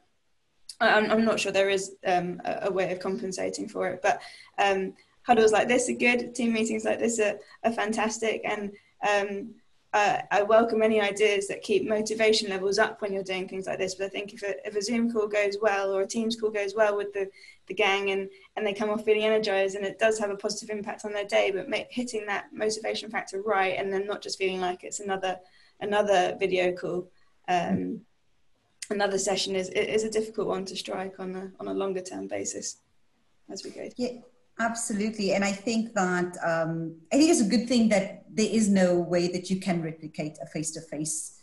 I'm, 0.83 1.11
I'm 1.11 1.25
not 1.25 1.39
sure 1.39 1.51
there 1.51 1.69
is 1.69 1.95
um, 2.05 2.41
a, 2.45 2.67
a, 2.67 2.71
way 2.71 2.91
of 2.91 2.99
compensating 2.99 3.67
for 3.67 3.87
it, 3.89 4.01
but 4.01 4.21
um, 4.57 4.93
huddles 5.23 5.51
like 5.51 5.67
this 5.67 5.89
are 5.89 5.93
good. 5.93 6.35
Team 6.35 6.53
meetings 6.53 6.85
like 6.85 6.99
this 6.99 7.19
are, 7.19 7.37
are 7.63 7.71
fantastic, 7.71 8.41
and 8.43 8.71
um, 9.07 9.53
uh, 9.93 10.19
I 10.31 10.41
welcome 10.41 10.81
any 10.81 10.99
ideas 10.99 11.47
that 11.47 11.61
keep 11.61 11.87
motivation 11.87 12.49
levels 12.49 12.79
up 12.79 12.99
when 13.01 13.13
you're 13.13 13.23
doing 13.23 13.47
things 13.47 13.67
like 13.67 13.77
this. 13.77 13.93
But 13.93 14.05
I 14.05 14.09
think 14.09 14.33
if 14.33 14.41
a, 14.41 14.55
if 14.67 14.75
a 14.75 14.81
Zoom 14.81 15.11
call 15.11 15.27
goes 15.27 15.57
well 15.61 15.93
or 15.93 16.01
a 16.01 16.07
Teams 16.07 16.35
call 16.35 16.49
goes 16.49 16.73
well 16.73 16.97
with 16.97 17.13
the, 17.13 17.29
the 17.67 17.75
gang 17.75 18.09
and, 18.09 18.27
and 18.55 18.65
they 18.65 18.73
come 18.73 18.89
off 18.89 19.05
feeling 19.05 19.23
energized 19.23 19.75
and 19.75 19.85
it 19.85 19.99
does 19.99 20.17
have 20.17 20.31
a 20.31 20.35
positive 20.35 20.75
impact 20.75 21.05
on 21.05 21.13
their 21.13 21.25
day, 21.25 21.51
but 21.51 21.69
make, 21.69 21.87
hitting 21.91 22.25
that 22.25 22.45
motivation 22.51 23.11
factor 23.11 23.43
right 23.43 23.75
and 23.77 23.93
then 23.93 24.07
not 24.07 24.23
just 24.23 24.39
feeling 24.39 24.59
like 24.59 24.83
it's 24.83 24.99
another 24.99 25.37
another 25.79 26.35
video 26.39 26.71
call. 26.71 27.07
Um, 27.47 28.01
another 28.89 29.17
session 29.17 29.55
is 29.55 29.69
is 29.69 30.03
a 30.03 30.09
difficult 30.09 30.47
one 30.47 30.65
to 30.65 30.75
strike 30.75 31.19
on 31.19 31.35
a 31.35 31.51
on 31.59 31.67
a 31.67 31.73
longer 31.73 32.01
term 32.01 32.27
basis 32.27 32.77
as 33.51 33.63
we 33.63 33.69
go. 33.69 33.89
Yeah, 33.97 34.19
absolutely, 34.59 35.33
and 35.33 35.43
I 35.43 35.51
think 35.51 35.93
that 35.93 36.37
um, 36.43 36.95
I 37.11 37.17
think 37.17 37.29
it's 37.29 37.41
a 37.41 37.49
good 37.55 37.67
thing 37.67 37.89
that 37.89 38.23
there 38.29 38.49
is 38.49 38.69
no 38.69 38.95
way 38.99 39.27
that 39.29 39.49
you 39.49 39.59
can 39.59 39.81
replicate 39.81 40.37
a 40.41 40.47
face 40.47 40.71
to 40.71 40.81
face 40.81 41.39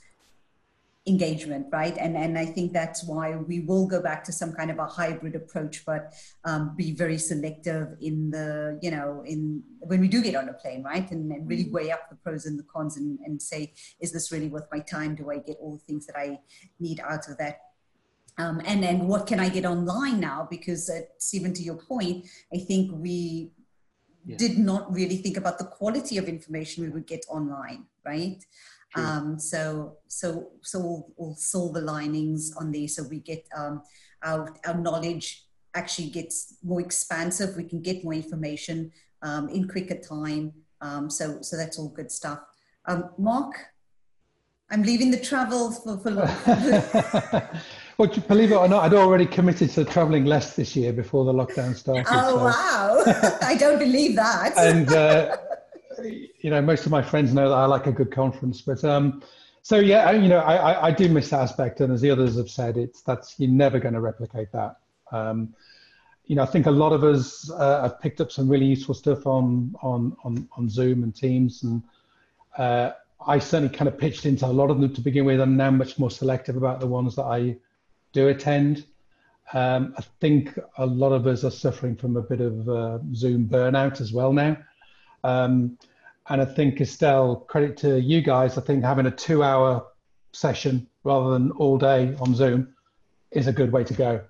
engagement, 1.06 1.66
right? 1.72 1.96
And 1.96 2.16
and 2.16 2.38
I 2.38 2.44
think 2.44 2.72
that's 2.72 3.04
why 3.04 3.36
we 3.36 3.60
will 3.60 3.86
go 3.86 4.02
back 4.02 4.22
to 4.24 4.32
some 4.32 4.52
kind 4.52 4.70
of 4.70 4.78
a 4.78 4.86
hybrid 4.86 5.34
approach, 5.34 5.84
but 5.86 6.12
um, 6.44 6.74
be 6.76 6.92
very 6.92 7.18
selective 7.18 7.96
in 8.00 8.30
the 8.30 8.78
you 8.82 8.90
know 8.90 9.22
in 9.24 9.62
when 9.80 10.00
we 10.00 10.08
do 10.08 10.22
get 10.22 10.34
on 10.34 10.48
a 10.48 10.52
plane, 10.52 10.82
right? 10.82 11.10
And, 11.10 11.32
and 11.32 11.48
really 11.48 11.64
mm-hmm. 11.64 11.74
weigh 11.74 11.90
up 11.90 12.10
the 12.10 12.16
pros 12.16 12.44
and 12.46 12.58
the 12.58 12.64
cons 12.64 12.96
and, 12.96 13.18
and 13.24 13.40
say, 13.40 13.72
is 14.00 14.12
this 14.12 14.30
really 14.30 14.48
worth 14.48 14.68
my 14.70 14.80
time? 14.80 15.14
Do 15.14 15.30
I 15.30 15.38
get 15.38 15.56
all 15.60 15.76
the 15.76 15.84
things 15.84 16.06
that 16.06 16.18
I 16.18 16.38
need 16.78 17.00
out 17.00 17.28
of 17.28 17.38
that? 17.38 17.60
Um, 18.36 18.60
and 18.64 18.82
then 18.82 19.06
what 19.06 19.26
can 19.26 19.40
I 19.40 19.48
get 19.48 19.64
online 19.64 20.20
now? 20.20 20.46
Because 20.50 20.88
uh, 20.88 21.00
Stephen, 21.18 21.52
to 21.54 21.62
your 21.62 21.76
point, 21.76 22.26
I 22.54 22.58
think 22.58 22.90
we 22.92 23.50
yeah. 24.24 24.36
did 24.36 24.58
not 24.58 24.92
really 24.92 25.16
think 25.16 25.36
about 25.36 25.58
the 25.58 25.64
quality 25.64 26.18
of 26.18 26.26
information 26.26 26.84
we 26.84 26.90
would 26.90 27.06
get 27.06 27.24
online, 27.28 27.86
right? 28.04 28.44
Um, 28.96 29.38
so 29.38 29.98
so 30.09 30.48
so 30.62 30.81
all, 30.81 31.12
all, 31.16 31.35
silver 31.37 31.81
linings 31.81 32.53
on 32.57 32.72
there. 32.72 32.88
So 32.88 33.05
we 33.05 33.20
get 33.20 33.46
um, 33.57 33.83
our 34.22 34.55
our 34.66 34.74
knowledge 34.74 35.44
actually 35.74 36.11
gets 36.11 36.57
more 36.64 36.81
expansive. 36.81 37.57
We 37.57 37.64
can 37.64 37.83
get 37.83 38.03
more 38.03 38.14
information 38.14 38.90
um, 39.22 39.48
in 39.48 39.68
quicker 39.68 39.96
time. 39.96 40.53
Um, 40.81 41.09
so 41.09 41.40
so 41.40 41.57
that's 41.57 41.79
all 41.79 41.88
good 41.88 42.11
stuff. 42.11 42.40
Um, 42.87 43.11
Mark, 43.16 43.55
I'm 44.70 44.83
leaving 44.83 45.12
the 45.12 45.20
travel 45.20 45.70
for 45.70 45.98
for. 45.98 46.14
well, 47.98 48.09
believe 48.26 48.50
it 48.50 48.57
or 48.57 48.66
not, 48.66 48.85
I'd 48.85 48.94
already 48.94 49.26
committed 49.26 49.70
to 49.70 49.85
traveling 49.85 50.24
less 50.24 50.57
this 50.57 50.74
year 50.74 50.92
before 50.92 51.24
the 51.24 51.33
lockdown 51.33 51.76
started. 51.76 52.07
Oh 52.09 52.38
so. 52.38 52.44
wow! 52.44 53.38
I 53.42 53.57
don't 53.57 53.79
believe 53.79 54.16
that. 54.16 54.57
and. 54.57 54.92
Uh, 54.92 55.37
you 56.40 56.50
know, 56.50 56.61
most 56.62 56.87
of 56.87 56.92
my 56.92 57.03
friends 57.03 57.33
know 57.35 57.48
that 57.48 57.55
I 57.55 57.66
like 57.66 57.87
a 57.87 57.92
good 57.92 58.11
conference, 58.11 58.61
but 58.61 58.83
um, 58.85 59.22
so 59.62 59.79
yeah, 59.79 60.11
you 60.12 60.29
know, 60.29 60.38
I, 60.38 60.88
I 60.88 60.90
do 60.90 61.09
miss 61.09 61.31
that 61.31 61.40
aspect, 61.40 61.81
and 61.81 61.92
as 61.92 62.00
the 62.00 62.11
others 62.11 62.37
have 62.37 62.50
said, 62.50 62.76
it's 62.76 63.03
that's 63.03 63.35
you're 63.38 63.50
never 63.50 63.79
going 63.79 63.94
to 63.94 64.00
replicate 64.00 64.50
that. 64.53 64.76
Um, 65.12 65.55
you 66.26 66.37
know, 66.37 66.42
I 66.42 66.46
think 66.46 66.66
a 66.66 66.70
lot 66.70 66.92
of 66.92 67.05
us 67.05 67.50
uh, 67.50 67.83
have 67.83 68.00
picked 68.00 68.20
up 68.20 68.33
some 68.33 68.48
really 68.48 68.66
useful 68.66 68.94
stuff 68.94 69.26
on 69.26 69.74
on 69.83 70.16
on, 70.24 70.48
on 70.57 70.68
Zoom 70.68 71.03
and 71.03 71.14
Teams, 71.14 71.62
and 71.62 71.83
uh, 72.57 72.92
I 73.26 73.38
certainly 73.38 73.74
kind 73.74 73.88
of 73.88 73.98
pitched 73.98 74.24
into 74.24 74.46
a 74.46 74.48
lot 74.48 74.70
of 74.70 74.81
them 74.81 74.94
to 74.94 75.00
begin 75.00 75.24
with. 75.24 75.40
I'm 75.40 75.57
now 75.57 75.70
much 75.70 75.98
more 75.98 76.11
selective 76.11 76.57
about 76.57 76.81
the 76.81 76.87
ones 76.87 77.16
that 77.16 77.24
I 77.24 77.57
do 78.12 78.29
attend. 78.29 78.87
Um, 79.53 79.94
I 79.98 80.03
think 80.20 80.59
a 80.79 80.87
lot 80.87 81.12
of 81.12 81.26
us 81.26 81.44
are 81.44 81.50
suffering 81.50 81.96
from 81.96 82.16
a 82.16 82.22
bit 82.22 82.40
of 82.40 82.68
uh, 82.68 82.98
Zoom 83.14 83.46
burnout 83.46 84.00
as 84.00 84.12
well 84.12 84.33
now. 84.33 84.57
Um, 85.24 85.76
and 86.28 86.40
I 86.40 86.44
think 86.44 86.80
Estelle, 86.80 87.37
credit 87.37 87.76
to 87.78 88.00
you 88.00 88.20
guys, 88.20 88.56
I 88.59 88.61
think 88.61 88.85
having 88.85 89.06
a 89.06 89.11
two 89.11 89.42
hour 89.42 89.87
session 90.33 90.87
rather 91.04 91.30
than 91.30 91.50
all 91.52 91.78
day 91.78 92.14
on 92.20 92.35
Zoom 92.35 92.74
is 93.30 93.46
a 93.46 93.52
good 93.52 93.72
way 93.72 93.85
to 93.85 93.94
go. 93.94 94.20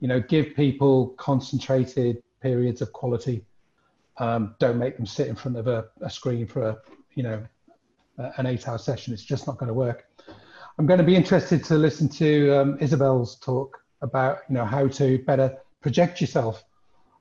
You 0.00 0.08
know, 0.08 0.20
give 0.20 0.54
people 0.54 1.08
concentrated 1.16 2.22
periods 2.40 2.82
of 2.82 2.92
quality. 2.92 3.44
Um, 4.18 4.54
don't 4.58 4.78
make 4.78 4.96
them 4.96 5.06
sit 5.06 5.28
in 5.28 5.34
front 5.34 5.56
of 5.56 5.66
a, 5.66 5.86
a 6.00 6.10
screen 6.10 6.46
for 6.46 6.62
a, 6.62 6.78
you 7.14 7.22
know, 7.22 7.42
an 8.36 8.46
eight 8.46 8.68
hour 8.68 8.78
session. 8.78 9.12
It's 9.12 9.24
just 9.24 9.46
not 9.46 9.58
going 9.58 9.68
to 9.68 9.74
work. 9.74 10.06
I'm 10.78 10.86
going 10.86 10.98
to 10.98 11.04
be 11.04 11.16
interested 11.16 11.64
to 11.64 11.74
listen 11.74 12.08
to 12.10 12.56
um, 12.56 12.78
Isabel's 12.80 13.36
talk 13.36 13.82
about, 14.00 14.38
you 14.48 14.54
know, 14.54 14.64
how 14.64 14.86
to 14.86 15.18
better 15.24 15.56
project 15.80 16.20
yourself 16.20 16.64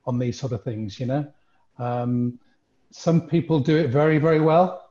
on 0.05 0.19
these 0.19 0.39
sort 0.39 0.51
of 0.51 0.63
things, 0.63 0.99
you 0.99 1.05
know. 1.05 1.27
Um, 1.79 2.39
some 2.91 3.27
people 3.27 3.59
do 3.59 3.77
it 3.77 3.89
very, 3.89 4.17
very 4.17 4.39
well, 4.39 4.89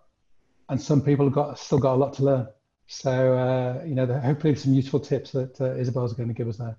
and 0.69 0.81
some 0.81 1.01
people 1.03 1.27
have 1.27 1.35
got 1.35 1.59
still 1.59 1.79
got 1.79 1.95
a 1.95 1.97
lot 1.97 2.13
to 2.15 2.25
learn. 2.25 2.49
So, 2.89 3.35
uh, 3.35 3.85
you 3.85 3.95
know, 3.95 4.07
hopefully 4.21 4.55
some 4.55 4.73
useful 4.73 5.01
tips 5.01 5.33
that 5.33 5.61
uh, 5.61 5.75
Isabel's 5.75 6.13
going 6.13 6.29
to 6.29 6.35
give 6.35 6.49
us 6.49 6.57
there. 6.57 6.77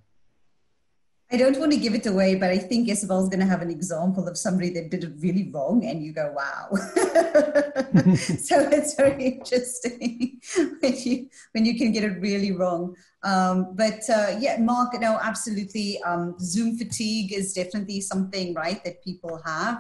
I 1.30 1.36
don't 1.36 1.60
want 1.60 1.74
to 1.74 1.78
give 1.78 1.94
it 1.94 2.06
away, 2.06 2.36
but 2.36 2.52
I 2.52 2.58
think 2.58 2.88
Isabel's 2.88 3.28
going 3.28 3.42
to 3.42 3.46
have 3.46 3.62
an 3.62 3.70
example 3.70 4.30
of 4.30 4.38
somebody 4.38 4.70
that 4.70 4.90
did 4.90 5.04
it 5.04 5.12
really 5.20 5.52
wrong, 5.52 5.86
and 5.86 6.02
you 6.02 6.14
go, 6.14 6.34
"Wow!" 6.34 6.70
so 8.16 8.62
it's 8.70 8.96
very 8.96 9.26
interesting 9.26 10.40
when 10.80 10.96
you 10.96 11.30
when 11.52 11.66
you 11.66 11.78
can 11.78 11.92
get 11.92 12.06
it 12.06 12.22
really 12.22 12.54
wrong. 12.54 12.96
Um, 13.24 13.76
but 13.76 14.10
uh, 14.10 14.38
yeah, 14.40 14.56
Mark, 14.60 14.98
no, 15.02 15.20
absolutely. 15.22 16.02
Um, 16.04 16.36
Zoom 16.40 16.78
fatigue 16.78 17.34
is 17.34 17.52
definitely 17.52 18.00
something, 18.00 18.54
right, 18.54 18.82
that 18.86 19.04
people 19.04 19.42
have. 19.44 19.80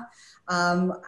Um, 0.49 0.99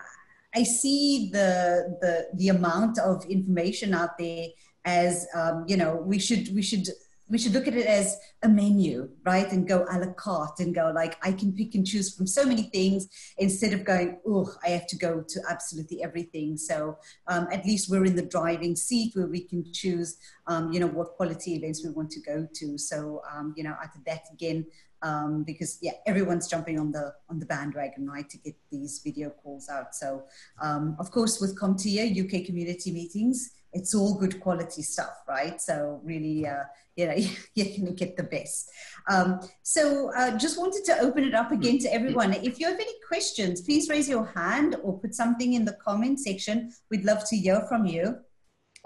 I 0.56 0.64
see 0.64 1.30
the 1.32 1.98
the 2.02 2.28
the 2.34 2.50
amount 2.50 2.98
of 3.00 3.26
information 3.26 3.94
out 3.94 4.18
there 4.18 4.48
as 4.86 5.28
um, 5.36 5.66
you 5.68 5.78
know 5.78 5.96
we 5.96 6.20
should 6.20 6.54
we 6.54 6.62
should 6.62 6.88
we 7.30 7.38
should 7.38 7.54
look 7.54 7.68
at 7.68 7.76
it 7.76 7.86
as 7.86 8.18
a 8.42 8.50
menu, 8.50 9.10
right? 9.24 9.50
And 9.52 9.68
go 9.68 9.86
a 9.90 10.00
la 10.00 10.12
carte 10.14 10.60
and 10.60 10.74
go 10.74 10.92
like, 10.94 11.16
I 11.22 11.32
can 11.32 11.54
pick 11.54 11.76
and 11.76 11.86
choose 11.86 12.16
from 12.16 12.26
so 12.26 12.44
many 12.44 12.64
things 12.64 13.08
instead 13.38 13.74
of 13.74 13.86
going, 13.86 14.20
oh, 14.28 14.52
I 14.66 14.70
have 14.70 14.88
to 14.88 14.98
go 14.98 15.24
to 15.28 15.42
absolutely 15.48 16.04
everything. 16.04 16.58
So 16.58 16.98
um, 17.28 17.48
at 17.52 17.66
least 17.66 17.90
we're 17.90 18.06
in 18.06 18.16
the 18.16 18.26
driving 18.26 18.76
seat 18.76 19.12
where 19.14 19.28
we 19.28 19.42
can 19.42 19.64
choose, 19.72 20.18
um, 20.48 20.72
you 20.72 20.80
know, 20.80 20.88
what 20.88 21.16
quality 21.18 21.56
events 21.56 21.86
we 21.86 21.92
want 21.92 22.10
to 22.12 22.22
go 22.22 22.48
to. 22.52 22.78
So, 22.78 23.22
um, 23.32 23.54
you 23.56 23.64
know, 23.64 23.76
after 23.82 24.00
that 24.08 24.24
again, 24.34 24.66
um, 25.02 25.44
because 25.44 25.78
yeah, 25.82 25.94
everyone's 26.06 26.48
jumping 26.48 26.80
on 26.80 26.92
the 26.92 27.14
on 27.30 27.40
the 27.40 27.46
bandwagon, 27.46 28.08
right, 28.08 28.30
to 28.30 28.38
get 28.38 28.56
these 28.72 29.02
video 29.04 29.30
calls 29.30 29.70
out. 29.70 29.96
So 29.96 30.24
um, 30.62 30.96
of 31.00 31.12
course, 31.12 31.40
with 31.40 31.60
CompTIA 31.60 32.12
UK 32.12 32.46
community 32.46 32.92
meetings, 32.92 33.52
it's 33.74 33.94
all 33.94 34.18
good 34.18 34.40
quality 34.40 34.82
stuff, 34.82 35.14
right? 35.28 35.62
So 35.62 36.02
really, 36.04 36.48
uh, 36.48 36.64
you 36.96 37.08
know, 37.08 37.16
you're 37.56 37.68
going 37.68 37.86
to 37.86 37.92
get 37.94 38.18
the 38.18 38.24
best. 38.24 38.70
Um, 39.08 39.40
so 39.64 40.12
uh, 40.16 40.38
just 40.38 40.58
wanted 40.58 40.84
to 40.86 41.00
open 41.00 41.24
it 41.24 41.34
up 41.34 41.52
again 41.52 41.80
to 41.80 41.94
everyone. 41.94 42.34
If 42.34 42.60
you 42.60 42.68
have 42.68 42.80
any 42.80 42.94
questions, 43.08 43.62
please 43.62 43.90
raise 43.90 44.10
your 44.10 44.26
hand 44.26 44.76
or 44.84 45.00
put 45.00 45.14
something 45.14 45.54
in 45.54 45.66
the 45.66 45.78
comment 45.86 46.20
section. 46.20 46.72
We'd 46.90 47.06
love 47.06 47.24
to 47.30 47.38
hear 47.38 47.62
from 47.70 47.86
you 47.86 48.18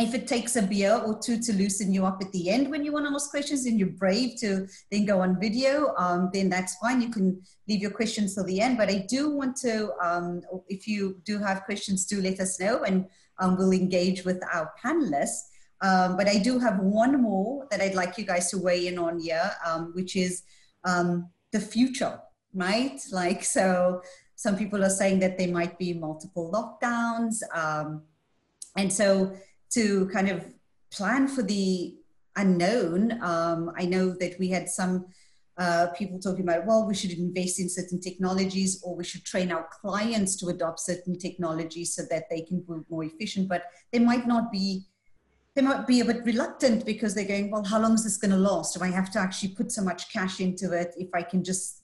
if 0.04 0.14
it 0.14 0.28
takes 0.28 0.56
a 0.58 0.62
beer 0.62 0.94
or 0.94 1.18
two 1.18 1.40
to 1.40 1.54
loosen 1.54 1.94
you 1.94 2.06
up 2.06 2.20
at 2.22 2.32
the 2.34 2.50
end 2.50 2.70
when 2.70 2.84
you 2.84 2.92
want 2.92 3.08
to 3.08 3.14
ask 3.14 3.30
questions 3.30 3.66
and 3.66 3.80
you're 3.80 3.88
brave 3.88 4.38
to 4.42 4.68
then 4.92 5.06
go 5.06 5.22
on 5.22 5.40
video, 5.40 5.94
um, 5.98 6.30
then 6.34 6.50
that's 6.50 6.76
fine. 6.76 7.02
You 7.02 7.10
can 7.10 7.42
leave 7.68 7.82
your 7.82 7.92
questions 7.92 8.36
till 8.36 8.44
the 8.44 8.60
end. 8.60 8.78
But 8.78 8.90
I 8.90 9.06
do 9.10 9.30
want 9.30 9.56
to, 9.58 9.94
um, 10.02 10.42
if 10.68 10.88
you 10.88 11.22
do 11.24 11.40
have 11.40 11.64
questions, 11.64 12.06
do 12.06 12.22
let 12.22 12.40
us 12.40 12.60
know 12.60 12.84
and 12.84 13.06
um, 13.40 13.58
we'll 13.58 13.72
engage 13.72 14.26
with 14.26 14.42
our 14.54 14.72
panelists. 14.84 15.40
Um, 15.82 16.18
but 16.18 16.28
I 16.28 16.38
do 16.38 16.60
have 16.60 16.80
one 16.80 17.22
more 17.22 17.66
that 17.72 17.82
I'd 17.82 17.96
like 17.96 18.18
you 18.18 18.26
guys 18.26 18.50
to 18.52 18.58
weigh 18.58 18.88
in 18.88 18.98
on 19.00 19.20
here, 19.20 19.52
um, 19.66 19.92
which 19.96 20.16
is 20.16 20.44
um, 20.84 21.30
the 21.52 21.60
future, 21.60 22.20
right? 22.54 23.00
Like, 23.12 23.44
so 23.44 24.02
some 24.36 24.58
people 24.58 24.84
are 24.84 24.90
saying 24.90 25.20
that 25.20 25.38
there 25.38 25.50
might 25.50 25.78
be 25.78 25.94
multiple 25.94 26.52
lockdowns. 26.52 27.42
and 28.78 28.92
so, 28.92 29.36
to 29.74 30.08
kind 30.08 30.30
of 30.30 30.46
plan 30.92 31.28
for 31.28 31.44
the 31.44 31.96
unknown. 32.36 33.22
Um, 33.22 33.72
I 33.78 33.86
know 33.86 34.10
that 34.20 34.38
we 34.40 34.50
had 34.50 34.70
some 34.70 35.06
uh, 35.58 35.88
people 35.96 36.20
talking 36.20 36.42
about, 36.42 36.66
well, 36.66 36.88
we 36.88 36.96
should 36.96 37.12
invest 37.12 37.60
in 37.60 37.70
certain 37.70 38.00
technologies 38.00 38.82
or 38.84 38.96
we 38.96 39.04
should 39.04 39.24
train 39.24 39.52
our 39.52 39.68
clients 39.82 40.36
to 40.38 40.48
adopt 40.48 40.80
certain 40.80 41.18
technologies 41.18 41.94
so 41.94 42.04
that 42.10 42.30
they 42.30 42.42
can 42.42 42.60
be 42.60 42.74
more 42.90 43.04
efficient, 43.04 43.48
but 43.48 43.64
they 43.92 44.00
might 44.00 44.28
not 44.28 44.52
be. 44.52 44.86
They 45.56 45.62
might 45.62 45.86
be 45.86 46.00
a 46.00 46.06
bit 46.06 46.26
reluctant 46.26 46.84
because 46.84 47.14
they're 47.14 47.26
going, 47.26 47.52
well, 47.52 47.64
how 47.64 47.80
long 47.80 47.94
is 47.94 48.04
this 48.04 48.18
going 48.18 48.32
to 48.32 48.38
last? 48.38 48.74
Do 48.74 48.84
I 48.84 48.88
have 48.88 49.12
to 49.12 49.20
actually 49.20 49.50
put 49.50 49.72
so 49.72 49.84
much 49.84 50.12
cash 50.12 50.40
into 50.40 50.72
it 50.72 50.96
if 50.98 51.10
I 51.14 51.22
can 51.22 51.44
just 51.44 51.83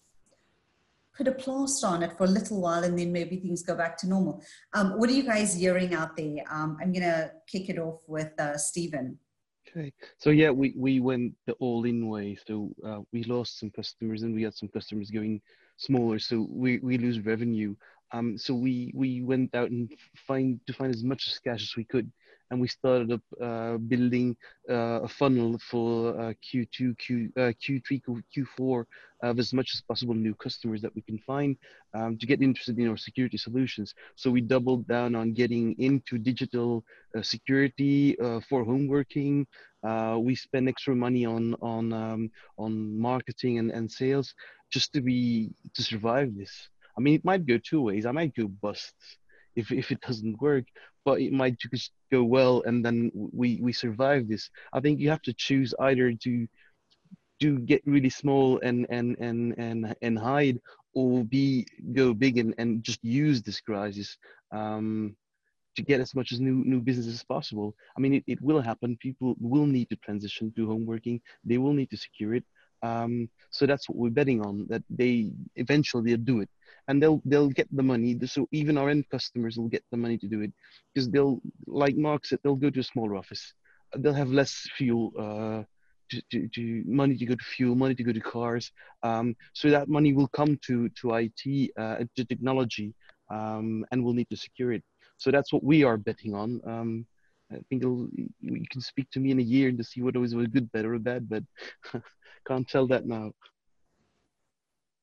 put 1.20 1.28
a 1.28 1.34
plaster 1.34 1.86
on 1.86 2.02
it 2.02 2.18
for 2.18 2.24
a 2.24 2.28
little 2.28 2.62
while 2.62 2.86
and 2.86 2.98
then 2.98 3.12
maybe 3.12 3.36
things 3.36 3.62
go 3.62 3.76
back 3.76 3.98
to 3.98 4.08
normal. 4.08 4.42
Um, 4.74 4.98
what 4.98 5.10
are 5.10 5.14
you 5.14 5.24
guys 5.24 5.54
hearing 5.54 5.94
out 5.94 6.16
there? 6.16 6.38
Um, 6.50 6.78
I'm 6.82 6.94
going 6.94 7.04
to 7.04 7.32
kick 7.46 7.70
it 7.70 7.78
off 7.78 8.00
with 8.08 8.32
uh, 8.40 8.58
Stephen. 8.58 9.20
Okay, 9.68 9.92
so 10.18 10.30
yeah, 10.30 10.50
we, 10.50 10.74
we 10.78 11.02
went 11.02 11.34
the 11.46 11.54
all 11.60 11.84
in 11.84 12.08
way. 12.08 12.38
So 12.48 12.72
uh, 12.86 13.00
we 13.12 13.26
lost 13.26 13.60
some 13.60 13.70
customers 13.70 14.24
and 14.24 14.34
we 14.34 14.44
had 14.44 14.56
some 14.56 14.70
customers 14.70 15.12
going 15.12 15.42
smaller. 15.76 16.20
So 16.20 16.48
we, 16.50 16.80
we 16.80 16.98
lose 16.98 17.20
revenue. 17.20 17.76
Um, 18.14 18.38
so 18.38 18.54
we, 18.54 18.94
we 18.96 19.22
went 19.22 19.54
out 19.54 19.72
and 19.72 19.92
find 20.26 20.60
to 20.68 20.74
find 20.74 20.96
as 20.96 21.04
much 21.04 21.30
cash 21.44 21.64
as 21.64 21.76
we 21.76 21.84
could 21.84 22.10
and 22.52 22.60
we 22.60 22.68
started 22.68 23.12
up 23.12 23.22
uh, 23.42 23.78
building 23.78 24.36
uh, 24.70 25.02
a 25.04 25.08
funnel 25.08 25.60
for 25.70 26.20
uh, 26.20 26.34
Q2, 26.44 26.98
Q, 26.98 27.32
uh, 27.38 27.52
Q3, 27.62 28.02
Q4 28.36 28.86
of 29.22 29.38
as 29.38 29.54
much 29.54 29.72
as 29.74 29.82
possible 29.82 30.14
new 30.14 30.34
customers 30.36 30.82
that 30.82 30.96
we 30.96 31.02
can 31.02 31.20
find 31.20 31.58
um, 31.94 32.18
to 32.18 32.26
get 32.26 32.42
interested 32.42 32.80
in 32.80 32.88
our 32.88 32.98
security 32.98 33.38
solutions. 33.38 33.94
So 34.16 34.32
we 34.32 34.42
doubled 34.42 34.88
down 34.88 35.14
on 35.16 35.34
getting 35.34 35.76
into 35.78 36.18
digital 36.18 36.84
uh, 37.18 37.22
security 37.22 38.18
uh, 38.20 38.40
for 38.48 38.64
home 38.64 38.88
working. 38.88 39.46
we 40.18 40.36
spend 40.36 40.70
extra 40.70 40.96
money 40.96 41.26
on 41.26 41.56
on 41.62 41.94
um, 41.94 42.32
on 42.58 42.72
marketing 43.00 43.60
and, 43.60 43.72
and 43.72 43.92
sales 43.92 44.34
just 44.72 44.94
to 44.94 45.02
be 45.02 45.52
to 45.76 45.82
survive 45.84 46.36
this. 46.36 46.70
I 46.98 47.02
mean, 47.02 47.16
it 47.16 47.26
might 47.26 47.46
go 47.46 47.58
two 47.58 47.82
ways. 47.82 48.06
I 48.06 48.12
might 48.12 48.36
go 48.36 48.48
bust 48.48 48.96
if, 49.60 49.72
if 49.72 49.92
it 49.92 50.02
doesn't 50.02 50.42
work 50.42 50.66
but 51.06 51.22
it 51.22 51.34
might 51.34 51.58
just 51.58 51.92
go 52.12 52.24
well 52.24 52.62
and 52.66 52.86
then 52.86 53.12
we 53.16 53.60
we 53.62 53.74
survive 53.74 54.28
this. 54.28 54.50
I 54.74 54.80
think 54.80 55.00
you 55.00 55.10
have 55.10 55.22
to 55.24 55.34
choose 55.34 55.74
either 55.80 56.14
to 56.14 56.48
do 57.40 57.60
get 57.60 57.82
really 57.86 58.10
small 58.10 58.60
and 58.60 58.86
and 58.90 59.18
and 59.20 59.56
and 59.58 59.96
and 60.02 60.20
hide 60.20 60.60
or 60.94 61.24
be 61.24 61.66
go 61.94 62.14
big 62.14 62.38
and, 62.38 62.54
and 62.58 62.84
just 62.84 63.04
use 63.04 63.42
this 63.42 63.62
crisis 63.62 64.18
um, 64.52 65.16
to 65.76 65.82
get 65.84 66.02
as 66.02 66.14
much 66.14 66.32
as 66.32 66.40
new 66.40 66.64
new 66.66 66.82
business 66.82 67.08
as 67.08 67.24
possible. 67.24 67.74
I 67.98 68.02
mean 68.02 68.14
it, 68.16 68.24
it 68.28 68.42
will 68.42 68.62
happen. 68.62 68.98
People 68.98 69.36
will 69.40 69.66
need 69.66 69.90
to 69.90 69.96
transition 69.98 70.52
to 70.56 70.68
home 70.68 70.86
working. 70.86 71.22
They 71.44 71.58
will 71.58 71.74
need 71.74 71.90
to 71.92 71.98
secure 71.98 72.36
it 72.36 72.44
um, 72.82 73.30
so 73.50 73.66
that's 73.66 73.90
what 73.90 73.98
we're 73.98 74.10
betting 74.10 74.42
on 74.42 74.66
that 74.70 74.84
they 74.90 75.32
eventually 75.56 76.16
do 76.18 76.42
it 76.42 76.50
and 76.88 77.02
they'll 77.02 77.22
they'll 77.26 77.50
get 77.50 77.68
the 77.76 77.84
money 77.84 78.18
so 78.26 78.48
even 78.52 78.78
our 78.78 78.90
end 78.90 79.06
customers 79.10 79.58
will 79.58 79.68
get 79.68 79.84
the 79.92 79.98
money 79.98 80.18
to 80.18 80.28
do 80.28 80.42
it 80.42 80.52
because 80.94 81.10
they'll 81.10 81.40
like 81.68 81.96
mark 81.96 82.26
said 82.26 82.40
they'll 82.44 82.56
go 82.56 82.70
to 82.70 82.80
a 82.80 82.84
smaller 82.84 83.16
office 83.16 83.54
they'll 83.98 84.14
have 84.14 84.30
less 84.30 84.68
fuel 84.78 85.12
uh, 85.20 85.64
to, 86.10 86.22
to, 86.32 86.48
to, 86.50 86.84
money 86.86 87.16
to 87.18 87.26
go 87.26 87.36
to 87.36 87.44
fuel, 87.44 87.76
money 87.76 87.96
to 87.96 88.04
go 88.04 88.12
to 88.12 88.20
cars. 88.20 88.72
Um, 89.04 89.36
so 89.54 89.70
that 89.70 89.90
money 89.90 90.14
will 90.14 90.28
come 90.28 90.58
to 90.66 90.90
to 91.02 91.14
IT, 91.16 91.72
uh, 91.78 91.98
to 92.16 92.26
technology, 92.26 92.94
um, 93.30 93.86
and 93.92 94.04
we'll 94.04 94.14
need 94.14 94.30
to 94.30 94.38
secure 94.38 94.74
it. 94.74 94.84
So 95.18 95.32
that's 95.32 95.54
what 95.54 95.64
we 95.64 95.84
are 95.84 95.98
betting 95.98 96.34
on. 96.34 96.62
Um, 96.66 97.06
I 97.52 97.58
think 97.70 97.84
you 97.84 98.66
can 98.70 98.82
speak 98.82 99.10
to 99.12 99.20
me 99.20 99.32
in 99.32 99.40
a 99.40 99.44
year 99.44 99.72
to 99.72 99.84
see 99.84 100.02
whether 100.02 100.18
it 100.18 100.22
was 100.22 100.34
a 100.34 100.48
good, 100.48 100.72
better, 100.72 100.94
or 100.94 101.00
bad, 101.00 101.28
but 101.28 101.44
can't 102.48 102.68
tell 102.68 102.88
that 102.88 103.06
now. 103.06 103.32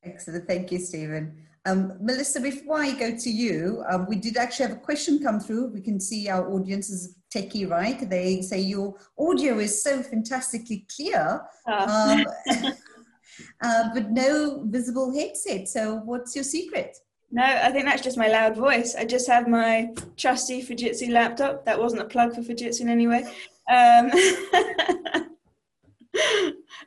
Excellent. 0.05 0.47
Thank 0.47 0.71
you, 0.71 0.79
Stephen. 0.79 1.47
Um, 1.65 1.95
Melissa, 2.01 2.41
before 2.41 2.79
I 2.79 2.93
go 2.93 3.17
to 3.17 3.31
you, 3.31 3.83
um, 3.91 4.07
we 4.09 4.15
did 4.15 4.37
actually 4.37 4.69
have 4.69 4.77
a 4.77 4.81
question 4.81 5.21
come 5.21 5.41
through. 5.41 5.67
We 5.69 5.81
can 5.81 5.99
see 5.99 6.29
our 6.29 6.49
audience 6.53 6.91
is 6.91 7.17
techie, 7.35 7.69
right? 7.69 8.09
They 8.09 8.41
say 8.43 8.61
your 8.61 8.95
audio 9.19 9.59
is 9.59 9.83
so 9.83 10.01
fantastically 10.01 10.87
clear, 10.95 11.43
oh. 11.67 12.25
um, 12.49 12.73
uh, 13.61 13.89
but 13.93 14.13
no 14.13 14.63
visible 14.67 15.13
headset. 15.13 15.69
So, 15.69 15.97
what's 16.05 16.37
your 16.37 16.45
secret? 16.45 16.97
No, 17.31 17.43
I 17.43 17.71
think 17.71 17.85
that's 17.87 18.03
just 18.03 18.17
my 18.17 18.29
loud 18.29 18.57
voice. 18.57 18.95
I 18.95 19.05
just 19.05 19.29
have 19.29 19.49
my 19.49 19.91
trusty 20.17 20.63
Fujitsu 20.63 21.11
laptop. 21.11 21.65
That 21.65 21.79
wasn't 21.79 22.03
a 22.03 22.07
plug 22.07 22.35
for 22.35 22.41
Fujitsu 22.43 22.83
in 22.83 22.89
any 22.89 23.07
way. 23.07 23.25
Um, 23.69 24.11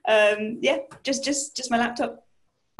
um, 0.08 0.58
yeah, 0.62 0.78
just 1.04 1.24
just 1.24 1.56
just 1.56 1.70
my 1.70 1.78
laptop. 1.78 2.26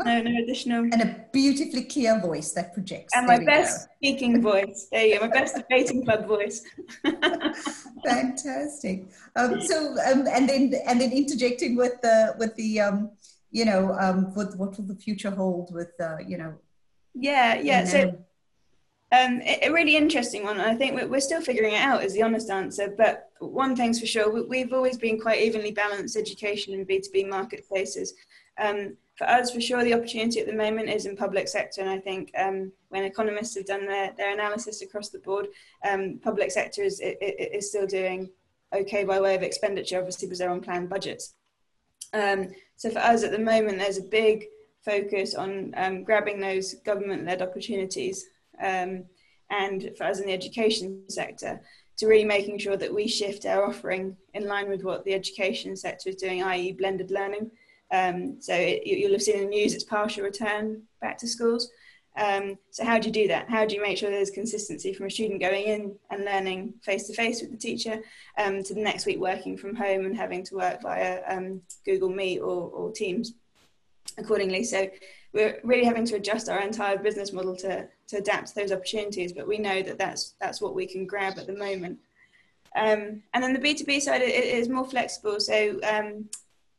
No, 0.06 0.22
no 0.22 0.32
additional. 0.42 0.84
And 0.84 1.02
a 1.02 1.26
beautifully 1.34 1.84
clear 1.84 2.20
voice 2.22 2.54
that 2.54 2.74
projects. 2.74 3.14
And 3.16 3.28
my 3.28 3.44
best 3.44 3.88
go. 3.88 3.94
speaking 3.98 4.42
voice. 4.42 4.88
There 4.92 5.06
you 5.06 5.20
go. 5.20 5.28
My 5.28 5.32
best 5.32 5.56
debating 5.56 6.06
club 6.06 6.26
voice. 6.26 6.64
Fantastic. 8.06 9.08
Um, 9.36 9.62
so, 9.62 9.96
um, 10.10 10.26
and 10.28 10.48
then 10.48 10.74
and 10.88 11.02
then 11.02 11.12
interjecting 11.12 11.76
with 11.76 12.00
the 12.02 12.36
with 12.40 12.56
the 12.56 12.80
um, 12.80 13.12
you 13.52 13.66
know, 13.66 13.96
um, 14.00 14.34
what 14.36 14.56
what 14.58 14.78
will 14.78 14.86
the 14.86 14.96
future 14.96 15.32
hold 15.32 15.74
with 15.74 15.92
uh, 16.00 16.18
you 16.26 16.38
know. 16.38 16.54
Yeah, 17.20 17.60
yeah. 17.60 17.86
So. 17.86 18.26
Um, 19.12 19.42
a 19.64 19.72
really 19.72 19.96
interesting 19.96 20.44
one. 20.44 20.60
I 20.60 20.76
think 20.76 21.10
we're 21.10 21.20
still 21.20 21.42
figuring 21.42 21.74
it 21.74 21.82
out, 21.82 22.04
is 22.04 22.14
the 22.14 22.22
honest 22.22 22.52
answer. 22.52 22.94
But 22.96 23.32
one 23.40 23.76
thing's 23.76 24.00
for 24.00 24.06
sure, 24.06 24.46
we've 24.46 24.72
always 24.72 25.00
been 25.00 25.20
quite 25.20 25.42
evenly 25.42 25.72
balanced 25.72 26.16
education 26.16 26.76
and 26.76 26.88
B2B 26.88 27.28
marketplaces. 27.28 28.14
Um, 28.60 28.98
for 29.16 29.28
us, 29.28 29.52
for 29.52 29.60
sure, 29.60 29.84
the 29.84 29.96
opportunity 29.96 30.40
at 30.40 30.46
the 30.46 30.54
moment 30.54 30.90
is 30.90 31.08
in 31.08 31.18
public 31.18 31.48
sector. 31.48 31.82
And 31.82 31.90
I 31.90 31.98
think 31.98 32.32
um, 32.38 32.72
when 32.90 33.04
economists 33.04 33.56
have 33.56 33.66
done 33.66 33.88
their, 33.88 34.14
their 34.16 34.32
analysis 34.32 34.84
across 34.84 35.10
the 35.10 35.20
board, 35.20 35.48
um, 35.90 36.20
public 36.22 36.52
sector 36.52 36.84
is, 36.84 37.02
is 37.04 37.70
still 37.70 37.88
doing 37.88 38.30
okay 38.74 39.04
by 39.04 39.20
way 39.20 39.34
of 39.34 39.42
expenditure, 39.42 39.98
obviously, 39.98 40.28
because 40.28 40.38
they're 40.38 40.52
on 40.52 40.62
planned 40.62 40.88
budgets. 40.88 41.34
Um, 42.14 42.50
so 42.76 42.90
for 42.92 43.00
us 43.00 43.24
at 43.24 43.32
the 43.32 43.40
moment, 43.40 43.80
there's 43.80 43.98
a 43.98 44.04
big 44.04 44.46
focus 44.84 45.36
on 45.36 45.74
um, 45.78 46.04
grabbing 46.04 46.40
those 46.40 46.76
government-led 46.86 47.42
opportunities. 47.42 48.26
Um, 48.62 49.06
and 49.50 49.92
for 49.98 50.04
us 50.06 50.20
in 50.20 50.28
the 50.28 50.34
education 50.34 51.04
sector, 51.10 51.62
to 51.98 52.08
really 52.08 52.26
making 52.26 52.58
sure 52.58 52.78
that 52.78 52.94
we 52.94 53.08
shift 53.08 53.46
our 53.46 53.66
offering 53.66 54.16
in 54.34 54.48
line 54.48 54.70
with 54.70 54.84
what 54.84 55.04
the 55.04 55.14
education 55.14 55.76
sector 55.76 56.10
is 56.10 56.16
doing, 56.16 56.42
i.e. 56.44 56.72
blended 56.72 57.12
learning. 57.12 57.52
Um, 57.92 58.38
so 58.40 58.54
it, 58.54 58.86
you'll 58.86 59.12
have 59.12 59.22
seen 59.22 59.38
in 59.38 59.44
the 59.44 59.50
news 59.50 59.74
it's 59.74 59.84
partial 59.84 60.24
return 60.24 60.84
back 61.02 61.18
to 61.18 61.28
schools. 61.28 61.70
Um, 62.18 62.58
so 62.72 62.86
how 62.86 63.00
do 63.00 63.08
you 63.08 63.14
do 63.14 63.28
that? 63.30 63.50
How 63.50 63.66
do 63.66 63.76
you 63.76 63.82
make 63.82 63.98
sure 63.98 64.10
there's 64.10 64.30
consistency 64.30 64.94
from 64.94 65.06
a 65.08 65.10
student 65.10 65.42
going 65.42 65.66
in 65.66 65.96
and 66.10 66.26
learning 66.26 66.74
face 66.82 67.08
to 67.08 67.14
face 67.14 67.42
with 67.42 67.52
the 67.52 67.58
teacher 67.58 68.02
um, 68.38 68.64
to 68.64 68.74
the 68.74 68.82
next 68.82 69.06
week 69.06 69.20
working 69.20 69.58
from 69.58 69.76
home 69.76 70.06
and 70.06 70.16
having 70.16 70.44
to 70.46 70.56
work 70.56 70.82
via 70.82 71.22
um, 71.28 71.62
Google 71.86 72.10
Meet 72.10 72.40
or, 72.40 72.70
or, 72.70 72.92
Teams 72.92 73.34
accordingly? 74.20 74.64
So 74.64 74.90
we're 75.34 75.60
really 75.64 75.86
having 75.86 76.06
to 76.06 76.16
adjust 76.16 76.50
our 76.50 76.62
entire 76.62 76.98
business 76.98 77.34
model 77.34 77.56
to, 77.58 77.88
to 78.08 78.18
adapt 78.18 78.50
to 78.50 78.56
those 78.56 78.72
opportunities, 78.72 79.34
but 79.34 79.48
we 79.48 79.58
know 79.58 79.82
that 79.82 79.98
that's, 79.98 80.36
that's 80.42 80.62
what 80.62 80.76
we 80.76 80.88
can 80.88 81.06
grab 81.06 81.38
at 81.38 81.48
the 81.48 81.56
moment. 81.56 82.00
Um, 82.76 83.24
and 83.34 83.44
then 83.44 83.54
the 83.54 83.60
B2B 83.60 84.02
side 84.02 84.22
is 84.22 84.70
more 84.70 84.86
flexible. 84.86 85.40
So 85.40 85.80
um, 85.84 86.30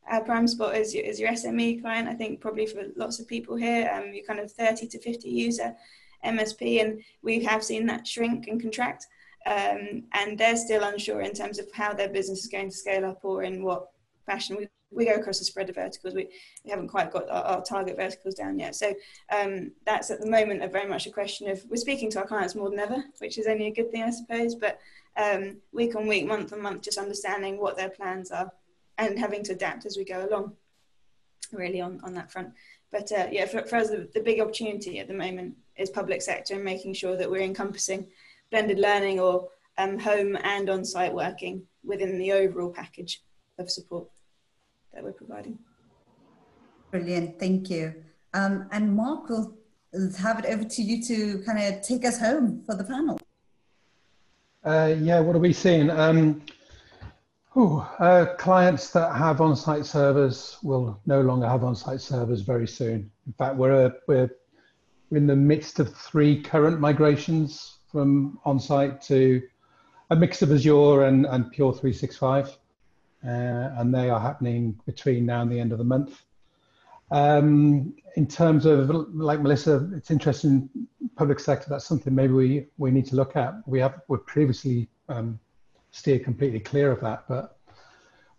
our 0.09 0.21
prime 0.23 0.47
spot 0.47 0.75
is 0.75 0.93
your, 0.93 1.03
is 1.03 1.19
your 1.19 1.31
SME 1.31 1.81
client. 1.81 2.07
I 2.07 2.13
think 2.13 2.41
probably 2.41 2.65
for 2.65 2.83
lots 2.95 3.19
of 3.19 3.27
people 3.27 3.55
here, 3.55 3.89
um, 3.93 4.13
you're 4.13 4.25
kind 4.25 4.39
of 4.39 4.51
30 4.51 4.87
to 4.87 4.99
50 4.99 5.29
user 5.29 5.75
MSP, 6.25 6.81
and 6.81 7.01
we 7.23 7.43
have 7.43 7.63
seen 7.63 7.85
that 7.87 8.07
shrink 8.07 8.47
and 8.47 8.61
contract. 8.61 9.07
Um, 9.45 10.03
and 10.13 10.37
they're 10.37 10.55
still 10.55 10.83
unsure 10.83 11.21
in 11.21 11.33
terms 11.33 11.57
of 11.57 11.67
how 11.73 11.93
their 11.93 12.09
business 12.09 12.43
is 12.43 12.47
going 12.47 12.69
to 12.69 12.75
scale 12.75 13.05
up 13.05 13.19
or 13.23 13.41
in 13.43 13.63
what 13.63 13.87
fashion. 14.25 14.57
We, 14.57 14.67
we 14.91 15.05
go 15.05 15.13
across 15.13 15.39
a 15.39 15.45
spread 15.45 15.69
of 15.69 15.75
verticals. 15.75 16.13
We, 16.13 16.27
we 16.65 16.69
haven't 16.69 16.89
quite 16.89 17.11
got 17.11 17.29
our, 17.29 17.43
our 17.43 17.63
target 17.63 17.95
verticals 17.95 18.35
down 18.35 18.59
yet. 18.59 18.75
So 18.75 18.93
um, 19.31 19.71
that's 19.85 20.11
at 20.11 20.19
the 20.19 20.29
moment 20.29 20.63
a 20.63 20.67
very 20.67 20.87
much 20.87 21.07
a 21.07 21.11
question 21.11 21.49
of 21.49 21.63
we're 21.69 21.77
speaking 21.77 22.09
to 22.11 22.19
our 22.19 22.27
clients 22.27 22.55
more 22.55 22.69
than 22.69 22.79
ever, 22.79 23.03
which 23.19 23.37
is 23.37 23.47
only 23.47 23.67
a 23.67 23.73
good 23.73 23.91
thing, 23.91 24.03
I 24.03 24.09
suppose. 24.09 24.55
But 24.55 24.79
um, 25.17 25.57
week 25.71 25.95
on 25.95 26.07
week, 26.07 26.25
month 26.25 26.53
on 26.53 26.61
month, 26.61 26.83
just 26.83 26.97
understanding 26.97 27.57
what 27.57 27.77
their 27.77 27.89
plans 27.89 28.31
are 28.31 28.51
and 28.97 29.17
having 29.17 29.43
to 29.43 29.53
adapt 29.53 29.85
as 29.85 29.97
we 29.97 30.05
go 30.05 30.27
along 30.27 30.53
really 31.51 31.81
on, 31.81 31.99
on 32.03 32.13
that 32.13 32.31
front. 32.31 32.53
But 32.91 33.11
uh, 33.11 33.27
yeah, 33.31 33.45
for, 33.45 33.63
for 33.63 33.77
us, 33.77 33.89
the, 33.89 34.09
the, 34.13 34.21
big 34.21 34.39
opportunity 34.39 34.99
at 34.99 35.07
the 35.07 35.13
moment 35.13 35.55
is 35.77 35.89
public 35.89 36.21
sector 36.21 36.55
and 36.55 36.63
making 36.63 36.93
sure 36.93 37.15
that 37.15 37.29
we're 37.29 37.41
encompassing 37.41 38.07
blended 38.51 38.79
learning 38.79 39.19
or 39.19 39.47
um, 39.77 39.97
home 39.97 40.37
and 40.43 40.69
on-site 40.69 41.13
working 41.13 41.63
within 41.83 42.17
the 42.17 42.31
overall 42.31 42.69
package 42.69 43.21
of 43.57 43.69
support 43.69 44.07
that 44.93 45.03
we're 45.03 45.11
providing. 45.13 45.57
Brilliant, 46.91 47.39
thank 47.39 47.69
you. 47.69 47.93
Um, 48.33 48.67
and 48.71 48.95
Mark, 48.95 49.29
we'll 49.29 49.55
have 50.17 50.39
it 50.39 50.45
over 50.45 50.63
to 50.63 50.81
you 50.81 51.03
to 51.03 51.43
kind 51.43 51.59
of 51.59 51.81
take 51.81 52.05
us 52.05 52.19
home 52.19 52.63
for 52.65 52.75
the 52.75 52.83
panel. 52.83 53.19
Uh, 54.63 54.95
yeah, 54.99 55.19
what 55.19 55.35
are 55.35 55.39
we 55.39 55.53
seeing? 55.53 55.89
Um, 55.89 56.41
Ooh, 57.57 57.79
uh, 57.99 58.33
clients 58.37 58.91
that 58.91 59.13
have 59.13 59.41
on-site 59.41 59.85
servers 59.85 60.57
will 60.63 60.97
no 61.05 61.19
longer 61.19 61.45
have 61.45 61.65
on-site 61.65 61.99
servers 61.99 62.41
very 62.41 62.67
soon. 62.67 63.11
In 63.27 63.33
fact, 63.33 63.57
we're, 63.57 63.87
uh, 63.87 63.89
we're 64.07 64.29
in 65.11 65.27
the 65.27 65.35
midst 65.35 65.79
of 65.79 65.93
three 65.93 66.41
current 66.41 66.79
migrations 66.79 67.79
from 67.91 68.39
on-site 68.45 69.01
to 69.01 69.41
a 70.11 70.15
mix 70.15 70.41
of 70.41 70.53
Azure 70.53 71.03
and, 71.03 71.25
and 71.25 71.51
Pure 71.51 71.73
365. 71.73 72.57
Uh, 73.25 73.69
and 73.77 73.93
they 73.93 74.09
are 74.09 74.19
happening 74.19 74.79
between 74.85 75.25
now 75.25 75.41
and 75.41 75.51
the 75.51 75.59
end 75.59 75.71
of 75.71 75.77
the 75.77 75.83
month. 75.83 76.23
Um, 77.11 77.93
in 78.15 78.25
terms 78.25 78.65
of, 78.65 78.89
like 79.13 79.41
Melissa, 79.41 79.89
it's 79.93 80.11
interesting, 80.11 80.69
public 81.15 81.39
sector, 81.39 81.67
that's 81.69 81.85
something 81.85 82.15
maybe 82.15 82.33
we, 82.33 82.67
we 82.77 82.89
need 82.89 83.05
to 83.07 83.15
look 83.15 83.35
at. 83.35 83.53
We 83.67 83.79
have, 83.79 84.01
we're 84.07 84.17
previously 84.17 84.87
um, 85.09 85.39
steer 85.91 86.19
completely 86.19 86.59
clear 86.59 86.91
of 86.91 86.99
that. 87.01 87.25
But 87.27 87.57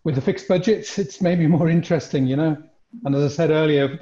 with 0.03 0.15
the 0.15 0.21
fixed 0.21 0.47
budgets, 0.47 0.97
it's 0.97 1.21
maybe 1.21 1.47
more 1.47 1.69
interesting, 1.69 2.27
you 2.27 2.35
know. 2.35 2.61
And 3.05 3.15
as 3.15 3.31
I 3.31 3.35
said 3.35 3.49
earlier, 3.51 3.97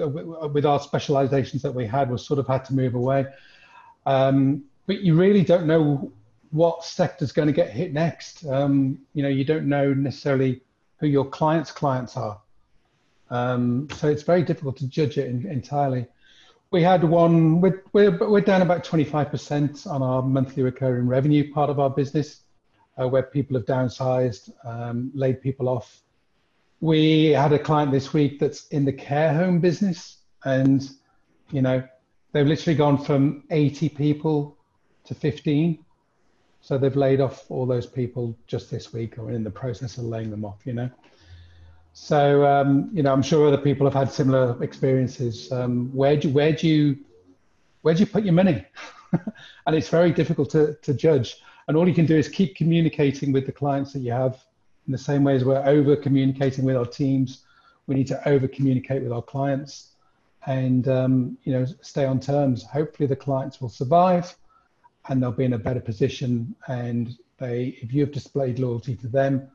with 0.52 0.66
our 0.66 0.80
specializations 0.80 1.62
that 1.62 1.74
we 1.74 1.86
had, 1.86 2.10
we 2.10 2.18
sort 2.18 2.40
of 2.40 2.48
had 2.48 2.66
to 2.66 2.74
move 2.74 2.96
away. 2.96 3.26
Um, 4.06 4.64
but 4.88 5.02
you 5.02 5.16
really 5.16 5.44
don't 5.44 5.68
know 5.68 6.12
what 6.50 6.84
sector's 6.84 7.32
going 7.32 7.48
to 7.48 7.54
get 7.54 7.70
hit 7.70 7.94
next. 7.94 8.46
Um, 8.46 9.00
you 9.14 9.24
know, 9.24 9.30
you 9.30 9.46
don't 9.46 9.68
know 9.68 9.94
necessarily 9.94 10.62
who 11.02 11.08
your 11.08 11.26
clients' 11.26 11.72
clients 11.72 12.16
are. 12.16 12.40
Um, 13.32 13.90
so 13.96 14.08
it's 14.08 14.24
very 14.24 14.44
difficult 14.44 14.78
to 14.78 14.88
judge 14.88 15.18
it 15.18 15.28
in, 15.28 15.46
entirely. 15.48 16.06
We 16.70 16.84
had 16.84 17.04
one, 17.04 17.60
we're, 17.60 17.84
we're, 17.92 18.18
we're 18.30 18.42
down 18.42 18.62
about 18.62 18.86
25% 18.86 19.88
on 19.88 20.02
our 20.02 20.22
monthly 20.22 20.64
recurring 20.64 21.08
revenue 21.08 21.52
part 21.52 21.70
of 21.70 21.80
our 21.80 21.90
business 21.90 22.42
uh, 23.02 23.08
where 23.08 23.24
people 23.24 23.58
have 23.58 23.66
downsized, 23.66 24.52
um, 24.64 25.12
laid 25.14 25.42
people 25.42 25.68
off. 25.68 26.02
We 26.80 27.30
had 27.30 27.52
a 27.52 27.60
client 27.60 27.92
this 27.92 28.14
week 28.14 28.40
that's 28.40 28.68
in 28.68 28.86
the 28.86 28.94
care 28.94 29.34
home 29.34 29.60
business, 29.60 30.18
and 30.46 30.90
you 31.52 31.62
know 31.62 31.84
they've 32.32 32.48
literally 32.48 32.76
gone 32.76 32.98
from 32.98 33.44
80 33.52 33.90
people 33.90 34.58
to 35.06 35.14
15. 35.14 35.84
So 36.62 36.78
they've 36.78 36.96
laid 36.96 37.22
off 37.22 37.50
all 37.50 37.66
those 37.66 37.88
people 37.88 38.36
just 38.48 38.70
this 38.70 38.94
week, 38.94 39.18
or 39.18 39.32
in 39.32 39.44
the 39.44 39.52
process 39.52 39.98
of 39.98 40.06
laying 40.06 40.30
them 40.30 40.46
off. 40.46 40.62
You 40.66 40.74
know. 40.74 40.90
So 41.94 42.46
um, 42.46 42.90
you 42.94 43.04
know, 43.04 43.12
I'm 43.12 43.22
sure 43.22 43.48
other 43.48 43.58
people 43.58 43.86
have 43.86 43.94
had 43.94 44.12
similar 44.12 44.62
experiences. 44.64 45.52
Um, 45.52 45.90
where 45.94 46.16
do 46.16 46.30
where 46.30 46.54
do 46.54 46.68
you 46.68 46.98
where 47.82 47.94
do 47.94 48.00
you 48.00 48.06
put 48.06 48.24
your 48.24 48.34
money? 48.34 48.66
and 49.66 49.76
it's 49.76 49.90
very 49.90 50.12
difficult 50.12 50.50
to 50.52 50.76
to 50.82 50.94
judge. 50.94 51.38
And 51.68 51.78
all 51.78 51.88
you 51.88 51.94
can 51.94 52.06
do 52.06 52.18
is 52.18 52.28
keep 52.28 52.56
communicating 52.56 53.32
with 53.32 53.46
the 53.46 53.52
clients 53.52 53.94
that 53.94 54.00
you 54.00 54.12
have 54.12 54.44
in 54.88 54.92
the 54.92 54.98
same 54.98 55.24
way 55.24 55.36
as 55.36 55.46
we're 55.46 55.66
over 55.66 55.96
communicating 55.96 56.66
with 56.66 56.76
our 56.76 56.86
teams. 56.86 57.44
We 57.88 57.96
need 57.96 58.08
to 58.08 58.28
over 58.28 58.48
communicate 58.48 59.04
with 59.04 59.12
our 59.12 59.22
clients 59.22 59.92
and 60.48 60.88
um, 60.88 61.38
you 61.44 61.54
know 61.54 61.66
stay 61.82 62.06
on 62.06 62.20
terms. 62.20 62.64
Hopefully 62.64 63.08
the 63.08 63.16
clients 63.16 63.62
will 63.62 63.70
survive 63.70 64.36
and 65.08 65.22
they'll 65.22 65.32
be 65.32 65.46
in 65.46 65.54
a 65.54 65.60
better 65.60 65.80
position. 65.80 66.56
And 66.68 67.18
they, 67.38 67.78
if 67.82 67.94
you 67.94 68.02
have 68.02 68.12
displayed 68.12 68.60
loyalty 68.60 68.96
to 68.98 69.08
them, 69.08 69.50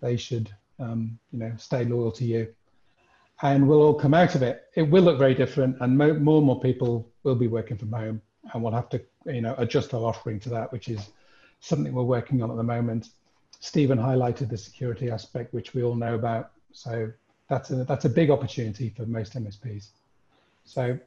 they 0.00 0.16
should 0.16 0.50
um, 0.78 1.18
you 1.32 1.38
know 1.38 1.52
stay 1.56 1.84
loyal 1.84 2.12
to 2.12 2.24
you. 2.24 2.54
And 3.42 3.68
we'll 3.68 3.82
all 3.82 3.94
come 3.94 4.14
out 4.14 4.34
of 4.34 4.42
it. 4.42 4.64
It 4.74 4.82
will 4.82 5.02
look 5.02 5.18
very 5.18 5.34
different, 5.34 5.76
and 5.80 5.96
mo- 5.96 6.14
more 6.14 6.38
and 6.38 6.46
more 6.46 6.60
people 6.60 7.08
will 7.22 7.36
be 7.36 7.46
working 7.46 7.76
from 7.76 7.92
home, 7.92 8.20
and 8.52 8.62
we'll 8.62 8.72
have 8.72 8.88
to 8.90 9.00
you 9.26 9.40
know 9.40 9.54
adjust 9.58 9.94
our 9.94 10.04
offering 10.04 10.40
to 10.40 10.48
that, 10.50 10.72
which 10.72 10.88
is 10.88 11.10
something 11.60 11.92
we're 11.92 12.02
working 12.02 12.42
on 12.42 12.50
at 12.50 12.56
the 12.56 12.62
moment. 12.62 13.10
Stephen 13.60 13.98
highlighted 13.98 14.48
the 14.48 14.58
security 14.58 15.10
aspect, 15.10 15.52
which 15.52 15.74
we 15.74 15.82
all 15.82 15.96
know 15.96 16.14
about. 16.14 16.52
So 16.72 17.10
that's 17.48 17.70
a, 17.70 17.84
that's 17.84 18.04
a 18.04 18.08
big 18.08 18.30
opportunity 18.30 18.90
for 18.90 19.04
most 19.06 19.34
MSPs. 19.34 19.88
So 20.64 20.98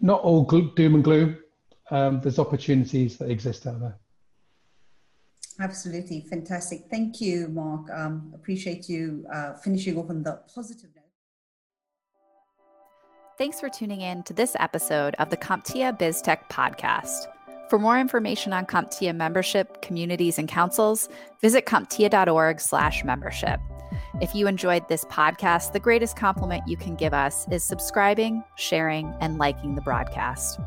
not 0.00 0.20
all 0.22 0.44
doom 0.44 0.94
and 0.94 1.04
gloom. 1.04 1.38
Um, 1.90 2.20
there's 2.20 2.38
opportunities 2.38 3.16
that 3.18 3.30
exist 3.30 3.66
out 3.66 3.80
there. 3.80 3.98
Absolutely 5.58 6.26
fantastic. 6.28 6.86
Thank 6.90 7.20
you, 7.20 7.48
Mark. 7.48 7.90
Um, 7.90 8.32
appreciate 8.34 8.88
you 8.88 9.24
uh, 9.32 9.54
finishing 9.54 9.96
off 9.96 10.10
on 10.10 10.22
the 10.22 10.40
positive 10.54 10.90
note. 10.94 11.04
Thanks 13.38 13.60
for 13.60 13.68
tuning 13.68 14.00
in 14.00 14.22
to 14.24 14.32
this 14.32 14.56
episode 14.58 15.14
of 15.18 15.30
the 15.30 15.36
CompTIA 15.36 15.98
BizTech 15.98 16.48
podcast. 16.50 17.26
For 17.68 17.78
more 17.78 17.98
information 17.98 18.52
on 18.52 18.64
CompTIA 18.66 19.14
membership, 19.14 19.82
communities, 19.82 20.38
and 20.38 20.48
councils, 20.48 21.08
visit 21.42 21.66
comptia.org 21.66 22.60
slash 22.60 23.02
membership. 23.04 23.60
If 24.20 24.34
you 24.34 24.46
enjoyed 24.46 24.88
this 24.88 25.04
podcast, 25.06 25.72
the 25.72 25.80
greatest 25.80 26.16
compliment 26.16 26.62
you 26.66 26.76
can 26.76 26.94
give 26.94 27.12
us 27.12 27.46
is 27.50 27.64
subscribing, 27.64 28.44
sharing, 28.56 29.12
and 29.20 29.38
liking 29.38 29.74
the 29.74 29.82
broadcast. 29.82 30.60